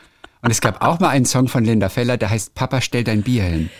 Und 0.42 0.50
es 0.50 0.60
gab 0.60 0.82
auch 0.82 1.00
mal 1.00 1.08
einen 1.10 1.26
Song 1.26 1.48
von 1.48 1.64
Linda 1.64 1.88
Feller, 1.88 2.16
der 2.16 2.30
heißt 2.30 2.54
Papa, 2.54 2.80
stell 2.80 3.04
dein 3.04 3.22
Bier 3.22 3.44
hin. 3.44 3.70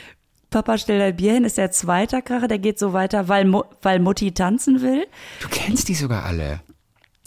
Papa, 0.50 0.78
stell 0.78 0.98
dein 0.98 1.14
Bier 1.14 1.34
hin, 1.34 1.44
ist 1.44 1.58
der 1.58 1.70
zweite 1.70 2.22
Kracher, 2.22 2.48
der 2.48 2.58
geht 2.58 2.78
so 2.78 2.92
weiter, 2.92 3.28
weil, 3.28 3.44
Mu 3.44 3.62
weil 3.82 4.00
Mutti 4.00 4.32
tanzen 4.32 4.82
will. 4.82 5.06
Du 5.40 5.48
kennst 5.48 5.88
die 5.88 5.94
sogar 5.94 6.24
alle. 6.24 6.60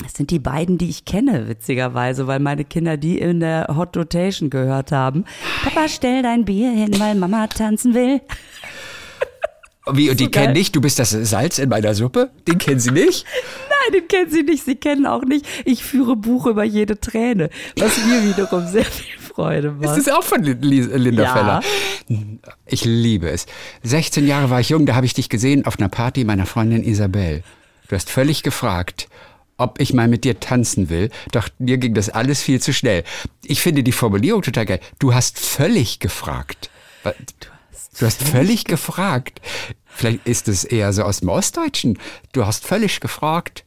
Das 0.04 0.14
sind 0.14 0.30
die 0.30 0.40
beiden, 0.40 0.78
die 0.78 0.90
ich 0.90 1.06
kenne, 1.06 1.48
witzigerweise, 1.48 2.28
weil 2.28 2.40
meine 2.40 2.66
Kinder 2.66 2.98
die 2.98 3.20
in 3.20 3.40
der 3.40 3.68
Hot 3.78 3.96
Rotation 3.96 4.50
gehört 4.50 4.92
haben. 4.92 5.24
Papa, 5.64 5.88
stell 5.88 6.22
dein 6.22 6.44
Bier 6.44 6.72
hin, 6.72 7.00
weil 7.00 7.16
Mama 7.16 7.48
tanzen 7.48 7.94
will. 7.94 8.20
Wie, 9.92 10.10
und 10.10 10.20
die 10.20 10.26
So 10.26 10.30
kennen 10.30 10.54
dich? 10.54 10.72
Du 10.74 10.82
bist 10.82 11.00
das 11.00 11.12
Salz 11.12 11.60
in 11.60 11.70
meiner 11.70 11.94
Suppe? 11.94 12.32
Den 12.48 12.58
kennen 12.58 12.80
sie 12.80 12.92
nicht? 12.92 13.26
Nein, 13.70 14.02
den 14.02 14.08
kennen 14.08 14.32
sie 14.32 14.44
nicht, 14.44 14.66
sie 14.66 14.76
kennen 14.76 15.06
auch 15.06 15.24
nicht. 15.24 15.46
Ich 15.66 15.84
führe 15.84 16.16
Buch 16.18 16.46
über 16.46 16.64
jede 16.64 17.00
Träne, 17.00 17.50
was 17.78 17.98
mir 18.06 18.24
wiederum 18.24 18.68
sehr 18.68 18.86
viel 18.86 19.23
Freude 19.34 19.70
Ist 19.80 19.86
macht. 19.88 19.98
das 19.98 20.10
auch 20.10 20.24
von 20.24 20.44
Linda 20.44 21.24
Ja. 21.24 21.34
Feller? 21.34 21.62
Ich 22.66 22.86
liebe 22.86 23.30
es. 23.30 23.46
16 23.84 24.28
Jahre 24.28 24.50
war 24.50 24.60
ich 24.60 24.70
jung, 24.70 24.86
da 24.86 24.96
habe 24.96 25.06
ich 25.06 25.14
dich 25.14 25.30
gesehen 25.30 25.66
auf 25.66 25.80
einer 25.80 25.90
Party 25.90 26.24
meiner 26.24 26.46
Freundin 26.46 26.84
Isabel. 26.84 27.44
Du 27.88 27.96
hast 27.96 28.10
völlig 28.10 28.44
gefragt, 28.44 29.08
ob 29.58 29.80
ich 29.80 29.94
mal 29.94 30.08
mit 30.08 30.24
dir 30.24 30.40
tanzen 30.40 30.90
will, 30.90 31.10
doch 31.32 31.48
mir 31.60 31.78
ging 31.78 31.94
das 31.94 32.10
alles 32.10 32.42
viel 32.42 32.62
zu 32.62 32.74
schnell. 32.74 33.04
Ich 33.44 33.62
finde 33.62 33.84
die 33.84 33.92
Formulierung 33.92 34.42
total 34.42 34.66
geil. 34.66 34.80
Du 35.00 35.14
hast 35.14 35.40
völlig 35.40 36.00
gefragt. 36.00 36.70
Du 37.04 38.06
hast 38.06 38.24
völlig 38.24 38.66
gefragt. 38.66 39.42
Vielleicht 39.86 40.26
ist 40.28 40.48
es 40.48 40.64
eher 40.64 40.92
so 40.94 41.04
aus 41.04 41.20
dem 41.20 41.30
Ostdeutschen. 41.30 42.00
Du 42.34 42.46
hast 42.46 42.66
völlig 42.66 43.00
gefragt. 43.00 43.64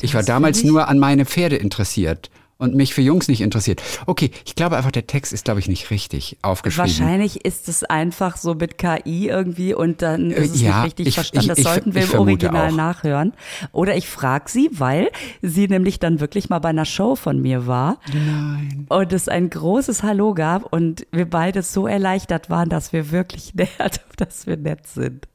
Ich 0.00 0.14
war 0.14 0.20
hast 0.20 0.28
damals 0.28 0.62
nur 0.62 0.88
an 0.88 0.98
meine 0.98 1.24
Pferde 1.26 1.56
interessiert 1.56 2.30
und 2.58 2.74
mich 2.74 2.94
für 2.94 3.02
Jungs 3.02 3.28
nicht 3.28 3.40
interessiert. 3.42 3.82
Okay, 4.06 4.30
ich 4.44 4.54
glaube 4.54 4.76
einfach, 4.76 4.90
der 4.90 5.06
Text 5.06 5.32
ist, 5.32 5.44
glaube 5.44 5.60
ich, 5.60 5.68
nicht 5.68 5.90
richtig 5.90 6.36
aufgeschrieben. 6.42 6.88
Wahrscheinlich 6.90 7.44
ist 7.44 7.68
es 7.68 7.84
einfach 7.84 8.36
so 8.36 8.54
mit 8.54 8.78
KI 8.78 9.28
irgendwie 9.28 9.74
und 9.74 10.00
dann 10.02 10.30
ist 10.30 10.54
es 10.54 10.62
Äh, 10.62 10.64
ja, 10.66 10.76
nicht 10.76 10.84
richtig 10.86 11.06
ich- 11.08 11.14
verstanden. 11.14 11.48
Das 11.48 11.58
ich- 11.58 11.64
ich- 11.64 11.70
sollten 11.70 11.94
wir 11.94 12.02
im 12.04 12.18
Original 12.18 12.70
auch. 12.70 12.76
nachhören. 12.76 13.32
Oder 13.72 13.96
ich 13.96 14.08
frage 14.08 14.50
sie, 14.50 14.70
weil 14.72 15.10
sie 15.42 15.68
nämlich 15.68 15.98
dann 15.98 16.20
wirklich 16.20 16.48
mal 16.48 16.58
bei 16.60 16.70
einer 16.70 16.84
Show 16.86 17.14
von 17.14 17.40
mir 17.42 17.66
war. 17.66 17.98
Nein. 18.12 18.86
Und 18.88 19.12
es 19.12 19.28
ein 19.28 19.50
großes 19.50 20.02
Hallo 20.02 20.32
gab 20.34 20.72
und 20.72 21.06
wir 21.12 21.28
beide 21.28 21.62
so 21.62 21.86
erleichtert 21.86 22.48
waren, 22.50 22.68
dass 22.68 22.92
wir 22.92 23.10
wirklich 23.10 23.54
nett, 23.54 24.00
dass 24.16 24.46
wir 24.46 24.56
nett 24.56 24.86
sind. 24.86 25.28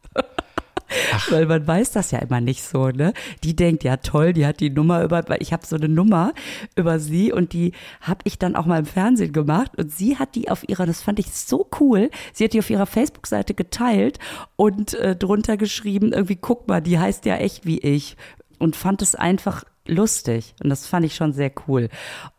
Weil 1.30 1.46
man 1.46 1.66
weiß 1.66 1.92
das 1.92 2.12
ja 2.12 2.20
immer 2.20 2.42
nicht 2.42 2.64
so, 2.64 2.90
ne? 2.90 3.14
Die 3.44 3.56
denkt, 3.56 3.84
ja 3.84 3.98
toll, 3.98 4.34
die 4.34 4.46
hat 4.46 4.60
die 4.60 4.70
Nummer 4.70 5.04
über, 5.04 5.24
weil 5.28 5.42
ich 5.42 5.54
habe 5.54 5.66
so 5.66 5.76
eine 5.76 5.90
Nummer 5.90 6.34
über 6.76 7.00
sie 7.00 7.32
und 7.32 7.54
die 7.54 7.74
habe 8.02 8.22
ich 8.26 8.40
dann 8.40 8.56
auch 8.56 8.66
mal 8.66 8.80
im 8.80 8.86
Fernsehen 8.86 9.34
gemacht 9.34 9.72
und 9.78 9.92
sie 9.92 10.18
hat 10.18 10.36
die 10.36 10.50
auf 10.50 10.68
ihrer, 10.68 10.86
das 10.86 11.02
fand 11.02 11.20
ich 11.20 11.32
so 11.34 11.70
cool, 11.80 12.10
sie 12.34 12.46
hat 12.46 12.54
die 12.54 12.60
auf 12.60 12.70
ihrer 12.70 12.86
Facebook-Seite 12.86 13.54
geteilt 13.54 14.20
und 14.56 14.94
äh, 14.96 15.16
drunter 15.16 15.58
geschrieben, 15.58 16.14
irgendwie 16.14 16.36
guck 16.36 16.68
mal, 16.68 16.82
die 16.82 17.00
heißt 17.00 17.26
ja 17.26 17.38
echt 17.38 17.66
wie 17.66 17.80
ich 17.80 18.18
und 18.60 18.76
fand 18.76 19.02
es 19.02 19.16
einfach 19.16 19.64
lustig 19.88 20.56
und 20.64 20.70
das 20.70 20.88
fand 20.88 21.06
ich 21.06 21.16
schon 21.16 21.34
sehr 21.34 21.52
cool 21.68 21.90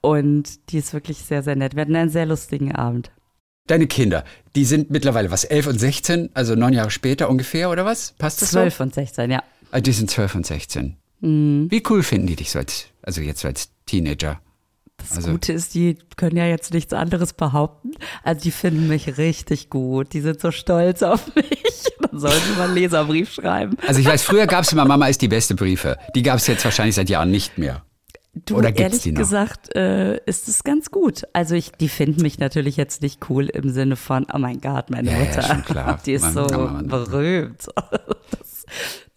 und 0.00 0.70
die 0.70 0.78
ist 0.78 0.92
wirklich 0.92 1.18
sehr, 1.18 1.42
sehr 1.42 1.56
nett. 1.56 1.74
Wir 1.74 1.82
hatten 1.82 1.96
einen 1.96 2.10
sehr 2.10 2.26
lustigen 2.26 2.74
Abend. 2.74 3.10
Deine 3.68 3.86
Kinder, 3.86 4.24
die 4.56 4.64
sind 4.64 4.90
mittlerweile 4.90 5.30
was, 5.30 5.44
11 5.44 5.66
und 5.68 5.78
16, 5.78 6.30
also 6.34 6.54
neun 6.56 6.72
Jahre 6.72 6.90
später 6.90 7.30
ungefähr, 7.30 7.70
oder 7.70 7.84
was? 7.84 8.12
Passt 8.18 8.42
das 8.42 8.50
12 8.50 8.76
so? 8.76 8.82
und 8.84 8.94
16, 8.94 9.30
ja. 9.30 9.42
Ah, 9.70 9.80
Die 9.80 9.92
sind 9.92 10.10
12 10.10 10.34
und 10.34 10.46
16. 10.46 10.96
Mhm. 11.20 11.68
Wie 11.70 11.82
cool 11.88 12.02
finden 12.02 12.26
die 12.26 12.36
dich 12.36 12.50
so 12.50 12.58
als, 12.58 12.86
also 13.02 13.20
jetzt 13.20 13.44
als 13.44 13.70
Teenager? 13.86 14.40
Das 14.96 15.16
Also- 15.16 15.30
Gute 15.30 15.52
ist, 15.52 15.74
die 15.74 15.96
können 16.16 16.36
ja 16.36 16.46
jetzt 16.46 16.74
nichts 16.74 16.92
anderes 16.92 17.32
behaupten. 17.32 17.92
Also 18.24 18.42
die 18.42 18.50
finden 18.50 18.88
mich 18.88 19.16
richtig 19.16 19.70
gut. 19.70 20.12
Die 20.12 20.20
sind 20.20 20.40
so 20.40 20.50
stolz 20.50 21.02
auf 21.02 21.24
mich. 21.34 21.46
Dann 22.00 22.18
sollen 22.20 22.40
sie 22.46 22.58
mal 22.58 22.64
einen 22.66 22.74
Leserbrief 22.74 23.32
schreiben. 23.32 23.76
Also 23.86 24.00
ich 24.00 24.06
weiß, 24.06 24.22
früher 24.22 24.46
gab 24.46 24.64
es 24.64 24.72
immer 24.72 24.84
Mama 24.84 25.06
ist 25.06 25.22
die 25.22 25.28
beste 25.28 25.54
Briefe. 25.54 25.96
Die 26.14 26.22
gab 26.22 26.36
es 26.38 26.46
jetzt 26.46 26.64
wahrscheinlich 26.64 26.94
seit 26.96 27.08
Jahren 27.08 27.30
nicht 27.30 27.58
mehr. 27.58 27.84
Du, 28.34 28.56
Oder 28.56 28.68
gibt's 28.68 28.80
ehrlich 28.80 29.02
die 29.02 29.12
noch? 29.12 29.18
gesagt, 29.18 29.76
äh, 29.76 30.16
ist 30.24 30.48
es 30.48 30.64
ganz 30.64 30.90
gut. 30.90 31.24
Also 31.34 31.54
ich, 31.54 31.70
die 31.72 31.90
finden 31.90 32.22
mich 32.22 32.38
natürlich 32.38 32.78
jetzt 32.78 33.02
nicht 33.02 33.28
cool 33.28 33.46
im 33.46 33.68
Sinne 33.68 33.96
von, 33.96 34.26
oh 34.32 34.38
mein 34.38 34.58
Gott, 34.60 34.88
meine 34.88 35.10
Ja, 35.10 35.18
ja, 35.18 35.24
Mutter, 35.24 35.42
schon 35.42 35.62
klar. 35.64 36.00
die 36.06 36.12
ist 36.12 36.22
Man- 36.22 36.32
so 36.32 36.40
man- 36.56 36.72
man- 36.72 36.88
berühmt. 36.88 37.66
Das, 38.38 38.64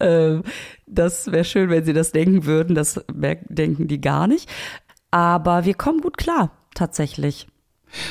ähm, 0.00 0.42
das 0.86 1.32
wäre 1.32 1.44
schön, 1.44 1.70
wenn 1.70 1.82
sie 1.84 1.94
das 1.94 2.12
denken 2.12 2.44
würden. 2.44 2.74
Das 2.74 3.00
denken 3.48 3.88
die 3.88 4.00
gar 4.02 4.26
nicht. 4.26 4.50
Aber 5.10 5.64
wir 5.64 5.72
kommen 5.72 6.02
gut 6.02 6.18
klar, 6.18 6.50
tatsächlich. 6.74 7.46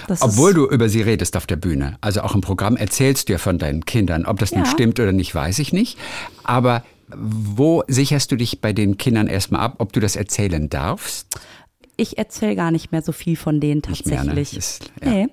Das 0.08 0.24
Obwohl 0.24 0.56
du 0.56 0.68
über 0.68 0.90
sie 0.90 1.02
redest 1.04 1.38
auf 1.38 1.46
der 1.46 1.58
Bühne. 1.58 1.98
Also 2.02 2.22
auch 2.22 2.34
im 2.34 2.42
Programm 2.42 2.78
erzählst 2.78 3.28
du 3.30 3.34
ja 3.34 3.38
von 3.38 3.60
deinen 3.60 3.86
Kindern. 3.86 4.26
Ob 4.26 4.40
das 4.40 4.54
nun 4.54 4.64
Ja. 4.64 4.72
stimmt 4.72 5.00
oder 5.00 5.12
nicht, 5.12 5.36
weiß 5.36 5.60
ich 5.60 5.72
nicht. 5.74 6.00
Aber 6.44 6.84
wo 7.08 7.84
sicherst 7.88 8.32
du 8.32 8.36
dich 8.36 8.62
bei 8.62 8.74
den 8.74 8.98
Kindern 8.98 9.28
erstmal 9.28 9.62
ab, 9.62 9.76
ob 9.80 9.94
du 9.94 10.00
das 10.00 10.16
erzählen 10.16 10.70
darfst? 10.70 11.28
ich 11.98 12.18
erzähle 12.18 12.58
gar 12.58 12.72
nicht 12.72 12.92
mehr 12.92 13.02
so 13.02 13.14
viel 13.14 13.38
von 13.38 13.62
denen 13.62 13.82
Nicht 13.88 14.06
mehr, 14.06 14.22
ne? 14.26 14.28
tatsächlich. 14.36 14.58
Ist- 14.58 14.92
ja. 15.02 15.10
Nee. 15.10 15.28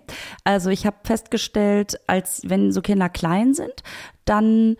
Also 0.44 0.70
ich 0.70 0.86
habe 0.86 0.96
festgestellt, 1.02 1.98
als 2.06 2.42
wenn 2.44 2.70
so 2.70 2.80
Kinder 2.82 3.08
klein 3.08 3.52
sind, 3.52 3.82
dann 4.26 4.76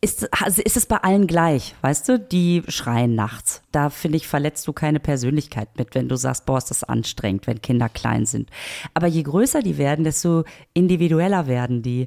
ist, 0.00 0.28
also 0.42 0.62
ist 0.62 0.76
es 0.76 0.86
bei 0.86 0.98
allen 0.98 1.26
gleich, 1.26 1.74
weißt 1.80 2.08
du? 2.08 2.18
Die 2.20 2.62
schreien 2.68 3.16
nachts. 3.16 3.62
Da 3.72 3.90
finde 3.90 4.16
ich, 4.16 4.28
verletzt 4.28 4.66
du 4.68 4.72
keine 4.72 5.00
Persönlichkeit 5.00 5.76
mit, 5.76 5.94
wenn 5.96 6.08
du 6.08 6.14
sagst, 6.16 6.46
boah, 6.46 6.58
ist 6.58 6.70
das 6.70 6.84
anstrengend, 6.84 7.48
wenn 7.48 7.62
Kinder 7.62 7.88
klein 7.88 8.24
sind. 8.24 8.50
Aber 8.94 9.08
je 9.08 9.24
größer 9.24 9.60
die 9.62 9.78
werden, 9.78 10.04
desto 10.04 10.44
individueller 10.72 11.48
werden 11.48 11.82
die. 11.82 12.06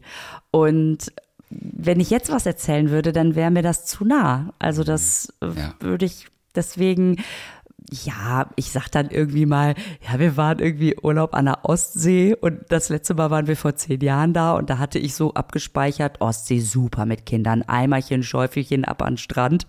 Und 0.51 1.11
wenn 1.49 1.99
ich 1.99 2.09
jetzt 2.09 2.31
was 2.31 2.45
erzählen 2.45 2.89
würde, 2.89 3.11
dann 3.13 3.35
wäre 3.35 3.51
mir 3.51 3.61
das 3.61 3.85
zu 3.85 4.05
nah. 4.05 4.53
Also 4.59 4.83
das 4.83 5.33
äh, 5.41 5.47
Ja. 5.47 5.73
würde 5.79 6.05
ich 6.05 6.27
deswegen 6.55 7.17
ja, 7.91 8.49
ich 8.55 8.71
sag 8.71 8.89
dann 8.89 9.09
irgendwie 9.11 9.45
mal, 9.45 9.75
ja, 10.11 10.17
wir 10.19 10.37
waren 10.37 10.57
irgendwie 10.59 10.97
Urlaub 10.99 11.35
an 11.35 11.45
der 11.45 11.65
Ostsee 11.65 12.35
und 12.35 12.61
das 12.69 12.89
letzte 12.89 13.13
Mal 13.13 13.29
waren 13.29 13.45
wir 13.47 13.55
vor 13.55 13.75
zehn 13.75 14.01
Jahren 14.01 14.33
da 14.33 14.53
und 14.53 14.71
da 14.71 14.79
hatte 14.79 14.97
ich 14.97 15.13
so 15.13 15.33
abgespeichert, 15.35 16.19
Ostsee 16.19 16.59
super 16.59 17.05
mit 17.05 17.27
Kindern, 17.27 17.61
Eimerchen, 17.61 18.23
Schäufelchen 18.23 18.85
ab 18.85 19.03
an 19.03 19.17
Strand. 19.17 19.67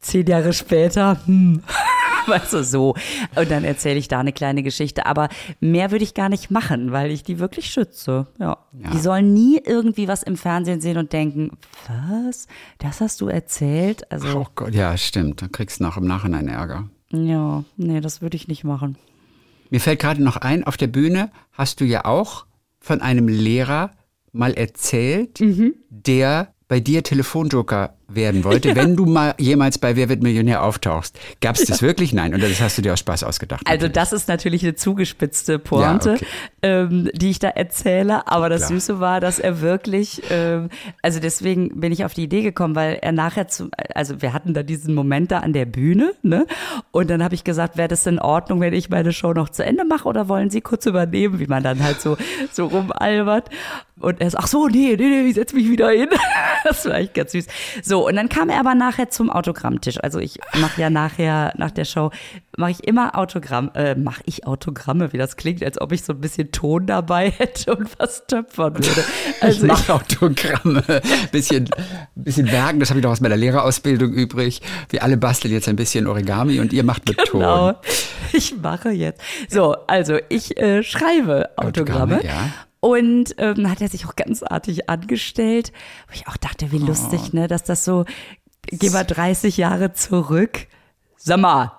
Zehn 0.00 0.26
Jahre 0.26 0.52
später, 0.52 1.18
hm, 1.26 1.62
weißt 2.26 2.52
du, 2.52 2.62
so. 2.64 2.94
Und 3.34 3.50
dann 3.50 3.64
erzähle 3.64 3.98
ich 3.98 4.06
da 4.08 4.20
eine 4.20 4.32
kleine 4.32 4.62
Geschichte. 4.62 5.06
Aber 5.06 5.28
mehr 5.60 5.90
würde 5.90 6.04
ich 6.04 6.14
gar 6.14 6.28
nicht 6.28 6.50
machen, 6.50 6.92
weil 6.92 7.10
ich 7.10 7.22
die 7.24 7.38
wirklich 7.40 7.70
schütze. 7.70 8.26
Ja. 8.38 8.58
Ja. 8.80 8.90
Die 8.90 8.98
sollen 8.98 9.32
nie 9.34 9.60
irgendwie 9.64 10.06
was 10.06 10.22
im 10.22 10.36
Fernsehen 10.36 10.80
sehen 10.80 10.98
und 10.98 11.12
denken, 11.12 11.52
was? 11.88 12.46
Das 12.78 13.00
hast 13.00 13.20
du 13.20 13.28
erzählt? 13.28 14.10
Also, 14.12 14.38
Oh 14.40 14.46
Gott, 14.54 14.74
ja, 14.74 14.96
stimmt. 14.96 15.42
Dann 15.42 15.50
kriegst 15.52 15.80
du 15.80 15.84
noch 15.84 15.96
im 15.96 16.06
Nachhinein 16.06 16.46
Ärger. 16.48 16.88
ja, 17.10 17.64
nee, 17.76 18.00
das 18.00 18.22
würde 18.22 18.36
ich 18.36 18.46
nicht 18.48 18.62
machen. 18.64 18.96
Mir 19.70 19.80
fällt 19.80 20.00
gerade 20.00 20.22
noch 20.22 20.36
ein, 20.36 20.64
auf 20.64 20.76
der 20.76 20.86
Bühne 20.86 21.30
hast 21.52 21.80
du 21.80 21.84
ja 21.84 22.04
auch 22.04 22.46
von 22.80 23.02
einem 23.02 23.28
Lehrer 23.28 23.90
mal 24.32 24.54
erzählt, 24.54 25.40
Mhm. 25.40 25.74
der 25.90 26.54
bei 26.68 26.80
dir 26.80 27.02
Telefonjoker 27.02 27.94
werden 28.10 28.42
wollte, 28.44 28.74
wenn 28.74 28.96
du 28.96 29.04
mal 29.04 29.34
jemals 29.38 29.76
bei 29.78 29.94
Wer 29.94 30.08
wird 30.08 30.22
Millionär 30.22 30.62
auftauchst. 30.62 31.18
Gab 31.42 31.56
es 31.56 31.66
das 31.66 31.82
wirklich? 31.82 32.14
Nein, 32.14 32.34
oder 32.34 32.48
das 32.48 32.60
hast 32.60 32.78
du 32.78 32.82
dir 32.82 32.94
aus 32.94 33.00
Spaß 33.00 33.22
ausgedacht? 33.24 33.62
Also 33.66 33.86
natürlich. 33.86 33.92
das 33.92 34.12
ist 34.14 34.28
natürlich 34.28 34.62
eine 34.62 34.74
zugespitzte 34.74 35.58
Pointe, 35.58 36.10
Ja, 36.10 36.14
okay. 36.14 36.26
ähm, 36.62 37.10
die 37.12 37.30
ich 37.30 37.38
da 37.38 37.48
erzähle. 37.48 38.26
Aber 38.26 38.48
das 38.48 38.62
Klar. 38.66 38.70
Süße 38.80 39.00
war, 39.00 39.20
dass 39.20 39.38
er 39.38 39.60
wirklich, 39.60 40.22
ähm, 40.30 40.70
also 41.02 41.20
deswegen 41.20 41.80
bin 41.80 41.92
ich 41.92 42.04
auf 42.04 42.14
die 42.14 42.22
Idee 42.24 42.42
gekommen, 42.42 42.74
weil 42.74 42.98
er 43.02 43.12
nachher 43.12 43.48
zu, 43.48 43.68
also 43.94 44.22
wir 44.22 44.32
hatten 44.32 44.54
da 44.54 44.62
diesen 44.62 44.94
Moment 44.94 45.30
da 45.30 45.40
an 45.40 45.52
der 45.52 45.66
Bühne, 45.66 46.14
ne? 46.22 46.46
Und 46.90 47.10
dann 47.10 47.22
habe 47.22 47.34
ich 47.34 47.44
gesagt, 47.44 47.76
wäre 47.76 47.88
das 47.88 48.06
in 48.06 48.18
Ordnung, 48.18 48.60
wenn 48.60 48.72
ich 48.72 48.88
meine 48.88 49.12
Show 49.12 49.34
noch 49.34 49.50
zu 49.50 49.62
Ende 49.64 49.84
mache 49.84 50.08
oder 50.08 50.28
wollen 50.28 50.48
Sie 50.48 50.62
kurz 50.62 50.86
übernehmen, 50.86 51.38
wie 51.40 51.46
man 51.46 51.62
dann 51.62 51.82
halt 51.82 52.00
so 52.00 52.16
so 52.52 52.66
rumalbert. 52.66 53.50
Und 54.00 54.20
er 54.20 54.30
sagt, 54.30 54.44
ach 54.44 54.46
so, 54.46 54.68
nee, 54.68 54.94
nee, 54.96 55.08
nee, 55.08 55.28
ich 55.28 55.34
setz 55.34 55.52
mich 55.52 55.68
wieder 55.68 55.90
hin. 55.90 56.08
Das 56.64 56.84
war 56.86 56.96
echt 56.96 57.14
ganz 57.14 57.32
süß. 57.32 57.46
So, 57.82 57.97
und 58.06 58.16
dann 58.16 58.28
kam 58.28 58.50
er 58.50 58.60
aber 58.60 58.74
nachher 58.74 59.08
zum 59.08 59.30
Autogrammtisch. 59.30 59.98
Also 60.02 60.18
ich 60.18 60.38
mache 60.60 60.80
ja 60.80 60.90
nachher, 60.90 61.54
nach 61.56 61.70
der 61.70 61.84
Show, 61.84 62.10
mache 62.56 62.72
ich 62.72 62.84
immer 62.84 63.16
Autogramm, 63.16 63.70
äh, 63.74 63.94
mache 63.94 64.22
ich 64.26 64.46
Autogramme, 64.46 65.12
wie 65.12 65.18
das 65.18 65.36
klingt, 65.36 65.62
als 65.62 65.80
ob 65.80 65.92
ich 65.92 66.02
so 66.02 66.12
ein 66.12 66.20
bisschen 66.20 66.52
Ton 66.52 66.86
dabei 66.86 67.30
hätte 67.30 67.74
und 67.74 67.88
was 67.98 68.26
töpfern 68.26 68.74
würde. 68.74 69.04
ich 69.30 69.42
Also 69.42 69.66
ich, 69.66 69.72
mache 69.72 69.94
Autogramme, 69.94 70.82
bisschen, 71.32 71.70
bisschen 72.14 72.50
Werken, 72.50 72.80
das 72.80 72.90
habe 72.90 73.00
ich 73.00 73.04
noch 73.04 73.12
aus 73.12 73.20
meiner 73.20 73.36
Lehrerausbildung 73.36 74.12
übrig. 74.12 74.60
Wir 74.90 75.02
alle 75.02 75.16
basteln 75.16 75.54
jetzt 75.54 75.68
ein 75.68 75.76
bisschen 75.76 76.06
Origami 76.06 76.60
und 76.60 76.72
ihr 76.72 76.84
macht 76.84 77.08
mit 77.08 77.16
genau, 77.32 77.72
Ton. 77.72 77.80
ich 78.32 78.56
mache 78.60 78.90
jetzt. 78.90 79.22
So, 79.48 79.76
also 79.86 80.18
ich 80.28 80.56
äh, 80.58 80.82
schreibe 80.82 81.50
Autogramme. 81.56 82.16
Autogramme, 82.16 82.24
ja. 82.24 82.50
Und 82.80 83.34
ähm, 83.38 83.68
hat 83.68 83.80
er 83.80 83.88
sich 83.88 84.06
auch 84.06 84.14
ganz 84.14 84.42
artig 84.42 84.88
angestellt, 84.88 85.72
wo 86.06 86.14
ich 86.14 86.28
auch 86.28 86.36
dachte, 86.36 86.70
wie 86.70 86.78
lustig, 86.78 87.32
ne, 87.32 87.48
dass 87.48 87.64
das 87.64 87.84
so, 87.84 88.04
geh 88.66 88.90
mal 88.90 89.04
30 89.04 89.56
Jahre 89.56 89.92
zurück. 89.92 90.68
Sag 91.16 91.40
mal, 91.40 91.72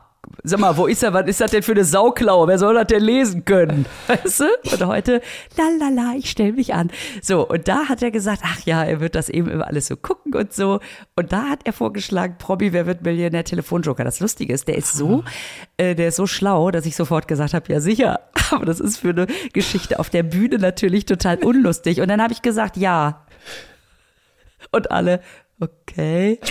sag 0.44 0.60
mal, 0.60 0.78
wo 0.78 0.88
ist 0.88 1.04
er, 1.04 1.14
was 1.14 1.28
ist 1.28 1.42
das 1.42 1.52
denn 1.52 1.64
für 1.64 1.74
eine 1.74 1.84
Sauklaue? 1.84 2.48
Wer 2.48 2.58
soll 2.58 2.76
das 2.76 2.88
denn 2.88 3.04
lesen 3.04 3.46
können? 3.46 3.86
Weißt 4.08 4.42
du? 4.42 4.46
Und 4.72 4.86
heute, 4.86 5.22
lalala, 5.58 6.16
ich 6.18 6.30
stell 6.30 6.54
mich 6.54 6.74
an. 6.74 6.92
So, 7.22 7.48
und 7.48 7.68
da 7.68 7.90
hat 7.90 8.02
er 8.02 8.12
gesagt, 8.12 8.42
ach 8.46 8.62
ja, 8.66 8.84
er 8.84 9.00
wird 9.00 9.16
das 9.16 9.30
eben 9.30 9.50
immer 9.50 9.68
alles 9.68 9.88
so 9.88 9.98
gucken 9.98 10.34
und 10.36 10.54
so. 10.54 10.80
Und 11.16 11.32
da 11.32 11.50
hat 11.50 11.62
er 11.66 11.74
vorgeschlagen, 11.74 12.36
Probi, 12.38 12.74
wer 12.74 12.86
wird 12.86 13.04
Millionär 13.04 13.44
Telefonjoker? 13.44 14.04
Das 14.04 14.20
Lustige 14.20 14.54
ist, 14.54 14.68
der 14.68 14.78
ist 14.78 14.94
so, 14.94 15.24
äh, 15.78 15.96
der 15.96 16.10
ist 16.10 16.16
so 16.16 16.28
schlau, 16.28 16.72
dass 16.72 16.86
ich 16.86 16.96
sofort 16.96 17.28
gesagt 17.28 17.54
habe, 17.54 17.72
ja 17.72 17.80
sicher. 17.80 18.20
Aber 18.52 18.66
das 18.66 18.80
ist 18.80 18.98
für 18.98 19.10
eine 19.10 19.28
Geschichte 19.54 20.00
auf 20.00 20.10
der 20.10 20.24
Bühne 20.24 20.58
natürlich 20.58 21.06
total 21.06 21.44
unlustig. 21.44 22.02
Und 22.02 22.08
dann 22.08 22.22
habe 22.22 22.34
ich 22.34 22.42
gesagt, 22.42 22.78
ja. 22.78 23.26
Und 24.72 24.92
alle, 24.92 25.22
okay. 25.60 26.40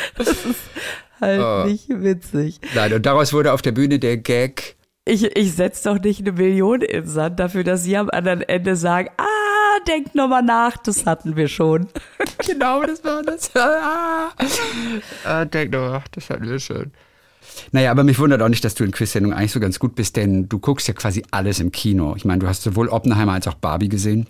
Das 0.16 0.28
ist 0.28 0.60
halt 1.20 1.66
nicht 1.68 1.88
witzig. 1.88 2.60
Nein, 2.74 2.94
und 2.94 3.04
daraus 3.04 3.32
wurde 3.32 3.52
auf 3.52 3.62
der 3.62 3.72
Bühne 3.72 3.98
der 3.98 4.16
Gag, 4.16 4.76
Ich, 5.04 5.24
ich 5.36 5.52
setze 5.52 5.88
doch 5.88 6.00
nicht 6.00 6.20
eine 6.20 6.32
Million 6.32 6.82
in 6.82 7.06
Sand 7.06 7.40
dafür, 7.40 7.64
dass 7.64 7.82
Sie 7.84 7.96
am 7.96 8.08
anderen 8.10 8.42
Ende 8.42 8.76
sagen, 8.76 9.08
ah, 9.18 9.80
denkt 9.86 10.14
nochmal 10.14 10.42
nach, 10.42 10.76
das 10.78 11.06
hatten 11.06 11.36
wir 11.36 11.48
schon. 11.48 11.88
genau, 12.46 12.82
das 12.82 13.04
war 13.04 13.22
das. 13.22 13.54
ah, 13.56 14.30
ah, 15.24 15.44
denk 15.44 15.72
doch, 15.72 15.92
ach, 15.92 16.08
das 16.08 16.30
hatten 16.30 16.48
wir 16.48 16.58
schon. 16.58 16.92
Naja, 17.72 17.90
aber 17.90 18.04
mich 18.04 18.18
wundert 18.18 18.42
auch 18.42 18.48
nicht, 18.48 18.64
dass 18.64 18.74
du 18.74 18.84
in 18.84 18.90
Quizsendungen 18.90 19.36
eigentlich 19.36 19.52
so 19.52 19.60
ganz 19.60 19.78
gut 19.78 19.94
bist, 19.94 20.16
denn 20.16 20.48
du 20.48 20.58
guckst 20.58 20.88
ja 20.88 20.94
quasi 20.94 21.24
alles 21.30 21.60
im 21.60 21.72
Kino. 21.72 22.14
Ich 22.16 22.24
meine, 22.24 22.38
du 22.38 22.48
hast 22.48 22.62
sowohl 22.62 22.88
Oppenheimer 22.88 23.32
als 23.32 23.48
auch 23.48 23.54
Barbie 23.54 23.88
gesehen. 23.88 24.26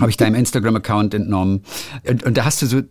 Habe 0.00 0.10
ich 0.10 0.16
deinem 0.16 0.34
Instagram-Account 0.34 1.14
entnommen. 1.14 1.64
Und, 2.06 2.24
und 2.24 2.36
da 2.36 2.44
hast 2.44 2.62
du 2.62 2.66
so 2.66 2.82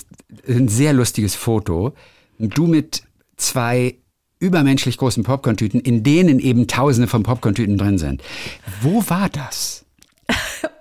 ein 0.48 0.68
sehr 0.68 0.94
lustiges 0.94 1.36
Foto. 1.36 1.94
Du 2.40 2.68
mit 2.68 3.04
zwei 3.38 3.96
übermenschlich 4.40 4.98
großen 4.98 5.24
Popcorn-Tüten, 5.24 5.80
in 5.80 6.04
denen 6.04 6.40
eben 6.40 6.68
tausende 6.68 7.08
von 7.08 7.24
Popcorn-Tüten 7.24 7.78
drin 7.78 7.98
sind. 7.98 8.22
Wo 8.82 9.04
war 9.10 9.30
das? 9.30 9.86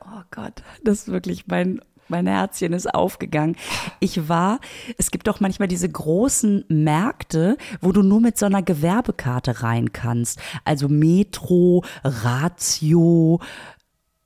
Oh 0.08 0.42
Gott, 0.42 0.62
das 0.82 1.00
ist 1.02 1.08
wirklich 1.08 1.46
mein, 1.46 1.80
mein 2.08 2.26
Herzchen 2.26 2.72
ist 2.72 2.92
aufgegangen. 2.92 3.56
Ich 4.00 4.28
war, 4.28 4.60
es 4.98 5.10
gibt 5.10 5.26
doch 5.28 5.40
manchmal 5.40 5.68
diese 5.68 5.88
großen 5.88 6.64
Märkte, 6.68 7.56
wo 7.80 7.92
du 7.92 8.02
nur 8.02 8.20
mit 8.20 8.38
so 8.38 8.46
einer 8.46 8.62
Gewerbekarte 8.62 9.62
rein 9.62 9.92
kannst. 9.92 10.38
Also 10.64 10.88
Metro, 10.88 11.84
Ratio. 12.02 13.40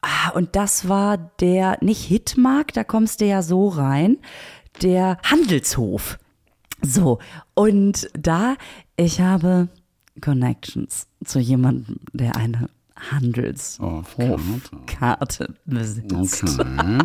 Ah, 0.02 0.30
und 0.30 0.56
das 0.56 0.88
war 0.88 1.18
der, 1.40 1.76
nicht 1.82 2.02
Hitmarkt, 2.04 2.76
da 2.76 2.84
kommst 2.84 3.20
du 3.20 3.26
ja 3.26 3.42
so 3.42 3.68
rein, 3.68 4.18
der 4.82 5.18
Handelshof. 5.24 6.18
So, 6.82 7.18
und 7.54 8.08
da, 8.14 8.56
ich 8.96 9.20
habe 9.20 9.68
Connections 10.22 11.06
zu 11.24 11.38
jemandem, 11.38 12.00
der 12.12 12.36
eine 12.36 12.68
Handelshofkarte 13.10 15.54
besitzt. 15.66 16.44
Okay. 16.44 16.98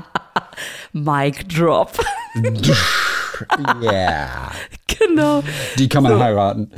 Mic 0.93 1.47
Drop. 1.49 1.91
Yeah. 3.81 4.51
genau. 4.87 5.43
Die 5.77 5.89
kann 5.89 6.03
man 6.03 6.17
heiraten. 6.19 6.71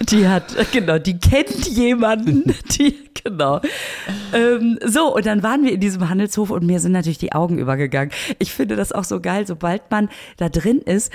Die 0.00 0.28
hat, 0.28 0.54
genau, 0.72 0.98
die 0.98 1.18
kennt 1.18 1.66
jemanden, 1.68 2.54
die, 2.78 2.94
genau. 3.24 3.60
Ähm, 4.32 4.78
so, 4.84 5.14
und 5.14 5.26
dann 5.26 5.42
waren 5.42 5.64
wir 5.64 5.72
in 5.72 5.80
diesem 5.80 6.08
Handelshof 6.08 6.50
und 6.50 6.64
mir 6.64 6.80
sind 6.80 6.92
natürlich 6.92 7.18
die 7.18 7.32
Augen 7.32 7.58
übergegangen. 7.58 8.12
Ich 8.38 8.52
finde 8.52 8.76
das 8.76 8.92
auch 8.92 9.04
so 9.04 9.20
geil, 9.20 9.46
sobald 9.46 9.90
man 9.90 10.08
da 10.36 10.48
drin 10.48 10.78
ist, 10.78 11.12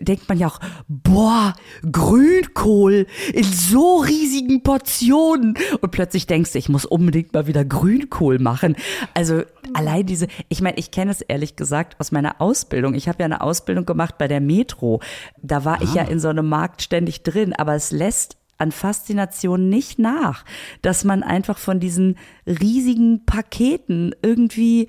denkt 0.00 0.28
man 0.28 0.38
ja 0.38 0.48
auch, 0.48 0.58
boah, 0.88 1.54
Grünkohl 1.90 3.06
in 3.32 3.44
so 3.44 3.98
riesigen 3.98 4.62
Portionen. 4.62 5.56
Und 5.80 5.90
plötzlich 5.90 6.26
denkst 6.26 6.52
du, 6.52 6.58
ich 6.58 6.68
muss 6.68 6.84
unbedingt 6.84 7.32
mal 7.32 7.46
wieder 7.46 7.64
Grünkohl 7.64 8.38
machen. 8.38 8.76
Also 9.14 9.42
allein 9.74 10.06
diese, 10.06 10.26
ich 10.48 10.60
meine, 10.62 10.78
ich 10.78 10.90
kenne 10.90 11.10
es 11.10 11.20
ehrlich 11.20 11.56
gesagt 11.56 11.96
aus 12.00 12.12
meiner 12.12 12.40
Ausbildung. 12.40 12.94
Ich 12.94 13.08
habe 13.08 13.20
ja 13.20 13.24
eine 13.26 13.40
Ausbildung 13.40 13.86
gemacht 13.86 14.18
bei 14.18 14.28
der 14.28 14.40
Metro. 14.40 15.00
Da 15.42 15.64
war 15.64 15.80
ich 15.82 15.94
ja 15.94 16.02
in 16.02 16.18
so 16.18 16.28
einem 16.28 16.48
Markt 16.48 16.82
ständig 16.82 17.22
drin, 17.22 17.52
aber 17.52 17.74
es 17.74 17.92
lässt 17.92 18.15
an 18.58 18.72
Faszination 18.72 19.68
nicht 19.68 19.98
nach, 19.98 20.44
dass 20.82 21.04
man 21.04 21.22
einfach 21.22 21.58
von 21.58 21.80
diesen 21.80 22.16
riesigen 22.46 23.24
Paketen 23.24 24.14
irgendwie, 24.22 24.88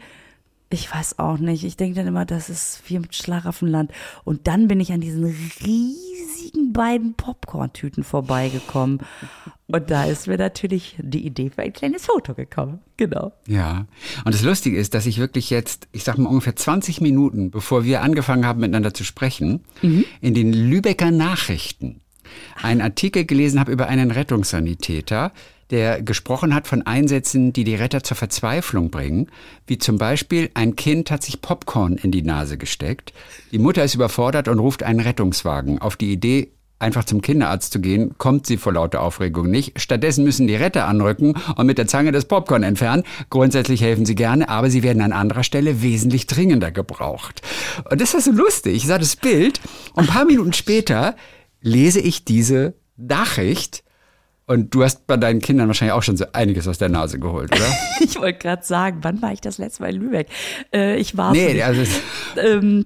ich 0.70 0.94
weiß 0.94 1.20
auch 1.20 1.38
nicht, 1.38 1.64
ich 1.64 1.78
denke 1.78 1.96
dann 1.96 2.08
immer, 2.08 2.26
das 2.26 2.50
ist 2.50 2.82
wie 2.88 2.96
im 2.96 3.06
Schlaraffenland. 3.10 3.92
Und 4.24 4.48
dann 4.48 4.68
bin 4.68 4.80
ich 4.80 4.92
an 4.92 5.02
diesen 5.02 5.24
riesigen 5.26 6.74
beiden 6.74 7.14
Popcorn-Tüten 7.16 8.04
vorbeigekommen. 8.04 9.00
Und 9.68 9.92
da 9.92 10.06
ist 10.06 10.28
mir 10.28 10.38
natürlich 10.38 10.96
die 11.00 11.26
Idee 11.26 11.50
für 11.50 11.62
ein 11.62 11.74
kleines 11.74 12.06
Foto 12.06 12.34
gekommen. 12.34 12.80
Genau. 12.96 13.34
Ja. 13.48 13.86
Und 14.24 14.34
das 14.34 14.44
Lustige 14.44 14.78
ist, 14.78 14.94
dass 14.94 15.06
ich 15.06 15.20
wirklich 15.20 15.50
jetzt, 15.50 15.88
ich 15.92 16.04
sag 16.04 16.18
mal 16.18 16.30
ungefähr 16.30 16.56
20 16.56 17.02
Minuten, 17.02 17.52
bevor 17.52 17.84
wir 17.84 18.02
angefangen 18.02 18.46
haben, 18.46 18.62
miteinander 18.62 18.94
zu 18.94 19.04
sprechen, 19.04 19.66
in 19.82 20.34
den 20.34 20.54
Lübecker 20.54 21.12
Nachrichten 21.12 22.02
einen 22.62 22.82
Artikel 22.82 23.26
gelesen 23.26 23.60
habe 23.60 23.72
über 23.72 23.88
einen 23.88 24.12
Rettungssanitäter, 24.12 25.32
der 25.70 26.02
gesprochen 26.02 26.56
hat 26.56 26.68
von 26.68 26.82
Einsätzen, 26.84 27.54
die 27.54 27.64
die 27.64 27.76
Retter 27.76 28.04
zur 28.04 28.18
Verzweiflung 28.18 28.90
bringen, 28.90 29.28
wie 29.66 29.78
zum 29.78 29.98
Beispiel 29.98 30.50
ein 30.54 30.76
Kind 30.76 31.12
hat 31.12 31.24
sich 31.24 31.42
Popcorn 31.42 31.98
in 31.98 32.12
die 32.12 32.22
Nase 32.22 32.58
gesteckt, 32.58 33.14
die 33.52 33.60
Mutter 33.60 33.84
ist 33.84 33.96
überfordert 33.96 34.48
und 34.48 34.60
ruft 34.60 34.84
einen 34.84 35.00
Rettungswagen. 35.00 35.80
Auf 35.80 35.98
die 35.98 36.12
Idee, 36.12 36.52
einfach 36.80 37.06
zum 37.06 37.22
Kinderarzt 37.22 37.74
zu 37.74 37.82
gehen, 37.82 38.16
kommt 38.18 38.46
sie 38.46 38.58
vor 38.58 38.74
lauter 38.74 39.02
Aufregung 39.02 39.50
nicht. 39.50 39.80
Stattdessen 39.82 40.24
müssen 40.24 40.48
die 40.48 40.56
Retter 40.56 40.86
anrücken 40.88 41.34
und 41.56 41.66
mit 41.66 41.78
der 41.78 41.88
Zange 41.88 42.12
das 42.12 42.26
Popcorn 42.26 42.64
entfernen. 42.64 43.04
Grundsätzlich 43.30 43.82
helfen 43.82 44.06
sie 44.06 44.16
gerne, 44.16 44.48
aber 44.48 44.70
sie 44.70 44.84
werden 44.84 45.02
an 45.02 45.12
anderer 45.12 45.44
Stelle 45.44 45.82
wesentlich 45.82 46.28
dringender 46.28 46.72
gebraucht. 46.72 47.42
Und 47.90 48.00
das 48.00 48.14
ist 48.14 48.26
so 48.26 48.32
lustig. 48.32 48.76
Ich 48.76 48.88
sah 48.88 49.00
das 49.00 49.16
Bild 49.16 49.60
und 49.94 50.04
ein 50.04 50.14
paar 50.14 50.26
Minuten 50.26 50.54
später 50.54 51.16
lese 51.62 52.00
ich 52.00 52.26
diese 52.26 52.76
Nachricht 52.96 53.84
und 54.50 54.74
du 54.74 54.84
hast 54.84 55.08
bei 55.08 55.18
deinen 55.18 55.42
Kindern 55.42 55.68
wahrscheinlich 55.68 55.92
auch 55.92 56.04
schon 56.04 56.16
so 56.16 56.26
einiges 56.32 56.70
aus 56.70 56.78
der 56.78 56.88
Nase 56.88 57.20
geholt, 57.20 57.54
oder? 57.54 57.66
Ich 58.00 58.16
wollte 58.18 58.40
gerade 58.40 58.64
sagen, 58.64 59.00
wann 59.02 59.22
war 59.22 59.34
ich 59.34 59.42
das 59.42 59.58
letzte 59.58 59.82
Mal 59.82 59.94
in 59.94 60.02
Lübeck? 60.02 60.28
Äh, 60.74 60.98
ich 60.98 61.18
war 61.18 61.34
nee, 61.34 61.62
also 61.62 61.82
ähm, 62.38 62.86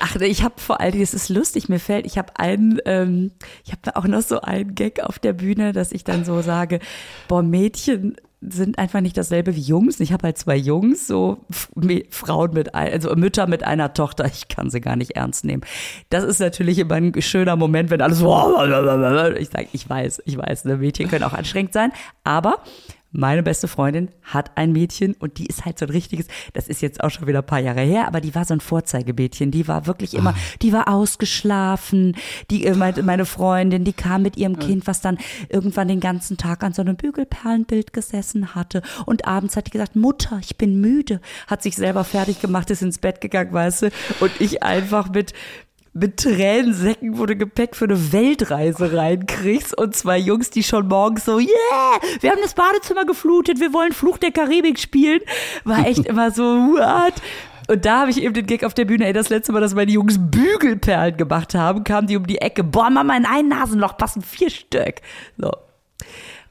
ach, 0.00 0.16
ich 0.16 0.42
habe 0.42 0.54
vor 0.60 0.80
allem, 0.80 1.00
es 1.00 1.14
ist 1.14 1.28
lustig, 1.28 1.68
mir 1.68 1.78
fällt, 1.78 2.04
ich 2.04 2.18
habe 2.18 2.32
einen, 2.38 2.80
ähm, 2.84 3.30
ich 3.64 3.72
habe 3.72 3.94
auch 3.94 4.06
noch 4.06 4.22
so 4.22 4.40
einen 4.40 4.74
Gag 4.74 5.00
auf 5.00 5.20
der 5.20 5.34
Bühne, 5.34 5.72
dass 5.72 5.92
ich 5.92 6.02
dann 6.02 6.24
so 6.24 6.42
sage, 6.42 6.80
boah, 7.28 7.42
Mädchen 7.42 8.16
sind 8.48 8.78
einfach 8.78 9.00
nicht 9.00 9.16
dasselbe 9.16 9.54
wie 9.54 9.60
Jungs. 9.60 10.00
Ich 10.00 10.12
habe 10.12 10.24
halt 10.24 10.38
zwei 10.38 10.56
Jungs, 10.56 11.06
so 11.06 11.44
Frauen 12.10 12.52
mit, 12.52 12.74
ein, 12.74 12.92
also 12.92 13.14
Mütter 13.14 13.46
mit 13.46 13.64
einer 13.64 13.94
Tochter. 13.94 14.26
Ich 14.26 14.48
kann 14.48 14.70
sie 14.70 14.80
gar 14.80 14.96
nicht 14.96 15.12
ernst 15.12 15.44
nehmen. 15.44 15.62
Das 16.10 16.24
ist 16.24 16.40
natürlich 16.40 16.78
immer 16.78 16.96
ein 16.96 17.12
schöner 17.22 17.56
Moment, 17.56 17.90
wenn 17.90 18.00
alles 18.00 18.20
ich 19.38 19.48
sage, 19.48 19.68
ich 19.72 19.88
weiß, 19.88 20.22
ich 20.24 20.36
weiß, 20.36 20.64
ne, 20.64 20.76
Mädchen 20.76 21.08
können 21.08 21.24
auch 21.24 21.32
anstrengend 21.32 21.72
sein, 21.72 21.92
aber 22.24 22.58
meine 23.12 23.42
beste 23.42 23.68
Freundin 23.68 24.08
hat 24.22 24.56
ein 24.56 24.72
Mädchen 24.72 25.14
und 25.14 25.38
die 25.38 25.46
ist 25.46 25.64
halt 25.64 25.78
so 25.78 25.84
ein 25.84 25.90
richtiges, 25.90 26.26
das 26.54 26.66
ist 26.66 26.80
jetzt 26.80 27.04
auch 27.04 27.10
schon 27.10 27.26
wieder 27.26 27.40
ein 27.40 27.46
paar 27.46 27.60
Jahre 27.60 27.82
her, 27.82 28.06
aber 28.06 28.20
die 28.20 28.34
war 28.34 28.44
so 28.46 28.54
ein 28.54 28.60
Vorzeigemädchen. 28.60 29.50
Die 29.50 29.68
war 29.68 29.86
wirklich 29.86 30.14
immer, 30.14 30.30
ah. 30.30 30.38
die 30.62 30.72
war 30.72 30.88
ausgeschlafen. 30.88 32.16
Die, 32.50 32.64
äh, 32.64 32.74
meine 32.74 33.26
Freundin, 33.26 33.84
die 33.84 33.92
kam 33.92 34.22
mit 34.22 34.36
ihrem 34.36 34.58
Kind, 34.58 34.86
was 34.86 35.02
dann 35.02 35.18
irgendwann 35.50 35.88
den 35.88 36.00
ganzen 36.00 36.38
Tag 36.38 36.64
an 36.64 36.72
so 36.72 36.80
einem 36.80 36.96
Bügelperlenbild 36.96 37.92
gesessen 37.92 38.54
hatte. 38.54 38.82
Und 39.04 39.26
abends 39.26 39.56
hat 39.56 39.66
die 39.66 39.70
gesagt, 39.70 39.94
Mutter, 39.94 40.38
ich 40.40 40.56
bin 40.56 40.80
müde. 40.80 41.20
Hat 41.46 41.62
sich 41.62 41.76
selber 41.76 42.04
fertig 42.04 42.40
gemacht, 42.40 42.70
ist 42.70 42.82
ins 42.82 42.98
Bett 42.98 43.20
gegangen, 43.20 43.52
weißt 43.52 43.82
du. 43.82 43.90
Und 44.20 44.32
ich 44.40 44.62
einfach 44.62 45.10
mit, 45.10 45.34
mit 45.94 46.18
Tränensäcken, 46.18 47.18
wo 47.18 47.26
du 47.26 47.36
Gepäck 47.36 47.76
für 47.76 47.84
eine 47.84 48.12
Weltreise 48.12 48.96
reinkriegst 48.96 49.76
und 49.76 49.94
zwei 49.94 50.18
Jungs, 50.18 50.50
die 50.50 50.62
schon 50.62 50.88
morgens 50.88 51.26
so, 51.26 51.38
yeah, 51.38 52.00
wir 52.20 52.30
haben 52.30 52.40
das 52.42 52.54
Badezimmer 52.54 53.04
geflutet, 53.04 53.60
wir 53.60 53.74
wollen 53.74 53.92
Fluch 53.92 54.18
der 54.18 54.32
Karibik 54.32 54.78
spielen, 54.78 55.20
war 55.64 55.86
echt 55.86 56.06
immer 56.06 56.30
so, 56.30 56.42
what? 56.42 57.14
Und 57.68 57.84
da 57.84 58.00
habe 58.00 58.10
ich 58.10 58.22
eben 58.22 58.34
den 58.34 58.46
Gag 58.46 58.64
auf 58.64 58.74
der 58.74 58.86
Bühne, 58.86 59.06
ey, 59.06 59.12
das 59.12 59.28
letzte 59.28 59.52
Mal, 59.52 59.60
dass 59.60 59.74
meine 59.74 59.92
Jungs 59.92 60.18
Bügelperlen 60.18 61.16
gemacht 61.16 61.54
haben, 61.54 61.84
kamen 61.84 62.06
die 62.06 62.16
um 62.16 62.26
die 62.26 62.38
Ecke, 62.38 62.64
boah, 62.64 62.90
Mama, 62.90 63.16
in 63.16 63.26
ein 63.26 63.48
Nasenloch 63.48 63.96
passen 63.96 64.22
vier 64.22 64.50
Stück. 64.50 64.96
So. 65.38 65.52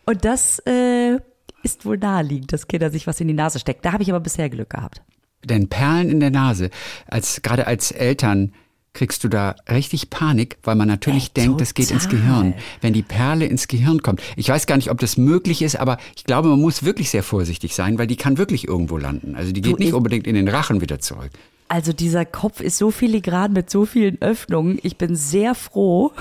Und 0.05 0.23
das 0.23 0.59
äh, 0.65 1.17
ist 1.63 1.85
wohl 1.85 1.97
naheliegend, 1.97 2.53
dass 2.53 2.67
Kinder 2.67 2.91
sich 2.91 3.07
was 3.07 3.19
in 3.19 3.27
die 3.27 3.33
Nase 3.33 3.59
stecken. 3.59 3.81
Da 3.83 3.93
habe 3.93 4.03
ich 4.03 4.09
aber 4.09 4.19
bisher 4.19 4.49
Glück 4.49 4.69
gehabt. 4.69 5.01
Denn 5.43 5.67
Perlen 5.67 6.09
in 6.09 6.19
der 6.19 6.31
Nase, 6.31 6.69
als 7.07 7.41
gerade 7.41 7.67
als 7.67 7.91
Eltern 7.91 8.53
kriegst 8.93 9.23
du 9.23 9.29
da 9.29 9.55
richtig 9.69 10.09
Panik, 10.09 10.57
weil 10.63 10.75
man 10.75 10.87
natürlich 10.87 11.31
Ey, 11.33 11.43
denkt, 11.43 11.61
das 11.61 11.73
geht 11.73 11.91
ins 11.91 12.09
Gehirn. 12.09 12.53
Wenn 12.81 12.93
die 12.93 13.03
Perle 13.03 13.45
ins 13.45 13.67
Gehirn 13.67 14.01
kommt. 14.01 14.21
Ich 14.35 14.49
weiß 14.49 14.67
gar 14.67 14.75
nicht, 14.75 14.91
ob 14.91 14.99
das 14.99 15.17
möglich 15.17 15.61
ist, 15.61 15.75
aber 15.77 15.97
ich 16.15 16.25
glaube, 16.25 16.49
man 16.49 16.59
muss 16.59 16.83
wirklich 16.83 17.09
sehr 17.09 17.23
vorsichtig 17.23 17.73
sein, 17.73 17.97
weil 17.97 18.07
die 18.07 18.17
kann 18.17 18.37
wirklich 18.37 18.67
irgendwo 18.67 18.97
landen. 18.97 19.35
Also 19.35 19.51
die 19.51 19.61
geht 19.61 19.73
du, 19.73 19.83
nicht 19.83 19.93
unbedingt 19.93 20.27
in 20.27 20.35
den 20.35 20.47
Rachen 20.47 20.81
wieder 20.81 20.99
zurück. 20.99 21.31
Also 21.69 21.93
dieser 21.93 22.25
Kopf 22.25 22.59
ist 22.59 22.77
so 22.77 22.91
filigran 22.91 23.53
mit 23.53 23.69
so 23.69 23.85
vielen 23.85 24.21
Öffnungen. 24.21 24.77
Ich 24.83 24.97
bin 24.97 25.15
sehr 25.15 25.55
froh, 25.55 26.11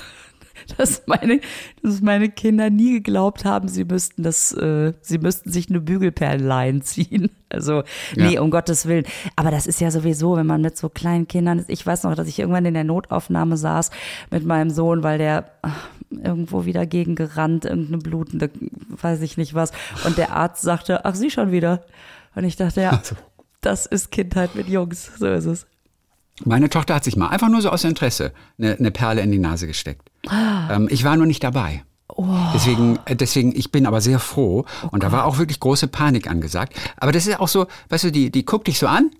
dass 0.78 1.02
meine, 1.06 1.40
dass 1.82 2.00
meine 2.00 2.28
Kinder 2.28 2.70
nie 2.70 2.92
geglaubt 2.92 3.44
haben, 3.44 3.68
sie 3.68 3.84
müssten 3.84 4.22
das, 4.22 4.52
äh, 4.52 4.92
sie 5.00 5.18
müssten 5.18 5.50
sich 5.50 5.68
eine 5.68 5.80
Bügelperlenlein 5.80 6.82
ziehen. 6.82 7.30
Also, 7.52 7.82
nee, 8.14 8.34
ja. 8.34 8.42
um 8.42 8.52
Gottes 8.52 8.86
Willen. 8.86 9.04
Aber 9.34 9.50
das 9.50 9.66
ist 9.66 9.80
ja 9.80 9.90
sowieso, 9.90 10.36
wenn 10.36 10.46
man 10.46 10.62
mit 10.62 10.76
so 10.76 10.88
kleinen 10.88 11.26
Kindern 11.26 11.58
ist. 11.58 11.68
Ich 11.68 11.84
weiß 11.84 12.04
noch, 12.04 12.14
dass 12.14 12.28
ich 12.28 12.38
irgendwann 12.38 12.64
in 12.64 12.74
der 12.74 12.84
Notaufnahme 12.84 13.56
saß 13.56 13.90
mit 14.30 14.44
meinem 14.44 14.70
Sohn, 14.70 15.02
weil 15.02 15.18
der 15.18 15.50
ach, 15.62 15.88
irgendwo 16.10 16.64
wieder 16.64 16.86
gegen 16.86 17.16
gerannt, 17.16 17.64
irgendeine 17.64 17.98
blutende, 17.98 18.50
weiß 18.90 19.20
ich 19.22 19.36
nicht 19.36 19.54
was. 19.54 19.72
Und 20.04 20.16
der 20.16 20.32
Arzt 20.32 20.62
sagte, 20.62 21.04
ach, 21.04 21.16
sie 21.16 21.28
schon 21.28 21.50
wieder. 21.50 21.84
Und 22.36 22.44
ich 22.44 22.54
dachte, 22.54 22.82
ja, 22.82 22.90
also. 22.98 23.16
das 23.62 23.86
ist 23.86 24.12
Kindheit 24.12 24.54
mit 24.54 24.68
Jungs. 24.68 25.10
So 25.18 25.26
ist 25.26 25.46
es. 25.46 25.66
Meine 26.44 26.70
Tochter 26.70 26.94
hat 26.94 27.04
sich 27.04 27.16
mal 27.16 27.28
einfach 27.28 27.48
nur 27.48 27.62
so 27.62 27.70
aus 27.70 27.84
Interesse 27.84 28.32
eine, 28.58 28.76
eine 28.76 28.90
Perle 28.90 29.20
in 29.20 29.30
die 29.30 29.38
Nase 29.38 29.66
gesteckt. 29.66 30.10
Ah. 30.28 30.74
Ähm, 30.74 30.88
ich 30.90 31.04
war 31.04 31.16
nur 31.16 31.26
nicht 31.26 31.42
dabei. 31.44 31.84
Oh. 32.08 32.26
Deswegen, 32.54 32.98
äh, 33.04 33.16
deswegen, 33.16 33.54
ich 33.54 33.70
bin 33.72 33.86
aber 33.86 34.00
sehr 34.00 34.18
froh. 34.18 34.64
Oh 34.82 34.88
und 34.90 35.02
da 35.02 35.12
war 35.12 35.24
auch 35.24 35.38
wirklich 35.38 35.60
große 35.60 35.88
Panik 35.88 36.28
angesagt. 36.28 36.74
Aber 36.96 37.12
das 37.12 37.26
ist 37.26 37.38
auch 37.40 37.48
so, 37.48 37.66
weißt 37.88 38.04
du, 38.04 38.12
die, 38.12 38.30
die 38.30 38.44
guckt 38.44 38.66
dich 38.66 38.78
so 38.78 38.86
an 38.86 39.10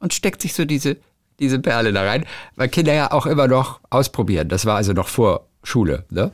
und 0.00 0.14
steckt 0.14 0.42
sich 0.42 0.54
so 0.54 0.64
diese, 0.64 0.98
diese 1.40 1.58
Perle 1.58 1.92
da 1.92 2.04
rein, 2.04 2.24
weil 2.54 2.68
Kinder 2.68 2.94
ja 2.94 3.12
auch 3.12 3.26
immer 3.26 3.48
noch 3.48 3.80
ausprobieren. 3.90 4.48
Das 4.48 4.66
war 4.66 4.76
also 4.76 4.92
noch 4.92 5.08
vor 5.08 5.48
Schule. 5.62 6.04
Ne? 6.10 6.30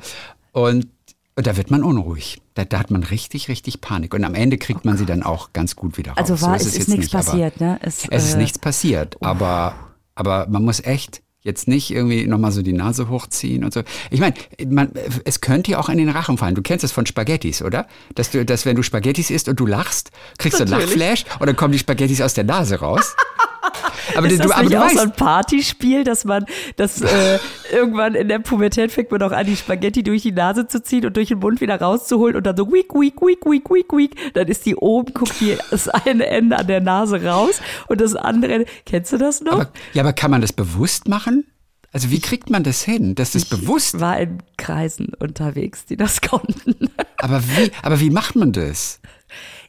Und, 0.52 0.88
und 1.36 1.46
da 1.46 1.56
wird 1.56 1.70
man 1.70 1.82
unruhig. 1.82 2.40
Da, 2.54 2.64
da, 2.64 2.78
hat 2.78 2.90
man 2.90 3.02
richtig, 3.02 3.48
richtig 3.48 3.80
Panik. 3.80 4.12
Und 4.12 4.24
am 4.24 4.34
Ende 4.34 4.58
kriegt 4.58 4.80
oh 4.84 4.88
man 4.88 4.98
sie 4.98 5.06
dann 5.06 5.22
auch 5.22 5.52
ganz 5.52 5.74
gut 5.74 5.96
wieder 5.96 6.18
also 6.18 6.34
raus. 6.34 6.42
Also 6.42 6.46
war, 6.46 6.58
so 6.58 6.66
ist 6.66 6.74
es 6.74 6.80
ist 6.80 6.88
nichts 6.88 7.04
nicht, 7.04 7.12
passiert, 7.12 7.60
ne? 7.60 7.78
Es, 7.82 8.06
es 8.10 8.24
ist 8.26 8.34
äh, 8.34 8.38
nichts 8.38 8.58
passiert, 8.58 9.16
oh. 9.20 9.26
aber 9.26 9.74
aber 10.14 10.46
man 10.48 10.64
muss 10.64 10.80
echt 10.80 11.22
jetzt 11.42 11.66
nicht 11.66 11.90
irgendwie 11.90 12.26
nochmal 12.26 12.52
so 12.52 12.62
die 12.62 12.72
Nase 12.72 13.08
hochziehen 13.08 13.64
und 13.64 13.74
so. 13.74 13.82
Ich 14.10 14.20
meine, 14.20 14.34
man, 14.66 14.92
es 15.24 15.40
könnte 15.40 15.72
ja 15.72 15.80
auch 15.80 15.88
in 15.88 15.98
den 15.98 16.08
Rachen 16.08 16.38
fallen. 16.38 16.54
Du 16.54 16.62
kennst 16.62 16.84
das 16.84 16.92
von 16.92 17.04
Spaghettis, 17.04 17.62
oder? 17.62 17.86
Dass 18.14 18.30
du, 18.30 18.44
dass 18.44 18.64
wenn 18.64 18.76
du 18.76 18.82
Spaghettis 18.82 19.30
isst 19.30 19.48
und 19.48 19.58
du 19.58 19.66
lachst, 19.66 20.12
kriegst 20.38 20.60
du 20.60 20.64
einen 20.64 20.70
Lachflash 20.70 21.24
und 21.40 21.46
dann 21.46 21.56
kommen 21.56 21.72
die 21.72 21.78
Spaghettis 21.78 22.20
aus 22.20 22.34
der 22.34 22.44
Nase 22.44 22.76
raus. 22.76 23.16
Aber 24.16 24.26
ist 24.26 24.38
das 24.38 24.46
du, 24.46 24.52
aber 24.52 24.62
nicht 24.62 24.74
du 24.74 24.78
auch 24.78 24.84
weißt, 24.84 24.96
so 24.96 25.02
ein 25.02 25.12
Partyspiel, 25.12 26.04
dass 26.04 26.24
man, 26.24 26.44
dass 26.76 27.00
äh, 27.00 27.38
irgendwann 27.72 28.14
in 28.14 28.28
der 28.28 28.38
Pubertät 28.38 28.92
fängt 28.92 29.10
man 29.10 29.22
auch 29.22 29.32
an, 29.32 29.46
die 29.46 29.56
Spaghetti 29.56 30.02
durch 30.02 30.22
die 30.22 30.32
Nase 30.32 30.66
zu 30.66 30.82
ziehen 30.82 31.06
und 31.06 31.16
durch 31.16 31.28
den 31.28 31.38
Mund 31.38 31.60
wieder 31.60 31.80
rauszuholen 31.80 32.36
und 32.36 32.44
dann 32.44 32.56
so 32.56 32.70
week, 32.70 32.92
week, 32.94 33.20
week, 33.20 33.44
week, 33.44 33.70
week, 33.70 33.92
week. 33.92 34.34
Dann 34.34 34.48
ist 34.48 34.66
die 34.66 34.76
oben, 34.76 35.12
guckt 35.14 35.40
die 35.40 35.56
das 35.70 35.88
eine 35.88 36.26
Ende 36.26 36.58
an 36.58 36.66
der 36.66 36.80
Nase 36.80 37.24
raus 37.24 37.60
und 37.88 38.00
das 38.00 38.14
andere, 38.14 38.66
kennst 38.86 39.12
du 39.12 39.18
das 39.18 39.40
noch? 39.40 39.52
Aber, 39.52 39.70
ja, 39.92 40.02
aber 40.02 40.12
kann 40.12 40.30
man 40.30 40.40
das 40.40 40.52
bewusst 40.52 41.08
machen? 41.08 41.44
Also 41.92 42.10
wie 42.10 42.20
kriegt 42.20 42.48
man 42.48 42.64
das 42.64 42.82
hin, 42.82 43.14
dass 43.14 43.32
das 43.32 43.44
ich 43.44 43.50
bewusst? 43.50 44.00
war 44.00 44.18
in 44.18 44.38
Kreisen 44.56 45.12
unterwegs, 45.18 45.84
die 45.84 45.96
das 45.96 46.20
konnten. 46.22 46.90
Aber 47.18 47.42
wie, 47.42 47.70
aber 47.82 48.00
wie 48.00 48.10
macht 48.10 48.34
man 48.34 48.52
das? 48.52 49.00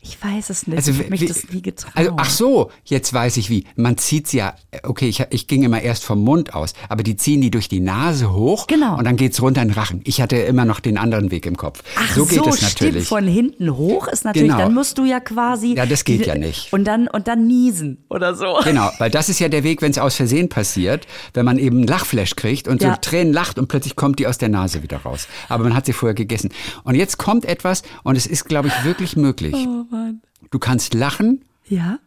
Ich 0.06 0.22
weiß 0.22 0.50
es 0.50 0.68
nicht. 0.68 0.76
Also, 0.76 0.92
ich 0.92 1.00
habe 1.00 1.10
mich 1.10 1.26
das 1.26 1.50
nie 1.50 1.62
getraut. 1.62 1.94
Also, 1.96 2.14
ach 2.18 2.30
so, 2.30 2.72
jetzt 2.84 3.14
weiß 3.14 3.38
ich 3.38 3.50
wie. 3.50 3.64
Man 3.78 3.98
zieht 3.98 4.28
sie 4.28 4.38
ja, 4.38 4.54
okay, 4.84 5.08
ich, 5.08 5.24
ich 5.30 5.48
ging 5.48 5.64
immer 5.64 5.82
erst 5.82 6.04
vom 6.04 6.22
Mund 6.22 6.54
aus, 6.54 6.74
aber 6.90 7.04
die 7.04 7.16
ziehen 7.16 7.40
die 7.40 7.52
durch 7.52 7.70
die 7.70 7.80
Nase 7.80 8.34
hoch 8.34 8.68
genau. 8.68 8.98
und 8.98 9.06
dann 9.06 9.16
geht's 9.16 9.42
runter 9.42 9.62
in 9.62 9.70
den 9.70 9.76
Rachen. 9.76 10.02
Ich 10.04 10.20
hatte 10.20 10.36
immer 10.36 10.66
noch 10.66 10.82
den 10.82 10.98
anderen 10.98 11.32
Weg 11.32 11.46
im 11.46 11.56
Kopf. 11.56 11.84
Ach 11.96 12.16
so, 12.16 12.26
geht 12.26 12.44
so, 12.44 12.50
es 12.50 12.62
natürlich. 12.62 13.06
Stimmt, 13.06 13.08
von 13.08 13.28
hinten 13.28 13.78
hoch 13.78 14.10
ist 14.10 14.26
natürlich, 14.26 14.50
genau. 14.50 14.60
dann 14.60 14.74
musst 14.74 14.98
du 14.98 15.06
ja 15.06 15.22
quasi. 15.22 15.76
Ja, 15.76 15.86
das 15.86 16.04
geht 16.04 16.26
ja 16.26 16.36
nicht. 16.36 16.74
Und 16.74 16.84
dann, 16.84 17.08
und 17.08 17.30
dann 17.30 17.48
niesen 17.48 18.04
oder 18.10 18.36
so. 18.36 18.60
Genau, 18.66 18.92
weil 19.00 19.10
das 19.10 19.30
ist 19.30 19.40
ja 19.40 19.48
der 19.48 19.64
Weg, 19.64 19.82
wenn 19.82 19.92
es 19.92 20.00
aus 20.00 20.16
Versehen 20.16 20.50
passiert, 20.50 21.08
wenn 21.34 21.46
man 21.46 21.58
eben 21.58 21.78
einen 21.78 21.88
Lachflash 21.88 22.36
kriegt 22.36 22.68
und 22.68 22.82
ja. 22.82 22.92
so 22.92 23.00
Tränen 23.00 23.32
lacht 23.32 23.58
und 23.58 23.70
plötzlich 23.70 23.96
kommt 23.96 24.20
die 24.20 24.28
aus 24.28 24.38
der 24.38 24.50
Nase 24.50 24.84
wieder 24.84 24.98
raus. 24.98 25.28
Aber 25.48 25.64
man 25.64 25.76
hat 25.76 25.86
sie 25.86 25.94
vorher 25.94 26.14
gegessen. 26.14 26.50
Und 26.84 26.96
jetzt 26.96 27.18
kommt 27.18 27.46
etwas 27.46 27.84
und 28.04 28.18
es 28.18 28.28
ist, 28.28 28.46
glaube 28.46 28.68
ich, 28.68 28.84
wirklich 28.84 29.16
möglich. 29.16 29.56
Oh 29.56 29.86
Mann. 29.94 30.22
Du 30.52 30.60
kannst 30.60 30.94
lachen. 30.94 31.46
Ja. 31.68 32.00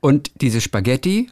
Und 0.00 0.30
diese 0.40 0.60
Spaghetti 0.60 1.30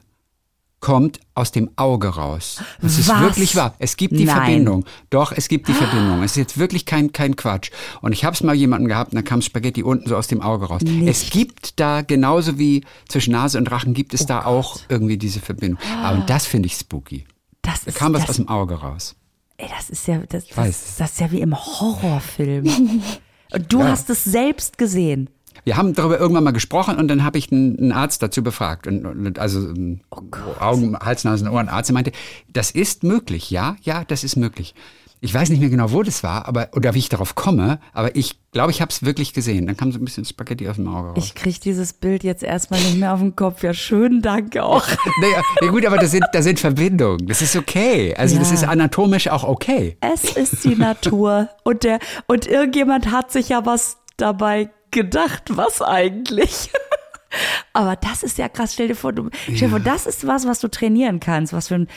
kommt 0.81 1.19
aus 1.35 1.53
dem 1.53 1.71
Auge 1.77 2.09
raus. 2.09 2.63
Das 2.81 2.99
ist 2.99 3.09
wirklich 3.09 3.57
wahr. 3.57 3.75
Es 3.79 3.97
gibt 3.97 4.13
die 4.17 4.25
Nein. 4.25 4.37
Verbindung. 4.37 4.85
Doch, 5.11 5.33
es 5.33 5.49
gibt 5.49 5.69
die 5.69 5.73
Verbindung. 5.73 6.23
Es 6.23 6.33
ist 6.33 6.37
jetzt 6.37 6.59
wirklich 6.59 6.87
kein, 6.87 7.13
kein 7.13 7.35
Quatsch. 7.35 7.71
Und 8.03 8.13
ich 8.13 8.25
habe 8.25 8.35
es 8.35 8.43
mal 8.43 8.55
jemanden 8.55 8.87
gehabt, 8.87 9.13
und 9.13 9.17
da 9.17 9.23
kam 9.23 9.43
Spaghetti 9.43 9.83
unten 9.83 10.09
so 10.09 10.17
aus 10.17 10.29
dem 10.29 10.43
Auge 10.43 10.67
raus. 10.67 10.83
Nicht. 10.83 11.09
Es 11.09 11.31
gibt 11.31 11.81
da, 11.81 12.03
genauso 12.03 12.59
wie 12.59 12.85
zwischen 13.09 13.33
Nase 13.33 13.59
und 13.59 13.71
Rachen, 13.71 13.95
gibt 13.95 14.15
es 14.15 14.23
oh 14.23 14.27
da 14.27 14.39
Gott. 14.41 14.47
auch 14.47 14.81
irgendwie 14.89 15.19
diese 15.19 15.41
Verbindung. 15.41 15.81
Aber 16.05 16.19
das 16.19 16.47
finde 16.47 16.67
ich 16.67 16.75
spooky. 16.75 17.25
Das 17.63 17.85
da 17.85 17.91
kam 17.91 18.15
was 18.15 18.29
aus 18.29 18.37
dem 18.37 18.49
Auge 18.49 18.75
raus. 18.75 19.17
Ey, 19.57 19.69
das 19.77 19.91
ist 19.91 20.07
ja, 20.07 20.19
das, 20.29 20.47
das, 20.49 20.97
das 20.99 21.11
ist 21.13 21.21
ja 21.21 21.33
wie 21.33 21.41
im 21.41 21.57
Horrorfilm. 21.57 22.67
und 23.53 23.73
du 23.73 23.81
ja. 23.81 23.89
hast 23.89 24.11
es 24.11 24.23
selbst 24.23 24.79
gesehen. 24.79 25.31
Wir 25.65 25.77
haben 25.77 25.95
darüber 25.95 26.19
irgendwann 26.19 26.45
mal 26.45 26.53
gesprochen 26.53 26.97
und 26.97 27.09
dann 27.09 27.25
habe 27.25 27.39
ich 27.39 27.51
einen, 27.51 27.79
einen, 27.79 27.93
Arzt 27.93 28.23
dazu 28.23 28.43
befragt. 28.43 28.87
Und, 28.87 29.07
und 29.07 29.39
also 29.39 29.73
oh 30.11 30.23
Augen, 30.61 30.97
Hals, 30.99 31.25
Nasen, 31.25 31.49
Ohren, 31.49 31.69
Arzt 31.69 31.93
meinte, 31.93 32.13
das 32.53 32.71
ist 32.71 33.03
möglich, 33.05 33.51
ja, 33.51 33.77
ja, 33.83 34.05
das 34.05 34.25
ist 34.25 34.37
möglich. 34.37 34.75
Ich 35.21 35.33
weiß 35.33 35.49
nicht 35.49 35.61
mehr 35.61 35.71
genau, 35.71 35.93
wo 35.93 36.03
das 36.03 36.23
war, 36.23 36.47
aber 36.47 36.69
oder 36.75 36.95
wie 36.95 36.99
ich 36.99 37.09
darauf 37.09 37.35
komme, 37.35 37.81
aber 37.95 38.15
ich 38.15 38.39
glaube, 38.53 38.71
ich 38.71 38.83
habe 38.83 38.91
es 38.91 39.03
wirklich 39.03 39.33
gesehen. 39.33 39.67
Dann 39.67 39.77
kam 39.77 39.91
so 39.91 39.99
ein 39.99 40.05
bisschen 40.05 40.27
Spaghetti 40.27 40.69
aus 40.69 40.77
dem 40.77 40.89
Auge 40.89 41.09
raus. 41.09 41.25
Ich 41.25 41.35
kriege 41.35 41.59
dieses 41.59 41.95
Bild 41.95 42.23
jetzt 42.23 42.43
erstmal 42.43 42.81
nicht 42.81 42.99
mehr 42.99 43.15
auf 43.15 43.21
den 43.21 43.35
Kopf. 43.35 43.63
Ja, 43.63 43.73
schönen 43.73 44.21
Dank 44.21 44.57
auch. 44.59 44.87
naja, 45.21 45.43
ja 45.63 45.71
gut, 45.71 45.87
aber 45.87 45.97
da 45.97 46.07
sind, 46.07 46.25
da 46.33 46.43
sind 46.43 46.61
Verbindungen. 46.61 47.27
Das 47.27 47.41
ist 47.41 47.57
okay. 47.57 48.15
Also 48.15 48.35
ja. 48.35 48.41
das 48.41 48.53
ist 48.53 48.65
anatomisch 48.65 49.29
auch 49.29 49.45
okay. 49.45 49.97
Es 50.01 50.37
ist 50.37 50.65
die 50.65 50.77
Natur 50.77 51.49
und 51.65 51.85
der 51.85 51.99
und 52.27 52.47
irgendjemand 52.47 53.11
hat 53.11 53.33
sich 53.33 53.49
ja 53.49 53.65
was 53.65 53.97
dabei 54.19 54.71
gedacht, 54.91 55.57
was 55.57 55.83
eigentlich? 55.83 56.71
Aber 57.73 57.97
das 57.97 58.23
ist 58.23 58.39
ja 58.39 58.49
krass. 58.49 58.75
Stell 58.75 58.89
dir 58.89 58.97
vor, 58.97 59.13
du, 59.13 59.31
stell 59.43 59.57
dir 59.57 59.69
vor, 59.71 59.81
das 59.81 60.07
ist 60.07 60.27
was, 60.27 60.47
was 60.47 60.61
du 60.61 60.69
trainieren 60.69 61.21
kannst. 61.21 61.53
Was 61.53 61.69
für 61.69 61.77
ein, 61.77 61.89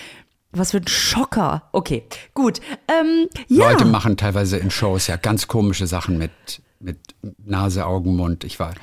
was 0.51 0.71
für 0.71 0.77
ein 0.77 0.87
Schocker. 0.87 1.63
Okay, 1.71 2.03
gut. 2.33 2.59
Ähm, 2.87 3.27
ja. 3.47 3.71
Leute 3.71 3.85
machen 3.85 4.17
teilweise 4.17 4.57
in 4.57 4.71
Shows 4.71 5.07
ja 5.07 5.15
ganz 5.17 5.47
komische 5.47 5.87
Sachen 5.87 6.17
mit, 6.17 6.31
mit 6.79 6.99
Nase, 7.37 7.85
Augen, 7.85 8.15
Mund. 8.15 8.43
Ich, 8.43 8.59
war, 8.59 8.73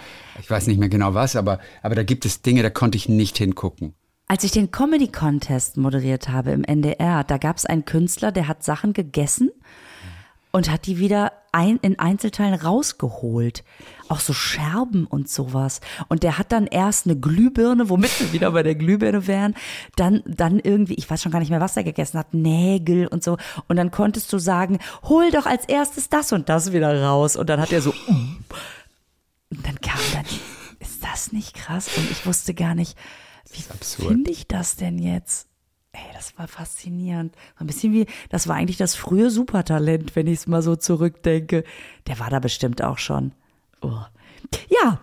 ich 0.41 0.49
weiß 0.49 0.67
nicht 0.69 0.79
mehr 0.79 0.89
genau 0.89 1.15
was, 1.15 1.37
aber, 1.37 1.59
aber 1.83 1.95
da 1.95 2.03
gibt 2.03 2.25
es 2.25 2.43
Dinge, 2.43 2.63
da 2.63 2.71
konnte 2.71 2.97
ich 2.97 3.09
nicht 3.09 3.39
hingucken. 3.39 3.95
Als 4.29 4.43
ich 4.43 4.51
den 4.51 4.73
Comedy 4.73 5.07
Contest 5.07 5.77
moderiert 5.77 6.29
habe 6.29 6.51
im 6.51 6.65
NDR, 6.65 7.23
da 7.23 7.39
gab 7.39 7.59
es 7.59 7.67
einen 7.67 7.85
Künstler, 7.85 8.33
der 8.33 8.49
hat 8.49 8.65
Sachen 8.65 8.93
gegessen 8.93 9.51
und 10.53 10.70
hat 10.70 10.86
die 10.86 10.99
wieder 10.99 11.32
ein, 11.53 11.78
in 11.82 11.99
Einzelteilen 11.99 12.55
rausgeholt. 12.55 13.64
Auch 14.09 14.20
so 14.20 14.32
Scherben 14.32 15.07
und 15.07 15.28
sowas. 15.28 15.80
Und 16.09 16.22
der 16.22 16.38
hat 16.38 16.53
dann 16.53 16.66
erst 16.66 17.07
eine 17.07 17.18
Glühbirne, 17.18 17.88
womit 17.88 18.20
wir 18.20 18.32
wieder 18.32 18.51
bei 18.53 18.62
der 18.62 18.74
Glühbirne 18.74 19.26
wären, 19.26 19.55
dann, 19.97 20.22
dann 20.26 20.61
irgendwie, 20.61 20.94
ich 20.94 21.09
weiß 21.09 21.22
schon 21.22 21.32
gar 21.32 21.40
nicht 21.40 21.51
mehr, 21.51 21.61
was 21.61 21.76
er 21.76 21.84
gegessen 21.84 22.18
hat, 22.18 22.34
Nägel 22.34 23.07
und 23.07 23.24
so. 23.24 23.38
Und 23.68 23.76
dann 23.76 23.90
konntest 23.90 24.32
du 24.32 24.38
sagen, 24.38 24.78
hol 25.05 25.30
doch 25.30 25.47
als 25.47 25.64
erstes 25.66 26.09
das 26.09 26.32
und 26.32 26.49
das 26.49 26.72
wieder 26.72 27.03
raus. 27.03 27.36
Und 27.36 27.49
dann 27.49 27.61
hat 27.61 27.72
er 27.72 27.82
so, 27.82 27.92
und 28.09 29.66
dann 29.66 29.80
kam 29.80 30.01
dann, 30.12 30.24
ist 30.78 31.03
das 31.03 31.32
nicht 31.32 31.55
krass? 31.55 31.88
Und 31.97 32.11
ich 32.11 32.26
wusste 32.26 32.55
gar 32.55 32.74
nicht, 32.74 32.97
wie 33.53 33.62
finde 34.05 34.30
ich 34.30 34.47
das 34.47 34.76
denn 34.76 34.99
jetzt? 34.99 35.49
Ey, 35.97 36.12
das 36.12 36.36
war 36.36 36.47
faszinierend. 36.47 37.34
Ein 37.57 37.66
bisschen 37.66 37.92
wie, 37.94 38.07
das 38.28 38.49
war 38.49 38.57
eigentlich 38.57 38.76
das 38.76 38.94
frühe 38.94 39.30
Supertalent, 39.30 40.14
wenn 40.14 40.26
ich 40.26 40.40
es 40.40 40.47
mal 40.47 40.61
so 40.61 40.76
zurückdenke. 40.76 41.64
Der 42.07 42.18
war 42.18 42.28
da 42.28 42.38
bestimmt 42.38 42.82
auch 42.82 42.99
schon. 42.99 43.32
Oh. 43.80 44.01
Ja. 44.68 45.01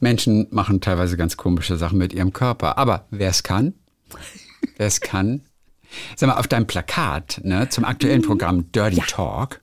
Menschen 0.00 0.48
machen 0.50 0.80
teilweise 0.80 1.16
ganz 1.16 1.36
komische 1.36 1.76
Sachen 1.76 1.98
mit 1.98 2.12
ihrem 2.12 2.32
Körper. 2.32 2.78
Aber 2.78 3.06
wer 3.10 3.30
es 3.30 3.44
kann, 3.44 3.74
wer 4.76 4.88
es 4.88 5.00
kann. 5.00 5.42
Sag 6.16 6.28
mal, 6.28 6.36
auf 6.36 6.48
deinem 6.48 6.66
Plakat 6.66 7.40
ne, 7.44 7.68
zum 7.68 7.84
aktuellen 7.84 8.22
Programm 8.22 8.72
Dirty 8.72 8.96
ja. 8.96 9.04
Talk, 9.06 9.60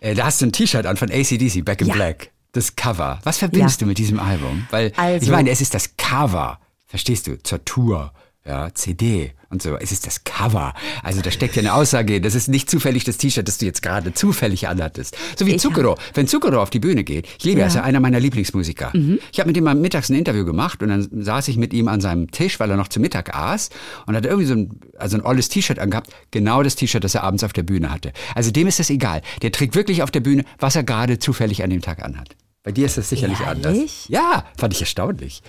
äh, 0.00 0.14
da 0.14 0.24
hast 0.24 0.40
du 0.40 0.46
ein 0.46 0.52
T-Shirt 0.52 0.86
an 0.86 0.96
von 0.96 1.10
ACDC, 1.10 1.64
Back 1.64 1.82
in 1.82 1.88
ja. 1.88 1.94
Black. 1.94 2.32
Das 2.52 2.74
Cover. 2.74 3.20
Was 3.22 3.38
verbindest 3.38 3.80
ja. 3.80 3.84
du 3.84 3.88
mit 3.88 3.98
diesem 3.98 4.18
Album? 4.18 4.66
Weil 4.70 4.92
also, 4.96 5.24
ich 5.24 5.30
meine, 5.30 5.50
es 5.50 5.60
ist 5.60 5.74
das 5.74 5.96
Cover, 5.96 6.58
verstehst 6.86 7.26
du, 7.26 7.40
zur 7.42 7.64
Tour 7.64 8.12
ja, 8.48 8.72
CD 8.72 9.32
und 9.50 9.62
so. 9.62 9.76
Es 9.76 9.92
ist 9.92 10.06
das 10.06 10.24
Cover. 10.24 10.72
Also 11.02 11.20
da 11.20 11.30
steckt 11.30 11.54
ja 11.54 11.60
eine 11.60 11.74
Aussage. 11.74 12.20
Das 12.20 12.34
ist 12.34 12.48
nicht 12.48 12.70
zufällig 12.70 13.04
das 13.04 13.18
T-Shirt, 13.18 13.46
das 13.46 13.58
du 13.58 13.66
jetzt 13.66 13.82
gerade 13.82 14.14
zufällig 14.14 14.68
anhattest. 14.68 15.16
So 15.36 15.46
wie 15.46 15.58
Zucchero. 15.58 15.98
Wenn 16.14 16.26
Zucchero 16.26 16.60
auf 16.62 16.70
die 16.70 16.80
Bühne 16.80 17.04
geht, 17.04 17.28
ich 17.38 17.44
liebe, 17.44 17.60
ja. 17.60 17.66
er 17.66 17.68
ist 17.68 17.74
ja 17.74 17.82
einer 17.82 18.00
meiner 18.00 18.18
Lieblingsmusiker. 18.18 18.90
Mhm. 18.94 19.18
Ich 19.30 19.38
habe 19.38 19.48
mit 19.48 19.56
ihm 19.58 19.64
mal 19.64 19.74
mittags 19.74 20.08
ein 20.08 20.14
Interview 20.14 20.46
gemacht 20.46 20.82
und 20.82 20.88
dann 20.88 21.08
saß 21.12 21.48
ich 21.48 21.58
mit 21.58 21.74
ihm 21.74 21.88
an 21.88 22.00
seinem 22.00 22.30
Tisch, 22.30 22.58
weil 22.58 22.70
er 22.70 22.78
noch 22.78 22.88
zu 22.88 23.00
Mittag 23.00 23.36
aß 23.36 23.68
und 24.06 24.16
hat 24.16 24.24
irgendwie 24.24 24.46
so 24.46 24.54
ein, 24.54 24.80
also 24.96 25.18
ein 25.18 25.24
olles 25.24 25.50
T-Shirt 25.50 25.78
angehabt. 25.78 26.10
Genau 26.30 26.62
das 26.62 26.74
T-Shirt, 26.76 27.04
das 27.04 27.14
er 27.14 27.22
abends 27.22 27.44
auf 27.44 27.52
der 27.52 27.64
Bühne 27.64 27.90
hatte. 27.90 28.12
Also 28.34 28.50
dem 28.50 28.66
ist 28.66 28.78
das 28.78 28.88
egal. 28.88 29.20
Der 29.42 29.52
trägt 29.52 29.74
wirklich 29.74 30.02
auf 30.02 30.10
der 30.10 30.20
Bühne, 30.20 30.44
was 30.58 30.74
er 30.74 30.84
gerade 30.84 31.18
zufällig 31.18 31.62
an 31.62 31.68
dem 31.68 31.82
Tag 31.82 32.02
anhat. 32.02 32.34
Bei 32.62 32.72
dir 32.72 32.86
ist 32.86 32.96
das 32.96 33.10
sicherlich 33.10 33.40
Ehrlich? 33.40 33.66
anders. 33.66 34.08
Ja, 34.08 34.44
fand 34.56 34.74
ich 34.74 34.80
erstaunlich. 34.80 35.42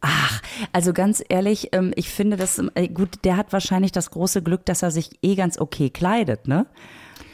Ach, 0.00 0.42
also 0.72 0.92
ganz 0.92 1.22
ehrlich, 1.28 1.68
ähm, 1.72 1.92
ich 1.94 2.08
finde 2.08 2.36
das, 2.36 2.60
äh, 2.74 2.88
gut, 2.88 3.10
der 3.24 3.36
hat 3.36 3.52
wahrscheinlich 3.52 3.92
das 3.92 4.10
große 4.10 4.42
Glück, 4.42 4.64
dass 4.64 4.82
er 4.82 4.90
sich 4.90 5.10
eh 5.22 5.34
ganz 5.34 5.58
okay 5.58 5.90
kleidet, 5.90 6.48
ne? 6.48 6.66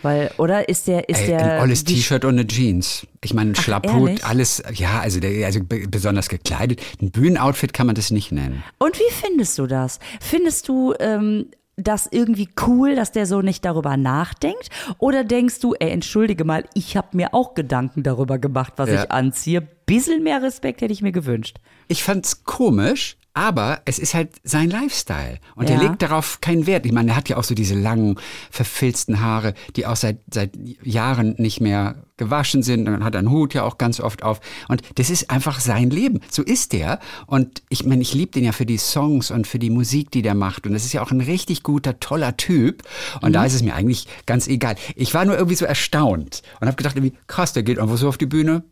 Weil, 0.03 0.31
oder 0.39 0.69
ist 0.69 0.87
der, 0.87 1.09
ist 1.09 1.23
Ey, 1.23 1.29
der. 1.29 1.55
Ein 1.55 1.63
olles 1.63 1.85
T-Shirt 1.85 2.25
und 2.25 2.35
eine 2.35 2.47
Jeans. 2.47 3.07
Ich 3.25 3.35
meine, 3.35 3.53
ein 3.53 3.55
Schlapphut, 3.55 4.23
alles, 4.25 4.63
ja, 4.75 5.01
also, 5.01 5.21
der, 5.21 5.47
also 5.47 5.61
besonders 5.65 6.29
gekleidet. 6.29 6.81
Ein 7.01 7.11
Bühnenoutfit 7.11 7.73
kann 7.73 7.87
man 7.87 7.95
das 7.97 8.11
nicht 8.11 8.31
nennen. 8.31 8.63
Und 8.79 8.99
wie 8.99 9.13
findest 9.13 9.59
du 9.59 9.67
das? 9.67 9.99
Findest 10.21 10.69
du, 10.69 10.95
ähm, 11.01 11.47
das 11.77 12.09
irgendwie 12.11 12.49
cool, 12.67 12.95
dass 12.95 13.13
der 13.13 13.27
so 13.27 13.43
nicht 13.43 13.65
darüber 13.65 13.97
nachdenkt? 13.97 14.71
Oder 14.99 15.25
denkst 15.25 15.61
du, 15.61 15.75
ey, 15.75 15.91
entschuldige 15.91 16.45
mal, 16.45 16.65
ich 16.75 16.97
habe 16.97 17.09
mir 17.17 17.35
auch 17.35 17.55
Gedanken 17.55 18.03
darüber 18.03 18.39
gemacht, 18.39 18.75
was 18.77 18.91
ja. 18.91 19.05
ich 19.05 19.11
anziehe. 19.11 19.61
Bisschen 19.61 20.23
mehr 20.23 20.43
Respekt 20.43 20.81
hätte 20.81 20.93
ich 20.93 21.03
mir 21.03 21.13
gewünscht. 21.13 21.59
Ich 21.89 22.03
fand's 22.03 22.45
komisch, 22.45 23.19
aber 23.37 23.83
es 23.85 23.99
ist 23.99 24.15
halt 24.15 24.31
sein 24.45 24.71
Lifestyle. 24.71 25.39
Und 25.57 25.69
ja. 25.69 25.77
er 25.77 25.83
legt 25.83 26.01
darauf 26.01 26.41
keinen 26.41 26.67
Wert. 26.67 26.87
Ich 26.87 26.93
meine, 26.93 27.11
er 27.11 27.17
hat 27.17 27.29
ja 27.29 27.37
auch 27.37 27.45
so 27.45 27.55
diese 27.55 27.75
langen, 27.75 28.19
verfilzten 28.51 29.21
Haare, 29.21 29.53
die 29.77 29.85
auch 29.85 29.95
seit, 29.95 30.21
seit 30.33 30.57
Jahren 30.83 31.35
nicht 31.37 31.61
mehr 31.61 32.07
gewaschen 32.17 32.63
sind. 32.63 32.87
Dann 32.87 33.05
hat 33.05 33.15
er 33.15 33.19
einen 33.19 33.31
Hut 33.31 33.53
ja 33.53 33.65
auch 33.65 33.77
ganz 33.77 34.01
oft 34.01 34.23
auf. 34.23 34.41
Und 34.69 34.81
das 34.95 35.11
ist 35.11 35.31
einfach 35.31 35.61
sein 35.61 35.91
Leben. 35.91 36.21
So 36.31 36.43
ist 36.43 36.73
der. 36.73 36.99
Und 37.27 37.63
ich 37.69 37.85
meine, 37.85 38.01
ich 38.01 38.15
liebe 38.15 38.33
den 38.33 38.45
ja 38.45 38.53
für 38.53 38.65
die 38.65 38.79
Songs 38.79 39.31
und 39.31 39.47
für 39.47 39.59
die 39.59 39.69
Musik, 39.69 40.11
die 40.13 40.23
der 40.23 40.35
macht. 40.35 40.67
Und 40.67 40.73
das 40.73 40.87
ist 40.87 40.95
ja 40.95 41.03
auch 41.03 41.11
ein 41.11 41.21
richtig 41.21 41.63
guter, 41.63 42.01
toller 42.01 42.39
Typ. 42.39 42.85
Und 43.21 43.29
mhm. 43.29 43.35
da 43.35 43.45
ist 43.45 43.53
es 43.53 43.63
mir 43.63 43.75
eigentlich 43.75 44.09
ganz 44.25 44.49
egal. 44.49 44.77
Ich 44.95 45.13
war 45.13 45.27
nur 45.27 45.37
irgendwie 45.37 45.57
so 45.57 45.67
erstaunt 45.67 46.41
und 46.63 46.69
habe 46.69 46.77
gedacht, 46.77 46.97
irgendwie, 46.97 47.19
krass, 47.27 47.53
der 47.53 47.65
geht 47.65 47.79
einfach 47.79 47.99
so 47.99 48.09
auf 48.09 48.17
die 48.17 48.25
Bühne, 48.25 48.65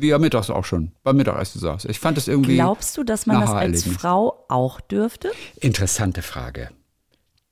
wie 0.00 0.10
er 0.10 0.18
mittags 0.18 0.50
auch 0.50 0.64
schon 0.64 0.92
beim 1.02 1.16
Mittagessen 1.16 1.60
saß. 1.60 1.86
Ich 1.86 1.98
fand 1.98 2.16
das 2.16 2.28
irgendwie. 2.28 2.56
Glaubst 2.56 2.96
du, 2.96 3.04
dass 3.04 3.26
man 3.26 3.40
das 3.40 3.50
als 3.50 3.84
Frau 3.84 4.44
auch 4.48 4.80
dürfte? 4.80 5.30
Interessante 5.60 6.22
Frage. 6.22 6.70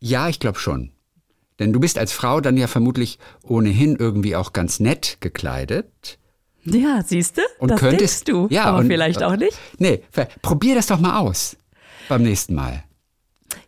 Ja, 0.00 0.28
ich 0.28 0.40
glaube 0.40 0.58
schon. 0.58 0.92
Denn 1.58 1.72
du 1.72 1.80
bist 1.80 1.98
als 1.98 2.12
Frau 2.12 2.40
dann 2.40 2.56
ja 2.56 2.66
vermutlich 2.66 3.18
ohnehin 3.42 3.96
irgendwie 3.96 4.36
auch 4.36 4.52
ganz 4.52 4.80
nett 4.80 5.18
gekleidet. 5.20 6.18
Ja, 6.64 7.02
siehst 7.06 7.38
du? 7.38 7.42
Und 7.58 7.70
das 7.70 7.80
könntest 7.80 8.28
du, 8.28 8.48
ja, 8.50 8.64
aber 8.64 8.78
und, 8.78 8.86
vielleicht 8.86 9.22
auch 9.22 9.36
nicht. 9.36 9.56
Nee, 9.78 10.02
probier 10.42 10.74
das 10.74 10.86
doch 10.86 10.98
mal 10.98 11.18
aus 11.18 11.56
beim 12.08 12.22
nächsten 12.22 12.54
Mal. 12.54 12.84